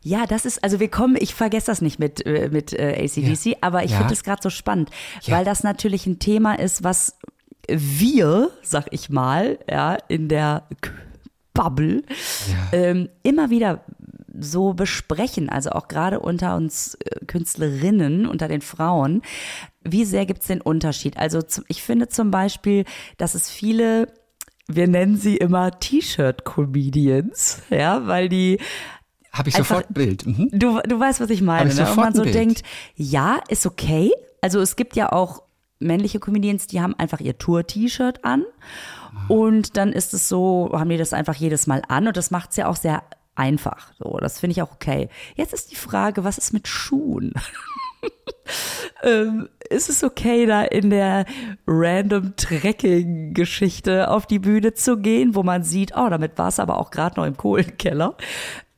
Ja, 0.02 0.26
das 0.26 0.46
ist, 0.46 0.64
also 0.64 0.80
wir 0.80 0.88
kommen, 0.88 1.16
ich 1.18 1.34
vergesse 1.34 1.66
das 1.66 1.82
nicht 1.82 1.98
mit, 1.98 2.24
äh, 2.24 2.48
mit 2.50 2.72
äh, 2.72 3.04
ACDC, 3.04 3.46
ja. 3.46 3.56
aber 3.60 3.84
ich 3.84 3.92
ja. 3.92 3.98
finde 3.98 4.14
es 4.14 4.24
gerade 4.24 4.40
so 4.42 4.50
spannend, 4.50 4.90
ja. 5.22 5.36
weil 5.36 5.44
das 5.44 5.62
natürlich 5.62 6.06
ein 6.06 6.18
Thema 6.18 6.58
ist, 6.58 6.82
was 6.82 7.18
wir, 7.68 8.50
sag 8.62 8.86
ich 8.90 9.10
mal, 9.10 9.58
ja, 9.68 9.96
in 10.08 10.28
der 10.28 10.64
Bubble 11.54 12.02
ja. 12.48 12.78
ähm, 12.78 13.08
immer 13.22 13.50
wieder 13.50 13.84
so 14.38 14.74
besprechen, 14.74 15.48
also 15.48 15.70
auch 15.70 15.88
gerade 15.88 16.20
unter 16.20 16.56
uns 16.56 16.94
äh, 16.96 17.24
Künstlerinnen, 17.24 18.26
unter 18.26 18.48
den 18.48 18.60
Frauen, 18.60 19.22
wie 19.82 20.04
sehr 20.04 20.26
gibt 20.26 20.42
es 20.42 20.48
den 20.48 20.60
Unterschied? 20.60 21.16
Also 21.16 21.40
ich 21.68 21.82
finde 21.82 22.08
zum 22.08 22.30
Beispiel, 22.30 22.84
dass 23.16 23.34
es 23.34 23.50
viele, 23.50 24.08
wir 24.68 24.88
nennen 24.88 25.16
sie 25.16 25.36
immer 25.36 25.78
T-Shirt-Comedians, 25.78 27.62
ja, 27.70 28.06
weil 28.06 28.28
die 28.28 28.58
habe 29.32 29.50
ich 29.50 29.56
sofort 29.56 29.90
ein 29.90 29.94
Bild. 29.94 30.26
Mhm. 30.26 30.48
Du, 30.52 30.80
du 30.80 30.98
weißt, 30.98 31.20
was 31.20 31.30
ich 31.30 31.42
meine. 31.42 31.70
Ich 31.70 31.76
ne? 31.76 31.88
Und 31.88 31.96
man 31.96 32.14
so 32.14 32.24
denkt, 32.24 32.62
ja, 32.94 33.40
ist 33.48 33.66
okay. 33.66 34.10
Also 34.40 34.60
es 34.60 34.76
gibt 34.76 34.96
ja 34.96 35.12
auch 35.12 35.42
männliche 35.78 36.20
Comedians, 36.20 36.66
die 36.66 36.80
haben 36.80 36.94
einfach 36.98 37.20
ihr 37.20 37.38
Tour-T-Shirt 37.38 38.24
an. 38.24 38.44
Und 39.28 39.76
dann 39.76 39.92
ist 39.92 40.14
es 40.14 40.28
so, 40.28 40.70
haben 40.72 40.90
die 40.90 40.96
das 40.96 41.12
einfach 41.12 41.34
jedes 41.34 41.66
Mal 41.66 41.82
an 41.88 42.06
und 42.06 42.16
das 42.16 42.30
macht 42.30 42.50
es 42.50 42.56
ja 42.56 42.68
auch 42.68 42.76
sehr 42.76 43.02
einfach. 43.34 43.92
So, 43.98 44.18
das 44.18 44.40
finde 44.40 44.52
ich 44.52 44.62
auch 44.62 44.72
okay. 44.72 45.08
Jetzt 45.34 45.54
ist 45.54 45.70
die 45.70 45.76
Frage, 45.76 46.24
was 46.24 46.38
ist 46.38 46.52
mit 46.52 46.68
Schuhen? 46.68 47.32
ähm, 49.02 49.48
ist 49.70 49.88
es 49.88 50.04
okay, 50.04 50.46
da 50.46 50.62
in 50.62 50.90
der 50.90 51.24
random 51.66 52.34
Trekking-Geschichte 52.36 54.10
auf 54.10 54.26
die 54.26 54.38
Bühne 54.38 54.74
zu 54.74 54.98
gehen, 54.98 55.34
wo 55.34 55.42
man 55.42 55.62
sieht, 55.62 55.92
oh, 55.96 56.08
damit 56.08 56.38
war 56.38 56.48
es 56.48 56.60
aber 56.60 56.78
auch 56.78 56.90
gerade 56.90 57.20
noch 57.20 57.26
im 57.26 57.36
Kohlenkeller. 57.36 58.16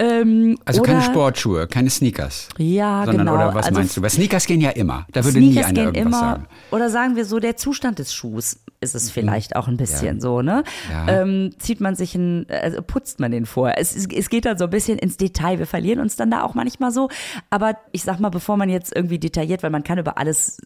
Ähm, 0.00 0.56
also 0.64 0.80
oder, 0.82 0.92
keine 0.92 1.02
Sportschuhe, 1.02 1.66
keine 1.66 1.90
Sneakers. 1.90 2.48
Ja, 2.56 3.04
sondern, 3.04 3.26
genau. 3.26 3.34
Oder 3.34 3.54
was 3.54 3.66
also, 3.66 3.80
meinst 3.80 3.96
du? 3.96 4.02
Weil 4.02 4.10
Sneakers 4.10 4.46
gehen 4.46 4.60
ja 4.60 4.70
immer. 4.70 5.06
Da 5.10 5.24
würde 5.24 5.40
Sneakers 5.40 5.72
nie 5.72 5.80
einer 5.80 5.86
irgendwas 5.86 6.02
immer, 6.06 6.18
sagen. 6.20 6.46
Oder 6.70 6.90
sagen 6.90 7.16
wir 7.16 7.24
so, 7.24 7.40
der 7.40 7.56
Zustand 7.56 7.98
des 7.98 8.14
Schuhs 8.14 8.60
ist 8.80 8.94
es 8.94 9.06
mhm. 9.06 9.10
vielleicht 9.10 9.56
auch 9.56 9.66
ein 9.66 9.76
bisschen 9.76 10.16
ja. 10.16 10.20
so, 10.20 10.40
ne? 10.40 10.62
Ja. 10.88 11.22
Ähm, 11.22 11.50
zieht 11.58 11.80
man 11.80 11.96
sich 11.96 12.14
ein, 12.14 12.46
also 12.48 12.80
putzt 12.80 13.18
man 13.18 13.32
den 13.32 13.44
vor. 13.44 13.72
Es, 13.76 13.96
es 13.96 14.30
geht 14.30 14.44
dann 14.44 14.56
so 14.56 14.64
ein 14.64 14.70
bisschen 14.70 14.98
ins 14.98 15.16
Detail. 15.16 15.58
Wir 15.58 15.66
verlieren 15.66 15.98
uns 15.98 16.14
dann 16.14 16.30
da 16.30 16.42
auch 16.42 16.54
manchmal 16.54 16.92
so. 16.92 17.08
Aber 17.50 17.76
ich 17.90 18.04
sag 18.04 18.20
mal, 18.20 18.28
bevor 18.28 18.56
man 18.56 18.68
jetzt 18.68 18.94
irgendwie 18.94 19.18
detailliert, 19.18 19.64
weil 19.64 19.70
man 19.70 19.82
kann 19.82 19.98
über 19.98 20.16
alles 20.16 20.58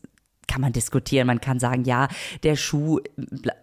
kann 0.49 0.61
man 0.61 0.73
diskutieren. 0.73 1.27
Man 1.27 1.41
kann 1.41 1.59
sagen, 1.59 1.85
ja, 1.85 2.09
der 2.43 2.57
Schuh, 2.57 3.01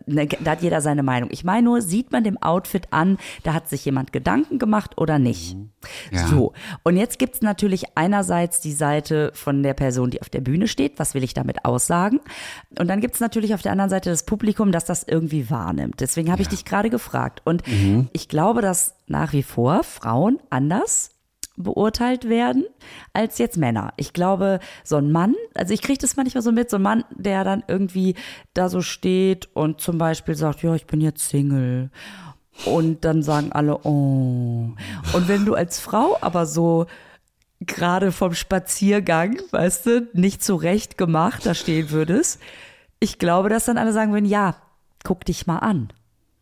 ne, 0.06 0.28
da 0.28 0.52
hat 0.52 0.62
jeder 0.62 0.82
seine 0.82 1.04
Meinung. 1.04 1.30
Ich 1.32 1.44
meine 1.44 1.64
nur, 1.64 1.82
sieht 1.82 2.12
man 2.12 2.24
dem 2.24 2.42
Outfit 2.42 2.88
an, 2.92 3.18
da 3.44 3.54
hat 3.54 3.70
sich 3.70 3.86
jemand 3.86 4.14
Gedanken 4.14 4.60
gemacht 4.60 4.98
oder 4.98 5.20
nicht. 5.20 5.56
Mhm. 5.56 5.70
Ja. 6.12 6.28
So. 6.28 6.54
Und 6.84 6.98
jetzt 6.98 7.20
gibt's 7.20 7.42
natürlich 7.42 7.86
einerseits 7.96 8.62
die 8.62 8.74
Seite 8.74 9.32
von 9.34 9.64
der 9.64 9.74
Person, 9.74 10.10
die 10.10 10.22
auf 10.22 10.30
der 10.30 10.42
Bühne 10.42 10.68
steht. 10.68 11.00
Was 11.00 11.14
will 11.14 11.24
ich 11.24 11.34
damit 11.34 11.66
aussagen? 11.66 12.20
Und 12.78 12.88
dann 12.88 13.02
gibt's 13.02 13.20
natürlich 13.20 13.54
auf 13.54 13.62
der 13.62 13.72
anderen 13.72 13.90
Seite 13.90 14.10
das 14.10 14.24
Publikum, 14.24 14.72
das 14.72 14.86
das 14.86 15.04
irgendwie 15.04 15.50
wahrnimmt. 15.50 16.00
Deswegen 16.00 16.32
habe 16.32 16.42
ja. 16.42 16.44
ich 16.44 16.50
dich 16.50 16.66
gerade 16.66 16.90
gefragt. 16.90 17.42
Und 17.46 17.66
mhm. 17.68 18.10
ich 18.14 18.28
glaube, 18.28 18.62
dass 18.62 18.96
nach 19.08 19.34
wie 19.34 19.44
vor 19.44 19.84
Frauen 19.84 20.40
anders 20.50 21.12
beurteilt 21.64 22.28
werden 22.28 22.66
als 23.14 23.38
jetzt 23.38 23.58
Männer. 23.58 23.94
Ich 23.98 24.14
glaube, 24.14 24.60
so 24.84 24.96
ein 24.96 25.12
Mann, 25.12 25.36
also 25.54 25.74
ich 25.74 25.82
kriege 25.82 26.00
das 26.00 26.16
manchmal 26.16 26.42
so 26.42 26.52
mit, 26.52 26.70
so 26.70 26.78
ein 26.78 26.82
Mann, 26.82 27.04
der 27.12 27.44
dann 27.44 27.64
irgendwie 27.68 28.16
da 28.54 28.70
so 28.70 28.82
steht 28.82 29.50
und 29.54 29.82
zum 29.82 29.98
Beispiel 29.98 30.36
sagt, 30.36 30.64
ja, 30.64 30.74
ich 30.74 30.88
bin 30.88 31.02
jetzt 31.02 31.30
Single. 31.30 31.92
Und 32.66 33.06
dann 33.06 33.24
sagen 33.24 33.52
alle, 33.52 33.78
oh. 33.86 34.74
Und 35.14 35.28
wenn 35.28 35.46
du 35.46 35.54
als 35.54 35.80
Frau 35.80 36.18
aber 36.22 36.46
so 36.46 36.88
gerade 37.62 38.12
vom 38.12 38.34
Spaziergang, 38.34 39.40
weißt 39.52 39.86
du, 39.86 40.08
nicht 40.14 40.44
zurecht 40.44 40.98
gemacht 40.98 41.46
da 41.46 41.54
stehen 41.54 41.92
würdest, 41.92 42.40
ich 43.00 43.20
glaube, 43.20 43.50
dass 43.50 43.66
dann 43.66 43.78
alle 43.78 43.94
sagen 43.94 44.12
würden, 44.12 44.26
ja, 44.26 44.56
guck 45.04 45.26
dich 45.26 45.48
mal 45.48 45.60
an. 45.60 45.94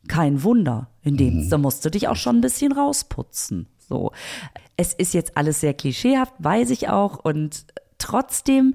Kein 0.07 0.43
Wunder. 0.43 0.89
In 1.03 1.17
dem, 1.17 1.45
mhm. 1.45 1.49
da 1.49 1.57
musst 1.57 1.85
du 1.85 1.91
dich 1.91 2.07
auch 2.07 2.15
schon 2.15 2.37
ein 2.37 2.41
bisschen 2.41 2.71
rausputzen. 2.71 3.67
So. 3.87 4.11
Es 4.75 4.93
ist 4.93 5.13
jetzt 5.13 5.37
alles 5.37 5.59
sehr 5.59 5.73
klischeehaft, 5.73 6.33
weiß 6.39 6.69
ich 6.69 6.89
auch. 6.89 7.17
Und 7.17 7.65
trotzdem 7.97 8.73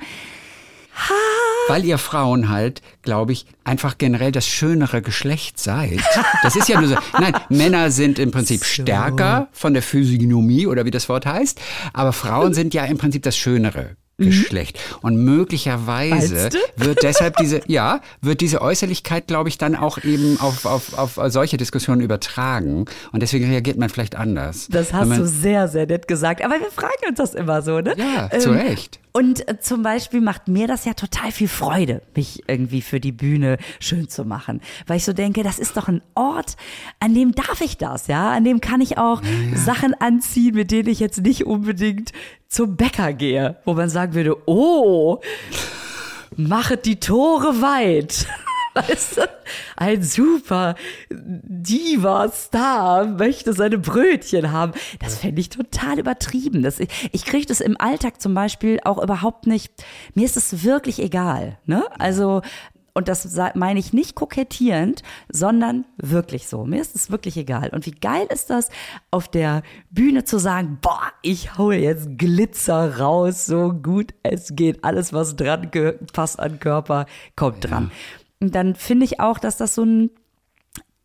Weil 1.69 1.85
ihr 1.85 1.97
Frauen 1.97 2.49
halt, 2.49 2.83
glaube 3.03 3.33
ich, 3.33 3.47
einfach 3.65 3.97
generell 3.99 4.33
das 4.33 4.47
schönere 4.47 5.01
Geschlecht 5.01 5.59
seid. 5.59 6.01
Das 6.43 6.57
ist 6.57 6.69
ja 6.69 6.81
nur 6.81 6.89
so. 6.89 6.97
Nein, 7.19 7.35
Männer 7.49 7.91
sind 7.91 8.19
im 8.19 8.31
Prinzip 8.31 8.61
So. 8.61 8.83
stärker 8.83 9.49
von 9.53 9.73
der 9.73 9.83
Physiognomie 9.83 10.67
oder 10.67 10.85
wie 10.85 10.91
das 10.91 11.09
Wort 11.09 11.25
heißt, 11.25 11.61
aber 11.93 12.13
Frauen 12.13 12.53
sind 12.53 12.75
ja 12.75 12.85
im 12.85 12.99
Prinzip 12.99 13.23
das 13.23 13.37
schönere. 13.37 13.97
Geschlecht. 14.19 14.79
Und 15.01 15.17
möglicherweise 15.17 16.51
wird 16.77 17.03
deshalb 17.03 17.37
diese, 17.37 17.61
ja, 17.67 18.01
wird 18.21 18.41
diese 18.41 18.61
Äußerlichkeit, 18.61 19.27
glaube 19.27 19.49
ich, 19.49 19.59
dann 19.59 19.75
auch 19.75 19.99
eben 20.05 20.39
auf, 20.41 20.65
auf, 20.65 20.99
auf 20.99 21.19
solche 21.27 21.57
Diskussionen 21.57 22.01
übertragen. 22.01 22.85
Und 23.13 23.23
deswegen 23.23 23.47
reagiert 23.51 23.79
man 23.79 23.89
vielleicht 23.89 24.17
anders. 24.17 24.69
Das 24.71 24.93
hast 24.93 25.09
man, 25.09 25.19
du 25.19 25.27
sehr, 25.27 25.69
sehr 25.69 25.87
nett 25.87 26.09
gesagt. 26.09 26.45
Aber 26.45 26.55
wir 26.61 26.71
fragen 26.71 27.09
uns 27.09 27.19
das 27.19 27.35
immer 27.35 27.63
so, 27.63 27.81
ne? 27.81 27.95
Ja, 27.97 28.31
zu 28.39 28.51
Recht. 28.51 29.02
Und 29.13 29.47
äh, 29.47 29.61
zum 29.61 29.83
Beispiel 29.83 30.21
macht 30.21 30.49
mir 30.49 30.67
das 30.67 30.85
ja 30.85 30.95
total 30.95 31.33
viel 31.33 31.49
Freude, 31.49 32.03
mich 32.17 32.43
irgendwie 32.49 32.81
für 32.81 32.99
die 32.99 33.13
Bühne 33.13 33.59
schön 33.79 34.09
zu 34.09 34.25
machen. 34.25 34.61
Weil 34.87 34.97
ich 34.97 35.05
so 35.05 35.13
denke, 35.13 35.43
das 35.43 35.59
ist 35.59 35.77
doch 35.77 35.89
ein 35.89 36.03
Ort, 36.15 36.57
an 36.99 37.15
dem 37.15 37.33
darf 37.33 37.61
ich 37.61 37.77
das, 37.77 38.07
ja? 38.07 38.31
An 38.31 38.45
dem 38.45 38.61
kann 38.61 38.81
ich 38.81 38.99
auch 38.99 39.21
Sachen 39.55 39.95
anziehen, 39.95 40.55
mit 40.55 40.71
denen 40.71 40.89
ich 40.89 41.01
jetzt 41.01 41.21
nicht 41.23 41.47
unbedingt 41.47 42.13
zum 42.49 42.77
Bäcker 42.77 43.13
gehe. 43.13 43.57
Wo 43.65 43.75
man 43.75 43.91
sagen 43.91 44.15
würde, 44.15 44.37
oh, 44.47 45.21
machet 46.37 46.87
die 46.87 46.99
Tore 46.99 47.61
weit. 47.61 48.27
Weißt 48.75 49.19
du, 49.19 49.29
ein 49.77 50.03
super 50.03 50.75
Diva-Star 51.11 53.07
möchte 53.07 53.53
seine 53.53 53.79
Brötchen 53.79 54.51
haben. 54.51 54.73
Das 55.01 55.19
fände 55.19 55.41
ich 55.41 55.51
total 55.51 55.99
übertrieben. 55.99 56.63
Das, 56.63 56.81
ich 56.81 57.23
ich 57.23 57.25
kriege 57.25 57.47
das 57.47 57.61
im 57.61 57.81
Alltag 57.81 58.21
zum 58.21 58.35
Beispiel 58.35 58.81
auch 58.85 59.01
überhaupt 59.01 59.47
nicht. 59.47 59.73
Mir 60.15 60.25
ist 60.25 60.37
es 60.37 60.65
wirklich 60.65 60.99
egal. 61.01 61.59
Ne? 61.67 61.85
Also, 61.99 62.43
und 62.95 63.07
das 63.07 63.39
meine 63.55 63.79
ich 63.79 63.93
nicht 63.93 64.17
kokettierend, 64.17 65.03
sondern 65.31 65.85
wirklich 65.97 66.49
so. 66.49 66.65
Mir 66.65 66.81
ist 66.81 66.97
es 66.97 67.11
wirklich 67.13 67.37
egal. 67.37 67.71
Und 67.71 67.87
wie 67.87 67.93
geil 67.93 68.27
ist 68.29 68.51
das, 68.51 68.71
auf 69.11 69.29
der 69.29 69.63
Bühne 69.91 70.25
zu 70.25 70.39
sagen, 70.39 70.79
boah, 70.83 71.13
ich 71.23 71.57
haue 71.57 71.77
jetzt 71.77 72.19
Glitzer 72.19 72.99
raus, 72.99 73.47
so 73.47 73.73
gut 73.73 74.15
es 74.25 74.57
geht. 74.57 74.83
Alles, 74.83 75.13
was 75.13 75.37
dran 75.37 75.71
passt 76.13 76.41
an 76.41 76.59
Körper, 76.59 77.07
kommt 77.37 77.71
dran. 77.71 77.85
Und 77.85 77.93
dann 78.51 78.75
finde 78.75 79.05
ich 79.05 79.21
auch, 79.21 79.39
dass 79.39 79.57
das 79.57 79.75
so 79.75 79.85
ein 79.85 80.11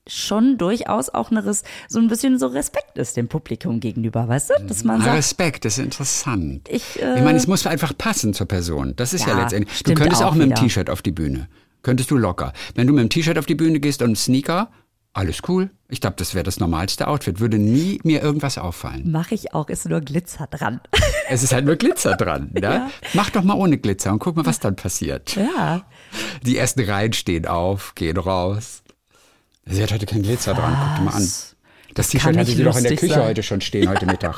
schon 0.10 0.58
durchaus 0.58 1.10
auch 1.10 1.32
eine, 1.32 1.46
Res- 1.46 1.64
so 1.90 2.00
ein 2.00 2.08
bisschen 2.08 2.40
so 2.40 2.48
Respekt 2.48 2.98
ist 2.98 3.18
dem 3.18 3.28
Publikum 3.28 3.82
gegenüber, 3.82 4.28
weißt 4.28 4.52
du? 4.52 4.54
Dass 4.66 4.86
man 4.86 5.02
Ah, 5.02 5.06
sagt, 5.06 5.18
Respekt, 5.18 5.66
das 5.66 5.78
ist 5.78 5.84
interessant. 5.84 6.68
Ich, 6.70 7.02
äh, 7.02 7.18
ich 7.18 7.24
meine, 7.24 7.38
es 7.38 7.46
muss 7.48 7.68
einfach 7.68 7.92
passen 7.98 8.34
zur 8.34 8.48
Person. 8.48 8.94
Das 8.96 9.14
ist 9.14 9.26
ja, 9.28 9.34
Ja, 9.34 9.42
letztendlich. 9.44 9.84
Du 9.84 9.94
könntest 9.94 10.24
auch, 10.24 10.28
auch 10.32 10.36
mit 10.36 10.50
dem. 10.50 10.56
T-Shirt 10.56 10.90
auf 10.90 11.02
die 11.02 11.12
Bühne. 11.12 11.50
Könntest 11.84 12.10
du 12.10 12.16
locker. 12.18 12.54
Wenn 12.76 12.88
du 12.88 12.94
mit 12.94 13.02
dem 13.04 13.10
T-Shirt 13.10 13.38
auf 13.38 13.46
die 13.46 13.56
Bühne 13.56 13.82
gehst 13.82 14.02
und 14.02 14.18
Sneaker, 14.18 14.72
alles 15.18 15.42
cool. 15.48 15.70
Ich 15.90 16.00
glaube, 16.02 16.16
das 16.18 16.34
wäre 16.36 16.44
das 16.44 16.60
normalste 16.60 17.08
Outfit. 17.08 17.40
Würde 17.40 17.58
nie 17.58 18.00
mir 18.04 18.22
irgendwas 18.22 18.58
auffallen. 18.58 19.12
mache 19.12 19.36
ich 19.36 19.54
auch, 19.54 19.68
ist 19.70 19.88
nur 19.90 20.02
Glitzer 20.02 20.48
dran. 20.48 20.80
Es 21.30 21.44
ist 21.44 21.52
halt 21.52 21.66
nur 21.66 21.76
Glitzer 21.76 22.16
dran. 22.16 22.52
Ne? 22.54 22.62
Ja. 22.62 22.90
Mach 23.14 23.30
doch 23.32 23.44
mal 23.44 23.56
ohne 23.56 23.78
Glitzer 23.78 24.14
und 24.14 24.20
guck 24.20 24.38
mal, 24.38 24.46
was 24.46 24.62
dann 24.62 24.78
passiert. 24.78 25.36
ja. 25.36 25.82
Die 26.44 26.58
ersten 26.58 26.80
Reihen 26.90 27.12
stehen 27.12 27.46
auf, 27.46 27.96
gehen 27.96 28.16
raus. 28.16 28.82
Sie 29.66 29.84
hat 29.84 29.92
heute 29.92 30.06
kein 30.06 30.22
Glitzer 30.22 30.54
dran. 30.54 30.74
Guck 30.80 30.96
dir 31.00 31.02
mal 31.04 31.12
an. 31.18 31.22
Was? 31.24 31.56
Das 31.96 32.08
T-Shirt 32.10 32.38
hatte 32.38 32.52
sie 32.52 32.64
doch 32.64 32.78
in 32.78 32.84
der 32.84 32.96
Küche 32.96 33.14
sein. 33.16 33.24
heute 33.28 33.44
schon 33.44 33.60
stehen, 33.60 33.90
heute 33.90 34.06
Mittag. 34.06 34.38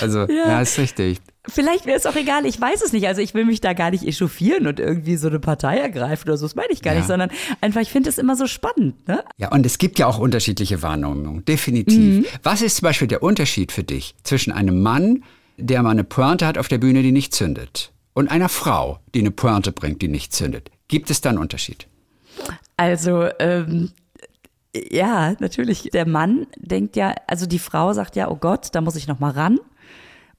Also, 0.00 0.20
ja, 0.28 0.48
Ja. 0.48 0.60
ist 0.62 0.78
richtig. 0.78 1.20
Vielleicht 1.46 1.84
wäre 1.84 1.98
es 1.98 2.06
auch 2.06 2.16
egal, 2.16 2.46
ich 2.46 2.58
weiß 2.58 2.82
es 2.82 2.92
nicht. 2.92 3.06
Also 3.06 3.20
ich 3.20 3.34
will 3.34 3.44
mich 3.44 3.60
da 3.60 3.74
gar 3.74 3.90
nicht 3.90 4.04
echauffieren 4.06 4.66
und 4.66 4.80
irgendwie 4.80 5.16
so 5.16 5.28
eine 5.28 5.40
Partei 5.40 5.76
ergreifen 5.78 6.28
oder 6.28 6.38
so, 6.38 6.46
das 6.46 6.54
meine 6.54 6.72
ich 6.72 6.80
gar 6.80 6.94
Ja. 6.94 7.00
nicht, 7.00 7.06
sondern 7.06 7.30
einfach, 7.60 7.82
ich 7.82 7.90
finde 7.90 8.08
es 8.08 8.16
immer 8.18 8.34
so 8.34 8.46
spannend. 8.46 9.06
Ne? 9.06 9.22
Ja, 9.36 9.52
und 9.52 9.66
es 9.66 9.76
gibt 9.78 9.98
ja 9.98 10.06
auch 10.06 10.18
unterschiedliche 10.18 10.80
Wahrnehmungen, 10.82 11.44
definitiv. 11.44 12.38
Was 12.42 12.62
ist 12.62 12.76
zum 12.76 12.86
Beispiel 12.86 13.08
der 13.08 13.22
Unterschied 13.22 13.72
für 13.72 13.84
dich 13.84 14.14
zwischen 14.22 14.52
einem 14.52 14.80
Mann, 14.82 15.22
der 15.58 15.82
mal 15.82 15.90
eine 15.90 16.04
Pointe 16.04 16.46
hat 16.46 16.56
auf 16.56 16.68
der 16.68 16.78
Bühne, 16.78 17.02
die 17.02 17.12
nicht 17.12 17.34
zündet, 17.34 17.92
und 18.14 18.30
einer 18.30 18.48
Frau, 18.48 19.00
die 19.14 19.20
eine 19.20 19.30
Pointe 19.30 19.70
bringt, 19.72 20.00
die 20.00 20.08
nicht 20.08 20.32
zündet? 20.32 20.70
Gibt 20.88 21.10
es 21.10 21.20
da 21.20 21.28
einen 21.30 21.38
Unterschied? 21.38 21.86
Also, 22.76 23.28
ähm, 23.38 23.90
ja, 24.90 25.34
natürlich. 25.38 25.90
Der 25.92 26.06
Mann 26.06 26.46
denkt 26.56 26.96
ja, 26.96 27.14
also 27.26 27.46
die 27.46 27.58
Frau 27.58 27.92
sagt 27.92 28.16
ja, 28.16 28.28
oh 28.30 28.36
Gott, 28.36 28.68
da 28.72 28.80
muss 28.80 28.96
ich 28.96 29.06
noch 29.06 29.20
mal 29.20 29.30
ran. 29.30 29.58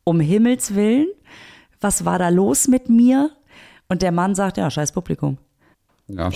Um 0.06 0.20
Himmels 0.20 0.76
Willen, 0.76 1.08
was 1.82 2.06
war 2.06 2.20
da 2.20 2.30
los 2.30 2.68
mit 2.68 2.89
mir? 2.89 3.32
Und 3.89 4.03
der 4.03 4.12
Mann 4.12 4.36
sagt, 4.36 4.58
ja, 4.58 4.70
scheiß 4.70 4.91
Publikum. 4.91 5.39
Ja, 6.08 6.30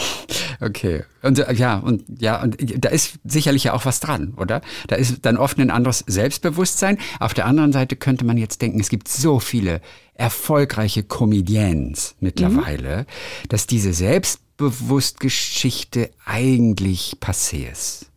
okay. 0.61 1.03
Und 1.21 1.37
äh, 1.37 1.53
ja, 1.53 1.77
und 1.77 2.03
ja, 2.19 2.41
und 2.41 2.57
da 2.83 2.89
ist 2.89 3.19
sicherlich 3.23 3.65
ja 3.65 3.73
auch 3.73 3.85
was 3.85 3.99
dran, 3.99 4.33
oder? 4.35 4.61
Da 4.87 4.95
ist 4.95 5.23
dann 5.25 5.37
oft 5.37 5.59
ein 5.59 5.69
anderes 5.69 6.03
Selbstbewusstsein. 6.07 6.97
Auf 7.19 7.35
der 7.35 7.45
anderen 7.45 7.71
Seite 7.71 7.95
könnte 7.95 8.25
man 8.25 8.37
jetzt 8.37 8.63
denken, 8.63 8.79
es 8.79 8.89
gibt 8.89 9.07
so 9.07 9.39
viele 9.39 9.81
erfolgreiche 10.15 11.03
Comedians 11.03 12.15
mittlerweile, 12.19 13.05
dass 13.49 13.67
diese 13.67 13.93
Selbstbewusstgeschichte 13.93 16.09
eigentlich 16.25 17.17
passé 17.21 17.71
ist. 17.71 18.07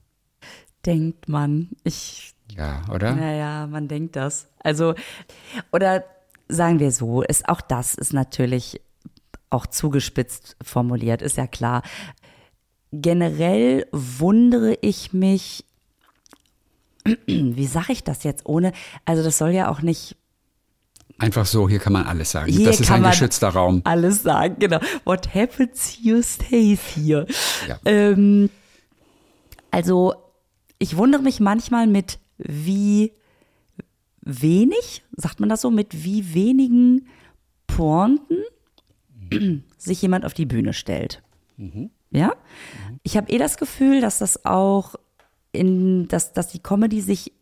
Denkt 0.86 1.28
man. 1.28 1.68
Ich 1.84 2.31
Ja, 2.56 2.82
oder? 2.90 3.14
Naja, 3.14 3.66
man 3.66 3.88
denkt 3.88 4.16
das. 4.16 4.46
Also, 4.60 4.94
oder 5.72 6.04
sagen 6.48 6.78
wir 6.80 6.92
so, 6.92 7.22
ist 7.22 7.48
auch 7.48 7.60
das 7.60 7.94
ist 7.94 8.12
natürlich 8.12 8.80
auch 9.50 9.66
zugespitzt 9.66 10.56
formuliert, 10.62 11.22
ist 11.22 11.36
ja 11.36 11.46
klar. 11.46 11.82
Generell 12.90 13.86
wundere 13.92 14.76
ich 14.80 15.12
mich, 15.12 15.64
wie 17.26 17.66
sage 17.66 17.92
ich 17.92 18.04
das 18.04 18.24
jetzt 18.24 18.46
ohne, 18.46 18.72
also 19.04 19.22
das 19.22 19.38
soll 19.38 19.50
ja 19.50 19.70
auch 19.70 19.82
nicht 19.82 20.16
Einfach 21.18 21.46
so, 21.46 21.68
hier 21.68 21.78
kann 21.78 21.92
man 21.92 22.06
alles 22.06 22.32
sagen. 22.32 22.50
Hier 22.50 22.66
das 22.66 22.80
ist 22.80 22.90
ein 22.90 23.02
geschützter 23.02 23.50
Raum. 23.50 23.82
alles 23.84 24.24
sagen, 24.24 24.56
genau. 24.58 24.80
What 25.04 25.32
happens 25.32 25.98
here 26.02 26.20
stays 26.22 26.80
here. 26.96 27.26
Ja. 27.68 27.78
Ähm, 27.84 28.50
also, 29.70 30.14
ich 30.78 30.96
wundere 30.96 31.22
mich 31.22 31.38
manchmal 31.38 31.86
mit 31.86 32.18
wie 32.46 33.12
wenig, 34.20 35.02
sagt 35.16 35.40
man 35.40 35.48
das 35.48 35.62
so, 35.62 35.70
mit 35.70 36.04
wie 36.04 36.34
wenigen 36.34 37.06
Pointen 37.66 38.42
sich 39.78 40.02
jemand 40.02 40.24
auf 40.24 40.34
die 40.34 40.46
Bühne 40.46 40.72
stellt. 40.72 41.22
Ja? 42.10 42.34
Ich 43.02 43.16
habe 43.16 43.30
eh 43.32 43.38
das 43.38 43.56
Gefühl, 43.56 44.00
dass 44.00 44.18
das 44.18 44.44
auch 44.44 44.94
in, 45.52 46.08
dass, 46.08 46.32
dass 46.32 46.48
die 46.48 46.60
Comedy 46.60 47.00
sich, 47.00 47.32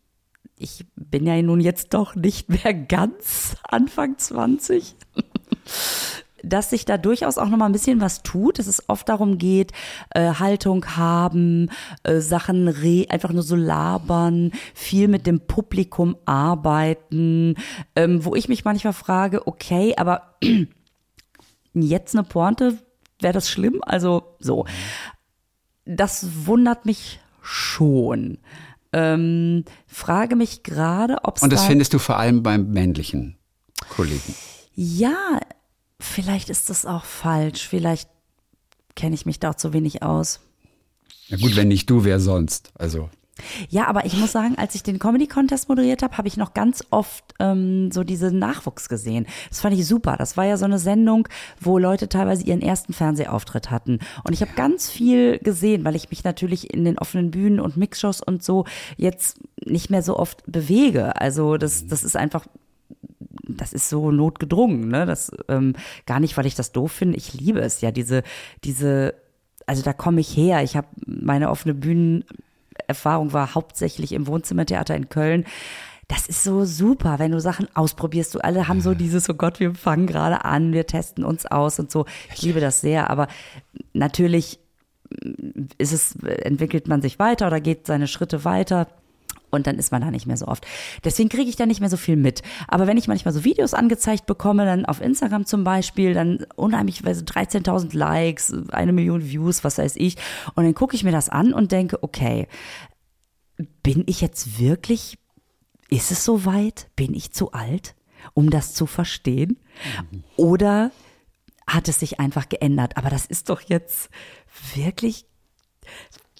ich 0.57 0.85
bin 0.95 1.25
ja 1.25 1.41
nun 1.41 1.59
jetzt 1.59 1.93
doch 1.93 2.15
nicht 2.15 2.49
mehr 2.49 2.73
ganz 2.87 3.55
Anfang 3.63 4.17
20, 4.17 4.95
dass 6.43 6.69
sich 6.69 6.85
da 6.85 6.97
durchaus 6.97 7.37
auch 7.37 7.47
noch 7.47 7.57
mal 7.57 7.65
ein 7.65 7.71
bisschen 7.71 8.01
was 8.01 8.23
tut, 8.23 8.59
dass 8.59 8.67
es 8.67 8.87
oft 8.89 9.07
darum 9.09 9.37
geht, 9.37 9.71
äh, 10.11 10.33
Haltung 10.33 10.85
haben, 10.97 11.69
äh, 12.03 12.19
Sachen 12.19 12.67
re 12.67 13.05
einfach 13.09 13.31
nur 13.31 13.43
so 13.43 13.55
labern, 13.55 14.51
viel 14.73 15.07
mit 15.07 15.27
dem 15.27 15.41
Publikum 15.41 16.15
arbeiten, 16.25 17.55
ähm, 17.95 18.25
wo 18.25 18.35
ich 18.35 18.47
mich 18.49 18.65
manchmal 18.65 18.93
frage, 18.93 19.47
okay, 19.47 19.93
aber 19.97 20.35
jetzt 21.73 22.15
eine 22.15 22.23
Pointe, 22.23 22.77
wäre 23.19 23.33
das 23.33 23.49
schlimm? 23.49 23.81
Also 23.83 24.35
so. 24.39 24.65
Das 25.85 26.45
wundert 26.45 26.85
mich 26.85 27.19
schon. 27.41 28.37
Ähm, 28.93 29.63
frage 29.87 30.35
mich 30.35 30.63
gerade, 30.63 31.23
ob 31.23 31.37
es 31.37 31.43
Und 31.43 31.53
das 31.53 31.61
da 31.61 31.67
findest 31.67 31.93
du 31.93 31.99
vor 31.99 32.17
allem 32.17 32.43
beim 32.43 32.71
männlichen 32.71 33.37
Kollegen. 33.89 34.35
ja, 34.75 35.39
vielleicht 36.01 36.49
ist 36.49 36.69
das 36.69 36.85
auch 36.85 37.05
falsch. 37.05 37.67
Vielleicht 37.67 38.09
kenne 38.95 39.15
ich 39.15 39.25
mich 39.25 39.39
da 39.39 39.51
auch 39.51 39.55
zu 39.55 39.73
wenig 39.73 40.03
aus. 40.03 40.41
Ja 41.27 41.37
gut, 41.37 41.55
wenn 41.55 41.69
nicht 41.69 41.89
du, 41.89 42.03
wer 42.03 42.19
sonst? 42.19 42.71
Also 42.75 43.09
Ja, 43.69 43.87
aber 43.87 44.05
ich 44.05 44.17
muss 44.17 44.31
sagen, 44.31 44.55
als 44.57 44.75
ich 44.75 44.83
den 44.83 44.99
Comedy 44.99 45.27
Contest 45.27 45.69
moderiert 45.69 46.03
habe, 46.03 46.17
habe 46.17 46.27
ich 46.27 46.37
noch 46.37 46.53
ganz 46.53 46.83
oft 46.89 47.23
ähm, 47.39 47.91
so 47.91 48.03
diesen 48.03 48.39
Nachwuchs 48.39 48.89
gesehen. 48.89 49.25
Das 49.49 49.61
fand 49.61 49.75
ich 49.75 49.87
super. 49.87 50.15
Das 50.17 50.37
war 50.37 50.45
ja 50.45 50.57
so 50.57 50.65
eine 50.65 50.79
Sendung, 50.79 51.27
wo 51.59 51.77
Leute 51.77 52.09
teilweise 52.09 52.43
ihren 52.43 52.61
ersten 52.61 52.93
Fernsehauftritt 52.93 53.71
hatten. 53.71 53.99
Und 54.23 54.33
ich 54.33 54.41
habe 54.41 54.51
ganz 54.55 54.89
viel 54.89 55.39
gesehen, 55.39 55.85
weil 55.85 55.95
ich 55.95 56.09
mich 56.09 56.23
natürlich 56.23 56.73
in 56.73 56.83
den 56.83 56.97
offenen 56.97 57.31
Bühnen 57.31 57.59
und 57.59 57.77
Mixshows 57.77 58.21
und 58.21 58.43
so 58.43 58.65
jetzt 58.97 59.39
nicht 59.63 59.89
mehr 59.89 60.03
so 60.03 60.17
oft 60.17 60.43
bewege. 60.45 61.19
Also 61.19 61.57
das, 61.57 61.87
das 61.87 62.03
ist 62.03 62.17
einfach 62.17 62.45
das 63.57 63.73
ist 63.73 63.89
so 63.89 64.11
notgedrungen, 64.11 64.87
ne? 64.87 65.05
Das 65.05 65.31
ähm, 65.47 65.73
gar 66.05 66.19
nicht, 66.19 66.37
weil 66.37 66.45
ich 66.45 66.55
das 66.55 66.71
doof 66.71 66.91
finde. 66.91 67.17
Ich 67.17 67.33
liebe 67.33 67.59
es 67.61 67.81
ja, 67.81 67.91
diese, 67.91 68.23
diese, 68.63 69.15
also 69.65 69.81
da 69.83 69.93
komme 69.93 70.21
ich 70.21 70.35
her. 70.35 70.63
Ich 70.63 70.75
habe 70.75 70.87
meine 71.05 71.49
offene 71.49 71.73
Bühnenerfahrung 71.73 73.33
war 73.33 73.55
hauptsächlich 73.55 74.13
im 74.13 74.27
Wohnzimmertheater 74.27 74.95
in 74.95 75.09
Köln. 75.09 75.45
das 76.07 76.27
ist 76.27 76.43
so 76.43 76.65
super, 76.65 77.19
wenn 77.19 77.31
du 77.31 77.39
Sachen 77.39 77.67
ausprobierst. 77.73 78.35
Du 78.35 78.39
alle 78.39 78.67
haben 78.67 78.81
so 78.81 78.93
dieses, 78.93 79.29
oh 79.29 79.33
Gott, 79.33 79.59
wir 79.59 79.73
fangen 79.75 80.07
gerade 80.07 80.43
an, 80.43 80.73
wir 80.73 80.85
testen 80.85 81.23
uns 81.23 81.45
aus 81.45 81.79
und 81.79 81.89
so. 81.89 82.05
Ich 82.33 82.41
liebe 82.41 82.59
das 82.59 82.81
sehr, 82.81 83.09
aber 83.09 83.27
natürlich 83.93 84.59
ist 85.77 85.93
es, 85.93 86.15
entwickelt 86.15 86.87
man 86.87 87.01
sich 87.01 87.19
weiter 87.19 87.47
oder 87.47 87.61
geht 87.61 87.87
seine 87.87 88.07
Schritte 88.07 88.43
weiter. 88.45 88.87
Und 89.51 89.67
dann 89.67 89.77
ist 89.77 89.91
man 89.91 90.01
da 90.01 90.09
nicht 90.09 90.25
mehr 90.25 90.37
so 90.37 90.47
oft. 90.47 90.65
Deswegen 91.03 91.29
kriege 91.29 91.49
ich 91.49 91.55
da 91.55 91.65
nicht 91.65 91.79
mehr 91.81 91.89
so 91.89 91.97
viel 91.97 92.15
mit. 92.15 92.41
Aber 92.67 92.87
wenn 92.87 92.97
ich 92.97 93.07
manchmal 93.07 93.33
so 93.33 93.43
Videos 93.43 93.73
angezeigt 93.73 94.25
bekomme, 94.25 94.65
dann 94.65 94.85
auf 94.85 95.01
Instagram 95.01 95.45
zum 95.45 95.63
Beispiel, 95.63 96.13
dann 96.13 96.45
unheimlich 96.55 97.01
13.000 97.01 97.95
Likes, 97.95 98.53
eine 98.71 98.93
Million 98.93 99.23
Views, 99.23 99.63
was 99.63 99.77
weiß 99.77 99.95
ich. 99.97 100.15
Und 100.55 100.63
dann 100.63 100.73
gucke 100.73 100.95
ich 100.95 101.03
mir 101.03 101.11
das 101.11 101.29
an 101.29 101.53
und 101.53 101.71
denke, 101.71 102.01
okay, 102.01 102.47
bin 103.83 104.03
ich 104.07 104.21
jetzt 104.21 104.59
wirklich, 104.59 105.17
ist 105.89 106.11
es 106.11 106.23
so 106.23 106.45
weit? 106.45 106.87
Bin 106.95 107.13
ich 107.13 107.31
zu 107.31 107.51
alt, 107.51 107.95
um 108.33 108.49
das 108.49 108.73
zu 108.73 108.85
verstehen? 108.85 109.59
Oder 110.37 110.91
hat 111.67 111.87
es 111.87 111.99
sich 111.99 112.19
einfach 112.19 112.49
geändert? 112.49 112.97
Aber 112.97 113.09
das 113.09 113.25
ist 113.25 113.49
doch 113.49 113.61
jetzt 113.61 114.09
wirklich 114.75 115.25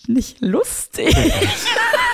nicht 0.07 0.41
lustig. 0.41 1.15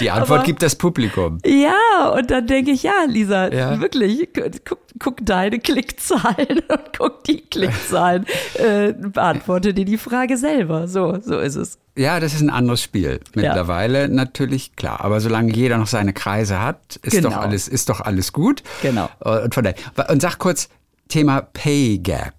Die 0.00 0.10
Antwort 0.10 0.38
Aber, 0.38 0.46
gibt 0.46 0.62
das 0.62 0.74
Publikum. 0.74 1.38
Ja, 1.44 2.08
und 2.10 2.30
dann 2.30 2.46
denke 2.46 2.72
ich, 2.72 2.82
ja, 2.82 3.04
Lisa, 3.06 3.52
ja. 3.52 3.80
wirklich, 3.80 4.28
guck, 4.64 4.80
guck, 4.98 5.24
deine 5.24 5.60
Klickzahlen 5.60 6.62
und 6.68 6.98
guck 6.98 7.24
die 7.24 7.42
Klickzahlen. 7.42 8.26
äh, 8.54 8.92
beantworte 8.92 9.72
dir 9.72 9.84
die 9.84 9.98
Frage 9.98 10.36
selber. 10.36 10.88
So, 10.88 11.18
so 11.20 11.38
ist 11.38 11.54
es. 11.56 11.78
Ja, 11.96 12.18
das 12.18 12.34
ist 12.34 12.40
ein 12.40 12.50
anderes 12.50 12.82
Spiel. 12.82 13.20
Mittlerweile 13.34 14.02
ja. 14.02 14.08
natürlich, 14.08 14.74
klar. 14.74 15.00
Aber 15.00 15.20
solange 15.20 15.52
jeder 15.52 15.78
noch 15.78 15.86
seine 15.86 16.12
Kreise 16.12 16.60
hat, 16.60 16.96
ist, 17.02 17.12
genau. 17.12 17.30
doch, 17.30 17.36
alles, 17.36 17.68
ist 17.68 17.88
doch 17.88 18.00
alles 18.00 18.32
gut. 18.32 18.64
Genau. 18.82 19.08
Und, 19.20 19.54
von 19.54 19.62
der, 19.62 19.74
und 20.08 20.20
sag 20.20 20.38
kurz, 20.38 20.68
Thema 21.08 21.42
Pay 21.42 21.98
Gap. 21.98 22.34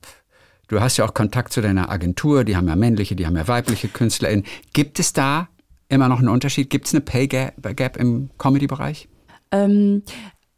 Du 0.68 0.82
hast 0.82 0.98
ja 0.98 1.06
auch 1.06 1.14
Kontakt 1.14 1.54
zu 1.54 1.62
deiner 1.62 1.90
Agentur, 1.90 2.44
die 2.44 2.56
haben 2.56 2.68
ja 2.68 2.76
männliche, 2.76 3.16
die 3.16 3.26
haben 3.26 3.38
ja 3.38 3.48
weibliche 3.48 3.88
KünstlerInnen. 3.88 4.46
Gibt 4.74 5.00
es 5.00 5.14
da 5.14 5.50
immer 5.90 6.10
noch 6.10 6.20
einen 6.20 6.30
Unterschied? 6.30 6.70
Gibt 6.70 6.88
es 6.88 6.94
eine 6.94 7.02
Pay 7.02 7.28
Gap 7.28 7.98
im 7.98 8.30
Comedy-Bereich? 8.38 9.08
Ähm, 9.52 10.04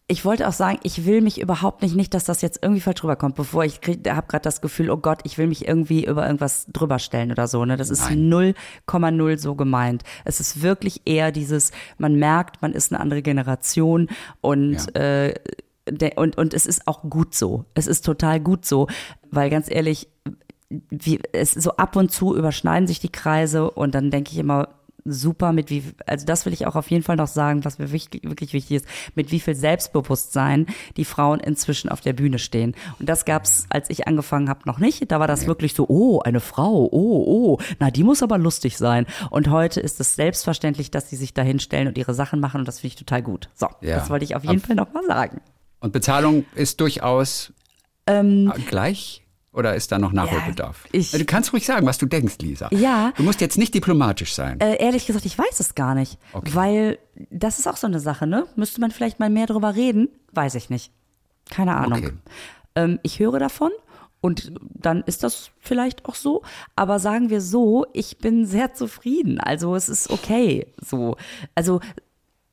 ich 0.10 0.24
wollte 0.24 0.48
auch 0.48 0.54
sagen, 0.54 0.80
ich 0.84 1.06
will 1.06 1.20
mich 1.20 1.42
überhaupt 1.42 1.82
nicht, 1.82 1.94
nicht, 1.94 2.14
dass 2.14 2.24
das 2.24 2.42
jetzt 2.42 2.60
irgendwie 2.62 2.80
falsch 2.80 3.04
rüberkommt, 3.04 3.36
bevor 3.36 3.66
ich 3.66 3.82
habe 4.08 4.28
gerade 4.28 4.42
das 4.42 4.62
Gefühl, 4.62 4.90
oh 4.90 4.96
Gott, 4.96 5.20
ich 5.26 5.38
will 5.38 5.48
mich 5.48 5.68
irgendwie 5.68 6.06
über 6.06 6.26
irgendwas 6.26 6.66
drüber 6.72 6.98
stellen 6.98 7.30
oder 7.32 7.48
so. 7.48 7.66
Ne? 7.66 7.76
Das 7.76 7.90
ist 7.90 8.04
0,0 8.04 9.38
so 9.38 9.56
gemeint. 9.56 10.04
Es 10.24 10.40
ist 10.40 10.62
wirklich 10.62 11.02
eher 11.04 11.34
dieses, 11.34 11.72
man 11.98 12.16
merkt, 12.16 12.62
man 12.62 12.72
ist 12.72 12.94
eine 12.94 13.02
andere 13.02 13.22
Generation 13.22 14.08
und 14.40 14.78
ja. 14.96 15.02
äh, 15.02 15.34
und, 16.16 16.38
und 16.38 16.54
es 16.54 16.66
ist 16.66 16.88
auch 16.88 17.02
gut 17.04 17.34
so. 17.34 17.66
Es 17.74 17.88
ist 17.88 18.06
total 18.06 18.40
gut 18.40 18.66
so, 18.66 18.88
weil 19.32 19.50
ganz 19.50 19.70
ehrlich, 19.70 20.10
wie, 20.70 21.20
es 21.32 21.52
so 21.52 21.72
ab 21.78 21.96
und 21.96 22.12
zu 22.12 22.36
überschneiden 22.36 22.88
sich 22.88 23.00
die 23.00 23.12
Kreise 23.12 23.72
und 23.72 23.96
dann 23.96 24.12
denke 24.12 24.32
ich 24.32 24.38
immer, 24.38 24.70
super 25.10 25.54
mit 25.54 25.70
wie, 25.70 25.84
also 26.06 26.26
das 26.26 26.46
will 26.46 26.54
ich 26.54 26.68
auch 26.68 26.76
auf 26.76 26.92
jeden 26.92 27.04
Fall 27.04 27.16
noch 27.16 27.28
sagen, 27.28 27.66
was 27.66 27.80
mir 27.80 27.92
wichtig, 27.92 28.24
wirklich 28.24 28.54
wichtig 28.54 28.78
ist, 28.78 28.86
mit 29.16 29.32
wie 29.32 29.40
viel 29.40 29.56
Selbstbewusstsein 29.56 30.68
die 30.98 31.06
Frauen 31.06 31.40
inzwischen 31.40 31.90
auf 31.90 32.02
der 32.02 32.14
Bühne 32.14 32.40
stehen. 32.40 32.76
Und 33.00 33.08
das 33.08 33.26
gab's, 33.26 33.66
als 33.70 33.90
ich 33.90 34.08
angefangen 34.08 34.50
habe, 34.50 34.62
noch 34.66 34.80
nicht. 34.80 35.12
Da 35.12 35.20
war 35.20 35.28
das 35.28 35.48
wirklich 35.48 35.74
so, 35.74 35.86
oh, 35.88 36.20
eine 36.20 36.40
Frau, 36.40 36.90
oh, 36.92 37.24
oh, 37.26 37.58
na, 37.80 37.92
die 37.92 38.04
muss 38.04 38.24
aber 38.24 38.38
lustig 38.38 38.78
sein. 38.78 39.06
Und 39.30 39.50
heute 39.50 39.80
ist 39.80 40.00
es 40.00 40.16
selbstverständlich, 40.16 40.92
dass 40.92 41.10
sie 41.10 41.16
sich 41.16 41.34
da 41.34 41.42
hinstellen 41.42 41.88
und 41.88 41.98
ihre 41.98 42.14
Sachen 42.14 42.40
machen 42.40 42.60
und 42.60 42.68
das 42.68 42.80
finde 42.80 42.94
ich 42.94 42.96
total 42.96 43.22
gut. 43.22 43.50
So, 43.56 43.68
ja. 43.82 43.96
das 43.96 44.10
wollte 44.10 44.26
ich 44.26 44.36
auf 44.36 44.44
jeden 44.44 44.60
Fall 44.60 44.76
noch 44.76 44.94
mal 44.94 45.06
sagen. 45.06 45.42
Und 45.80 45.94
Bezahlung 45.94 46.46
ist 46.56 46.82
durchaus 46.82 47.54
ähm, 48.08 48.52
gleich? 48.68 49.24
Oder 49.54 49.74
ist 49.76 49.92
da 49.92 49.98
noch 49.98 50.12
Nachholbedarf? 50.12 50.84
Ja, 50.94 51.00
ich, 51.00 51.12
du 51.12 51.26
kannst 51.26 51.52
ruhig 51.52 51.66
sagen, 51.66 51.88
was 51.88 51.98
du 51.98 52.06
denkst, 52.06 52.36
Lisa. 52.42 52.70
Ja. 52.72 53.12
Du 53.18 53.24
musst 53.24 53.42
jetzt 53.42 53.58
nicht 53.58 53.74
diplomatisch 53.74 54.36
sein. 54.36 54.60
Äh, 54.60 54.76
ehrlich 54.76 55.08
gesagt, 55.08 55.26
ich 55.26 55.38
weiß 55.38 55.60
es 55.60 55.74
gar 55.74 55.96
nicht. 55.96 56.20
Okay. 56.34 56.52
Weil 56.54 57.00
das 57.32 57.58
ist 57.58 57.68
auch 57.68 57.78
so 57.78 57.88
eine 57.88 58.00
Sache, 58.00 58.28
ne? 58.28 58.46
Müsste 58.56 58.82
man 58.82 58.92
vielleicht 58.92 59.20
mal 59.20 59.32
mehr 59.32 59.48
drüber 59.48 59.74
reden? 59.74 60.10
Weiß 60.32 60.54
ich 60.54 60.70
nicht. 60.70 60.92
Keine 61.50 61.76
Ahnung. 61.76 61.98
Okay. 61.98 62.12
Ähm, 62.76 63.00
ich 63.02 63.18
höre 63.18 63.40
davon 63.40 63.72
und 64.22 64.52
dann 64.60 65.02
ist 65.04 65.24
das 65.24 65.50
vielleicht 65.60 66.06
auch 66.06 66.16
so. 66.16 66.44
Aber 66.76 67.00
sagen 67.00 67.32
wir 67.32 67.42
so, 67.42 67.88
ich 67.94 68.20
bin 68.20 68.46
sehr 68.46 68.76
zufrieden. 68.76 69.40
Also 69.40 69.76
es 69.76 69.90
ist 69.90 70.12
okay. 70.12 70.68
So. 70.80 71.18
Also 71.56 71.80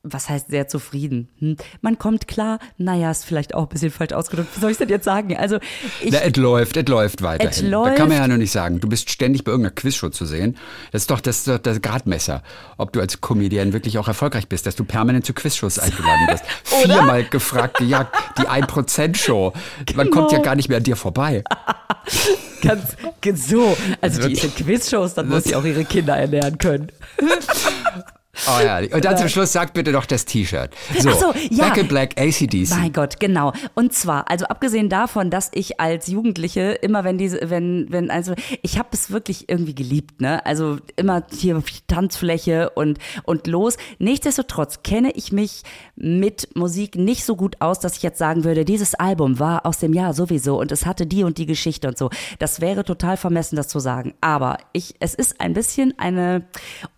was 0.05 0.29
heißt 0.29 0.49
sehr 0.51 0.69
zufrieden? 0.69 1.29
Hm. 1.39 1.57
Man 1.81 1.99
kommt 1.99 2.29
klar, 2.29 2.59
naja, 2.77 3.11
ist 3.11 3.25
vielleicht 3.25 3.55
auch 3.55 3.63
ein 3.63 3.69
bisschen 3.71 3.91
falsch 3.91 4.13
ausgedrückt. 4.13 4.55
Wie 4.55 4.61
soll 4.61 4.71
ich 4.71 4.77
das 4.77 4.91
jetzt 4.91 5.05
sagen? 5.05 5.35
Also, 5.37 5.59
es 6.05 6.37
läuft, 6.37 6.77
es 6.77 6.89
läuft 6.89 7.23
weiterhin. 7.23 7.71
Läuft. 7.71 7.93
Da 7.93 7.95
kann 7.95 8.09
man 8.09 8.19
ja 8.19 8.29
nur 8.29 8.37
nicht 8.37 8.53
sagen. 8.53 8.81
Du 8.81 8.89
bist 8.89 9.11
ständig 9.11 9.45
bei 9.45 9.51
irgendeiner 9.51 9.75
Quizshow 9.75 10.11
zu 10.11 10.27
sehen. 10.27 10.57
Das 10.93 11.03
ist 11.03 11.11
doch 11.11 11.21
das, 11.21 11.39
ist 11.39 11.49
doch 11.49 11.59
das 11.59 11.81
Gradmesser, 11.81 12.43
ob 12.77 12.93
du 12.93 13.01
als 13.01 13.21
Comedian 13.21 13.73
wirklich 13.73 13.99
auch 13.99 14.07
erfolgreich 14.07 14.47
bist, 14.47 14.67
dass 14.67 14.77
du 14.77 14.85
permanent 14.85 15.25
zu 15.25 15.33
Quizshows 15.33 15.79
eingeladen 15.81 16.29
wirst. 16.29 16.45
Viermal 16.65 17.25
gefragt, 17.25 17.79
gejagt, 17.79 18.15
die 18.39 18.47
1%-Show. 18.47 19.55
Genau. 19.87 19.97
Man 19.97 20.11
kommt 20.11 20.33
ja 20.33 20.39
gar 20.39 20.55
nicht 20.55 20.69
mehr 20.69 20.79
an 20.79 20.85
dir 20.85 20.97
vorbei. 20.97 21.43
Ganz 22.61 23.49
so. 23.49 23.77
Also, 24.01 24.23
also 24.23 24.29
die 24.29 24.35
ist 24.35 24.45
in 24.45 24.55
Quizshows, 24.55 25.15
dann 25.15 25.29
muss 25.29 25.45
sie 25.45 25.55
auch 25.55 25.65
ihre 25.65 25.85
Kinder 25.85 26.17
ernähren 26.17 26.59
können. 26.59 26.89
Oh 28.47 28.61
ja, 28.65 28.79
und 28.79 29.05
dann 29.05 29.17
zum 29.17 29.29
Schluss 29.29 29.53
sagt 29.53 29.75
bitte 29.75 29.93
doch 29.93 30.07
das 30.07 30.25
T-Shirt. 30.25 30.71
So, 30.99 31.11
so, 31.13 31.35
ja. 31.51 31.69
Back 31.69 31.79
in 31.79 31.89
Black 31.89 32.21
ACDC. 32.21 32.71
Mein 32.71 32.93
Gott, 32.93 33.21
genau. 33.21 33.53
Und 33.75 33.93
zwar, 33.93 34.31
also 34.31 34.47
abgesehen 34.47 34.89
davon, 34.89 35.31
dass 35.31 35.51
ich 35.55 35.81
als 35.81 36.09
Jugendliche 36.09 36.73
immer, 36.73 37.05
wenn 37.05 37.19
diese, 37.19 37.51
wenn, 37.51 37.87
wenn, 37.91 38.11
also 38.11 38.35
ich 38.63 38.79
habe 38.79 38.89
es 38.93 39.11
wirklich 39.11 39.49
irgendwie 39.49 39.75
geliebt, 39.75 40.21
ne? 40.21 40.45
Also 40.47 40.79
immer 40.97 41.25
hier 41.33 41.63
Tanzfläche 41.87 42.71
und 42.71 42.99
und 43.25 43.47
los. 43.47 43.77
Nichtsdestotrotz 43.99 44.83
kenne 44.83 45.13
ich 45.13 45.33
mich 45.33 45.63
mit 45.97 46.49
Musik 46.57 46.97
nicht 46.97 47.25
so 47.25 47.37
gut 47.37 47.61
aus, 47.61 47.81
dass 47.81 47.97
ich 47.97 48.03
jetzt 48.03 48.19
sagen 48.19 48.45
würde, 48.45 48.65
dieses 48.65 48.95
Album 48.95 49.39
war 49.39 49.67
aus 49.67 49.79
dem 49.79 49.93
Jahr 49.93 50.15
sowieso 50.15 50.59
und 50.61 50.73
es 50.73 50.87
hatte 50.87 51.07
die 51.07 51.25
und 51.25 51.39
die 51.39 51.47
Geschichte 51.47 51.89
und 51.89 51.99
so. 51.99 52.11
Das 52.39 52.61
wäre 52.61 52.85
total 52.85 53.17
vermessen, 53.17 53.57
das 53.57 53.69
zu 53.69 53.79
sagen. 53.79 54.15
Aber 54.21 54.59
ich, 54.73 54.95
es 55.01 55.15
ist 55.15 55.41
ein 55.41 55.53
bisschen 55.53 55.99
eine 55.99 56.45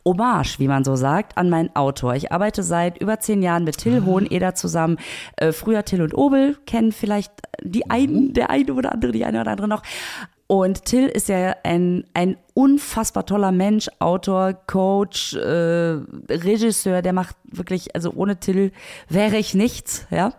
Hommage, 0.04 0.58
wie 0.58 0.68
man 0.68 0.84
so 0.84 0.96
sagt, 0.96 1.25
an 1.34 1.50
meinen 1.50 1.74
Autor. 1.74 2.14
Ich 2.14 2.32
arbeite 2.32 2.62
seit 2.62 2.98
über 2.98 3.20
zehn 3.20 3.42
Jahren 3.42 3.64
mit 3.64 3.78
Till 3.78 4.02
ah. 4.02 4.06
Hoheneder 4.06 4.54
zusammen. 4.54 4.98
Äh, 5.36 5.52
früher 5.52 5.84
Till 5.84 6.02
und 6.02 6.16
Obel 6.16 6.56
kennen 6.66 6.92
vielleicht 6.92 7.32
die 7.62 7.90
einen, 7.90 8.32
der 8.32 8.50
eine 8.50 8.72
oder 8.72 8.92
andere, 8.92 9.12
die 9.12 9.24
eine 9.24 9.40
oder 9.40 9.50
andere 9.50 9.68
noch. 9.68 9.82
Und 10.48 10.84
Till 10.84 11.06
ist 11.06 11.28
ja 11.28 11.56
ein, 11.64 12.04
ein 12.14 12.36
unfassbar 12.54 13.26
toller 13.26 13.50
Mensch, 13.50 13.88
Autor, 13.98 14.54
Coach, 14.54 15.34
äh, 15.34 15.98
Regisseur, 16.30 17.02
der 17.02 17.12
macht 17.12 17.36
wirklich, 17.50 17.94
also 17.96 18.12
ohne 18.14 18.38
Till 18.38 18.70
wäre 19.08 19.36
ich 19.36 19.54
nichts, 19.54 20.06
ja. 20.10 20.32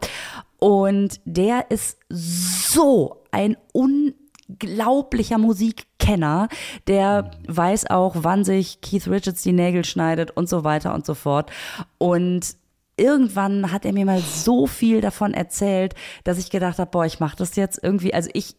Und 0.59 1.19
der 1.25 1.69
ist 1.69 1.99
so 2.09 3.21
ein 3.31 3.57
un 3.73 4.13
unglaublicher 4.47 5.37
Musikkenner, 5.37 6.47
der 6.87 7.31
weiß 7.47 7.89
auch, 7.89 8.15
wann 8.19 8.43
sich 8.43 8.81
Keith 8.81 9.07
Richards 9.07 9.43
die 9.43 9.53
Nägel 9.53 9.85
schneidet 9.85 10.31
und 10.31 10.49
so 10.49 10.63
weiter 10.63 10.93
und 10.93 11.05
so 11.05 11.13
fort. 11.13 11.51
Und 11.97 12.55
irgendwann 12.97 13.71
hat 13.71 13.85
er 13.85 13.93
mir 13.93 14.05
mal 14.05 14.21
so 14.21 14.67
viel 14.67 15.01
davon 15.01 15.33
erzählt, 15.33 15.93
dass 16.23 16.39
ich 16.39 16.49
gedacht 16.49 16.79
habe, 16.79 16.89
boah, 16.89 17.05
ich 17.05 17.19
mache 17.19 17.37
das 17.37 17.55
jetzt 17.55 17.79
irgendwie. 17.81 18.13
Also 18.13 18.29
ich 18.33 18.55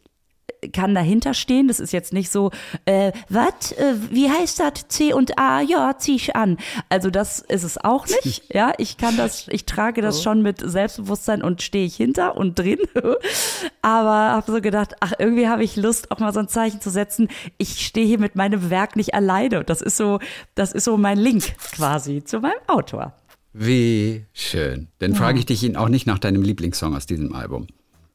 kann 0.73 0.95
dahinter 0.95 1.35
stehen. 1.35 1.69
Das 1.69 1.81
ist 1.81 1.93
jetzt 1.93 2.13
nicht 2.13 2.31
so, 2.31 2.51
äh, 2.85 3.13
was, 3.29 3.73
äh, 3.73 3.95
wie 4.11 4.31
heißt 4.31 4.61
das? 4.61 4.89
C 4.89 5.13
und 5.13 5.39
A, 5.39 5.61
ja, 5.61 5.97
zieh 5.99 6.17
ich 6.17 6.37
an. 6.37 6.59
Also 6.89 7.11
das 7.11 7.41
ist 7.41 7.65
es 7.65 7.79
auch 7.83 8.07
nicht. 8.07 8.45
Ja, 8.59 8.73
ich 8.79 8.97
kann 8.97 9.17
das, 9.17 9.47
ich 9.49 9.67
trage 9.67 10.01
das 10.01 10.23
schon 10.23 10.43
mit 10.43 10.59
Selbstbewusstsein 10.59 11.43
und 11.43 11.63
stehe 11.63 11.85
ich 11.85 11.97
hinter 11.97 12.37
und 12.37 12.59
drin. 12.59 12.79
Aber 13.83 14.33
habe 14.33 14.51
so 14.51 14.61
gedacht, 14.61 14.95
ach, 15.01 15.13
irgendwie 15.19 15.49
habe 15.49 15.63
ich 15.63 15.77
Lust, 15.77 16.11
auch 16.11 16.19
mal 16.19 16.33
so 16.33 16.41
ein 16.41 16.49
Zeichen 16.49 16.81
zu 16.81 16.91
setzen. 16.91 17.29
Ich 17.57 17.87
stehe 17.87 18.07
hier 18.07 18.19
mit 18.19 18.37
meinem 18.37 18.71
Werk 18.71 18.97
nicht 18.97 19.15
alleine. 19.15 19.65
Das 19.65 19.83
ist 19.83 19.97
so, 19.97 20.19
das 20.55 20.73
ist 20.73 20.85
so 20.85 20.97
mein 20.97 21.19
Link 21.19 21.57
quasi 21.73 22.25
zu 22.25 22.41
meinem 22.41 22.59
Autor. 22.67 23.15
Wie 23.53 24.25
schön. 24.33 24.89
Dann 24.99 25.13
ja. 25.13 25.19
frage 25.19 25.39
ich 25.39 25.47
dich 25.47 25.63
ihn 25.63 25.77
auch 25.77 25.89
nicht 25.89 26.07
nach 26.07 26.19
deinem 26.19 26.43
Lieblingssong 26.43 26.97
aus 26.97 27.07
diesem 27.07 27.35
Album. 27.35 27.67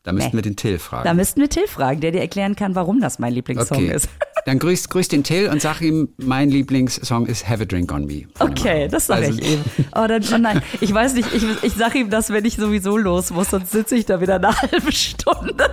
Da 0.03 0.11
müssten 0.11 0.31
nee. 0.31 0.35
wir 0.35 0.41
den 0.41 0.57
Till 0.57 0.79
fragen. 0.79 1.05
Da 1.05 1.13
müssten 1.13 1.39
wir 1.39 1.49
Till 1.49 1.65
fragen, 1.65 2.01
der 2.01 2.11
dir 2.11 2.19
erklären 2.19 2.57
kann, 2.57 2.75
warum 2.75 2.99
das 2.99 3.19
mein 3.19 3.33
Lieblingssong 3.33 3.77
okay. 3.77 3.95
ist. 3.95 4.09
Dann 4.45 4.59
grüß, 4.59 4.89
grüß 4.89 5.07
den 5.07 5.23
Till 5.23 5.47
und 5.47 5.61
sag 5.61 5.79
ihm, 5.79 6.09
mein 6.17 6.49
Lieblingssong 6.49 7.25
ist 7.25 7.47
Have 7.47 7.63
a 7.63 7.65
Drink 7.65 7.89
on 7.93 8.05
Me. 8.05 8.23
Okay, 8.39 8.89
das 8.89 9.07
sage 9.07 9.27
also, 9.27 9.39
ich. 9.39 9.59
Oh, 9.95 10.05
dann, 10.05 10.21
oh 10.33 10.37
nein, 10.37 10.61
ich 10.81 10.93
weiß 10.93 11.13
nicht, 11.13 11.33
ich, 11.33 11.45
ich 11.63 11.73
sage 11.73 11.99
ihm 11.99 12.09
das, 12.09 12.31
wenn 12.31 12.43
ich 12.43 12.57
sowieso 12.57 12.97
los 12.97 13.31
muss, 13.31 13.51
sonst 13.51 13.71
sitze 13.71 13.95
ich 13.95 14.05
da 14.05 14.19
wieder 14.19 14.35
eine 14.35 14.49
halbe 14.61 14.91
Stunde. 14.91 15.69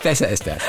Besser 0.00 0.28
ist 0.28 0.46
das. 0.46 0.62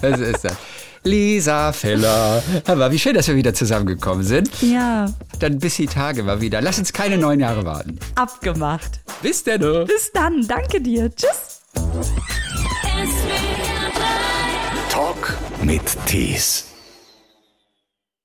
Besser 0.00 0.26
ist 0.26 0.44
das. 0.44 0.56
Lisa 1.04 1.72
Feller. 1.72 2.42
Aber 2.66 2.90
wie 2.92 2.98
schön, 2.98 3.14
dass 3.14 3.26
wir 3.28 3.36
wieder 3.36 3.54
zusammengekommen 3.54 4.24
sind. 4.24 4.50
Ja, 4.62 5.06
Dann 5.38 5.58
bis 5.58 5.76
die 5.76 5.86
Tage 5.86 6.22
mal 6.22 6.40
wieder. 6.40 6.60
Lass 6.60 6.78
uns 6.78 6.92
keine 6.92 7.16
neun 7.18 7.40
Jahre 7.40 7.64
warten. 7.64 7.98
abgemacht. 8.16 9.00
Bis 9.22 9.42
denn. 9.44 9.60
Bis 9.86 10.10
dann, 10.12 10.46
danke 10.46 10.80
dir. 10.80 11.10
Tschüss. 11.14 11.60
Talk 14.90 15.36
mit 15.62 15.82
Tees. 16.06 16.69